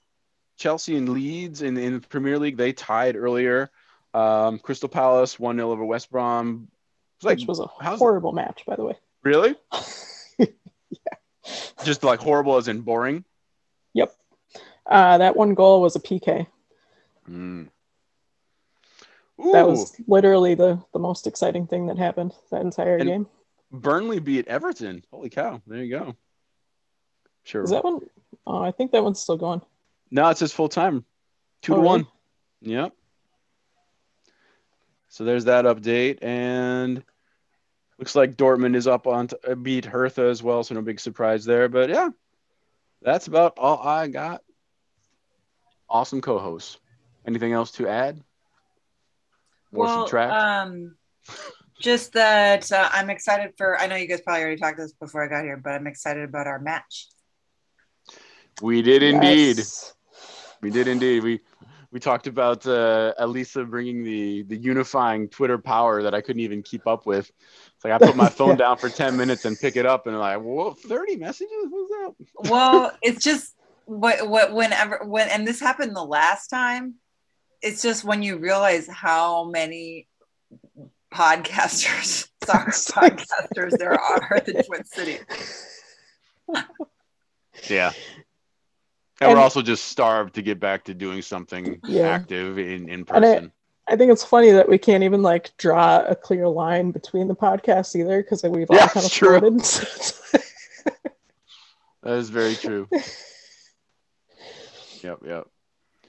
Chelsea 0.58 0.96
and 0.98 1.10
Leeds 1.10 1.62
in 1.62 1.78
in 1.78 1.94
the 1.94 2.08
Premier 2.08 2.38
League, 2.40 2.58
they 2.58 2.74
tied 2.74 3.16
earlier. 3.16 3.70
Um, 4.14 4.60
Crystal 4.60 4.90
Palace 4.90 5.40
one 5.40 5.58
0 5.58 5.72
over 5.72 5.86
West 5.86 6.10
Brom. 6.12 6.70
It's 7.18 7.26
like 7.26 7.38
Which 7.40 7.48
was 7.48 7.60
a 7.60 7.68
horrible 7.68 8.32
match, 8.32 8.64
by 8.66 8.76
the 8.76 8.84
way. 8.84 8.98
really, 9.24 9.56
yeah. 10.38 10.46
just 11.84 12.04
like 12.04 12.20
horrible 12.20 12.58
as 12.58 12.68
in 12.68 12.82
boring. 12.82 13.24
Uh, 14.90 15.18
that 15.18 15.36
one 15.36 15.54
goal 15.54 15.82
was 15.82 15.96
a 15.96 16.00
PK. 16.00 16.48
Mm. 17.30 17.68
That 19.54 19.68
was 19.68 19.96
literally 20.08 20.56
the, 20.56 20.82
the 20.94 21.00
most 21.00 21.28
exciting 21.28 21.68
thing 21.68 21.88
that 21.88 21.98
happened 21.98 22.34
that 22.52 22.62
entire 22.62 22.98
And- 22.98 23.08
game. 23.10 23.28
Burnley 23.70 24.20
beat 24.20 24.48
Everton. 24.48 25.04
Holy 25.12 25.30
cow! 25.30 25.62
There 25.68 25.84
you 25.84 25.90
go. 26.00 26.16
Sure. 27.44 27.64
Is 27.64 27.70
that 27.72 27.84
one? 27.84 28.00
Oh, 28.46 28.62
I 28.62 28.72
think 28.72 28.92
that 28.94 29.04
one's 29.04 29.20
still 29.20 29.36
going. 29.36 29.62
no, 30.10 30.30
it 30.30 30.38
says 30.38 30.54
full 30.54 30.70
time. 30.70 31.04
Two 31.62 31.74
Oh, 31.74 31.76
to 31.76 31.82
really? 31.82 31.88
one. 32.04 32.08
Yep. 32.62 32.94
So 35.10 35.26
there's 35.26 35.46
that 35.46 35.66
update, 35.66 36.20
and 36.22 37.04
looks 38.00 38.16
like 38.16 38.38
Dortmund 38.38 38.76
is 38.78 38.88
up 38.88 39.06
on 39.06 39.28
t- 39.28 39.36
uh, 39.46 39.56
beat 39.56 39.84
Hertha 39.84 40.24
as 40.24 40.42
well. 40.42 40.64
So 40.64 40.74
no 40.76 40.82
big 40.82 41.00
surprise 41.02 41.44
there. 41.44 41.68
But 41.68 41.90
yeah, 41.90 42.10
that's 43.02 43.28
about 43.28 43.56
all 43.58 43.80
I 43.86 44.08
got. 44.08 44.44
Awesome 45.90 46.22
co-hosts. 46.22 46.80
Anything 47.26 47.54
else 47.54 47.72
to 47.72 47.88
add? 47.88 48.18
Or 49.74 49.86
well, 49.86 50.08
subtract? 50.08 50.34
um, 50.34 50.96
just 51.82 52.14
that 52.14 52.72
uh, 52.72 52.90
I'm 52.92 53.10
excited 53.10 53.54
for. 53.58 53.80
I 53.80 53.88
know 53.88 53.96
you 53.96 54.08
guys 54.08 54.22
probably 54.22 54.42
already 54.44 54.60
talked 54.60 54.78
to 54.78 54.84
this 54.84 54.94
before 54.94 55.24
I 55.24 55.28
got 55.28 55.44
here, 55.44 55.58
but 55.58 55.72
I'm 55.72 55.88
excited 55.88 56.24
about 56.24 56.48
our 56.48 56.60
match. 56.60 57.08
we 58.62 58.82
did 58.82 59.04
indeed. 59.04 59.58
Yes. 59.58 59.94
We 60.62 60.72
did 60.72 60.88
indeed. 60.88 61.24
We 61.24 61.42
we 61.92 62.00
talked 62.00 62.28
about 62.28 62.66
uh, 62.66 63.14
Elisa 63.20 63.64
bringing 63.64 64.04
the 64.04 64.44
the 64.44 64.58
unifying 64.58 65.30
Twitter 65.30 65.58
power 65.58 66.02
that 66.04 66.14
I 66.16 66.22
couldn't 66.22 66.42
even 66.42 66.64
keep 66.64 66.88
up 66.88 67.06
with. 67.06 67.30
It's 67.76 67.86
like 67.86 67.94
I 67.94 67.98
put 68.00 68.16
my 68.16 68.30
phone 68.40 68.52
Yeah. 68.52 68.56
down 68.56 68.78
for 68.78 68.90
ten 68.90 69.16
minutes 69.16 69.46
and 69.46 69.60
pick 69.60 69.76
it 69.76 69.86
up, 69.86 70.08
and 70.08 70.18
like, 70.18 70.42
whoa, 70.42 70.72
thirty 70.74 71.16
messages? 71.18 71.52
What's 71.70 71.90
that? 71.90 72.50
Well, 72.50 72.92
it's 73.02 73.24
just 73.24 73.54
what 73.88 74.28
what 74.30 74.54
whenever 74.54 75.00
when 75.06 75.30
and 75.30 75.48
this 75.48 75.60
happened 75.60 75.96
the 75.96 76.04
last 76.04 76.48
time. 76.50 76.96
It's 77.62 77.82
just 77.82 78.04
when 78.04 78.22
you 78.22 78.38
realize 78.38 78.88
how 78.88 79.46
many 79.46 80.08
podcasters, 81.12 82.28
soccer 82.44 82.72
podcasters 82.72 83.72
there 83.80 84.00
are 84.00 84.38
in 84.46 84.54
the 84.54 84.64
Twin 84.64 84.84
Cities. 84.86 85.24
Yeah. 87.68 87.88
And, 89.20 89.30
And- 89.30 89.34
we're 89.38 89.42
also 89.44 89.64
just 89.64 89.86
starved 89.86 90.36
to 90.36 90.44
get 90.44 90.60
back 90.60 90.84
to 90.86 90.94
doing 90.94 91.24
something 91.24 91.80
Yeah. 91.84 92.10
active 92.10 92.60
in, 92.60 92.88
in 92.88 93.04
And 93.10 93.10
I- 93.10 93.20
person. 93.20 93.52
I 93.90 93.96
think 93.96 94.12
it's 94.12 94.24
funny 94.24 94.52
that 94.52 94.70
we 94.70 94.78
can't 94.78 95.04
even 95.04 95.24
like 95.24 95.56
draw 95.58 96.04
a 96.06 96.14
clear 96.16 96.48
line 96.48 96.92
between 96.92 97.28
the 97.30 97.36
podcasts 97.36 97.96
either 97.96 98.22
because 98.22 98.44
we've 98.44 98.70
all 98.70 98.76
Yeah, 98.78 98.88
kind 98.90 98.98
of 98.98 99.06
it's 99.06 99.16
true. 99.16 99.40
floated. 99.40 99.66
So 99.66 100.38
That 102.04 102.14
is 102.18 102.30
very 102.30 102.56
true. 102.56 102.88
Yep, 105.04 105.20
yep. 105.26 105.48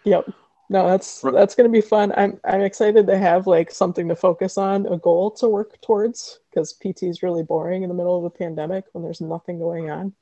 Yep. 0.05 0.31
No, 0.71 0.87
that's 0.87 1.23
that's 1.23 1.55
gonna 1.55 1.69
be 1.71 1.81
fun. 1.81 2.13
I'm 2.17 2.39
I'm 2.45 2.61
excited 2.61 3.07
to 3.07 3.17
have 3.17 3.47
like 3.47 3.71
something 3.71 4.07
to 4.09 4.15
focus 4.15 4.59
on, 4.59 4.87
a 4.87 4.99
goal 4.99 5.31
to 5.33 5.49
work 5.49 5.81
towards, 5.81 6.41
because 6.51 6.75
PT 6.75 7.05
is 7.05 7.23
really 7.23 7.43
boring 7.43 7.83
in 7.85 7.89
the 7.89 7.95
middle 7.95 8.19
of 8.19 8.25
a 8.25 8.31
pandemic 8.31 8.85
when 8.93 9.03
there's 9.03 9.21
nothing 9.23 9.59
going 9.59 9.91
on. 9.91 10.13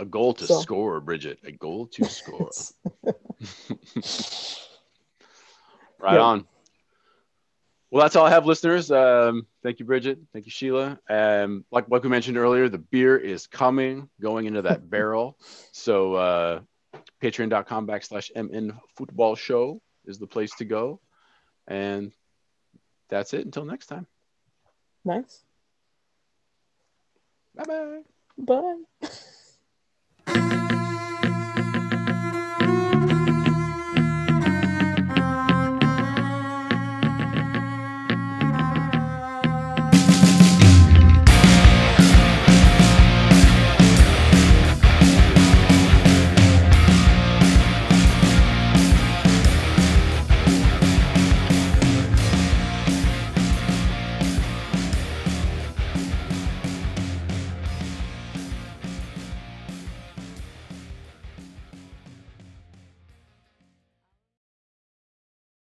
A 0.00 0.04
goal 0.04 0.34
to 0.34 0.46
So- 0.46 0.60
score, 0.60 1.00
Bridget. 1.00 1.38
A 1.44 1.52
goal 1.52 1.86
to 1.86 2.04
score. 2.08 2.50
Right 5.98 6.14
Yeah. 6.14 6.20
on. 6.20 6.46
Well, 7.90 8.02
that's 8.02 8.16
all 8.16 8.26
I 8.26 8.30
have, 8.30 8.44
listeners. 8.46 8.90
Um, 8.90 9.46
thank 9.62 9.78
you, 9.78 9.86
Bridget. 9.86 10.18
Thank 10.32 10.44
you, 10.44 10.50
Sheila. 10.50 10.98
Um, 11.08 11.64
like 11.70 11.88
like 11.88 12.02
we 12.02 12.08
mentioned 12.10 12.36
earlier, 12.36 12.68
the 12.68 12.78
beer 12.78 13.16
is 13.16 13.46
coming, 13.46 14.08
going 14.20 14.46
into 14.46 14.62
that 14.62 14.90
barrel. 14.90 15.38
So 15.72 16.14
uh, 16.14 16.60
patreon.com 17.22 17.86
backslash 17.86 18.30
mn 18.34 18.72
football 18.96 19.34
show 19.34 19.80
is 20.04 20.18
the 20.18 20.26
place 20.26 20.54
to 20.56 20.64
go. 20.64 21.00
And 21.66 22.12
that's 23.08 23.34
it. 23.34 23.44
Until 23.44 23.64
next 23.64 23.86
time. 23.86 24.06
nice. 25.04 25.44
Bye 27.54 27.64
bye. 27.64 28.00
Bye. 28.38 29.08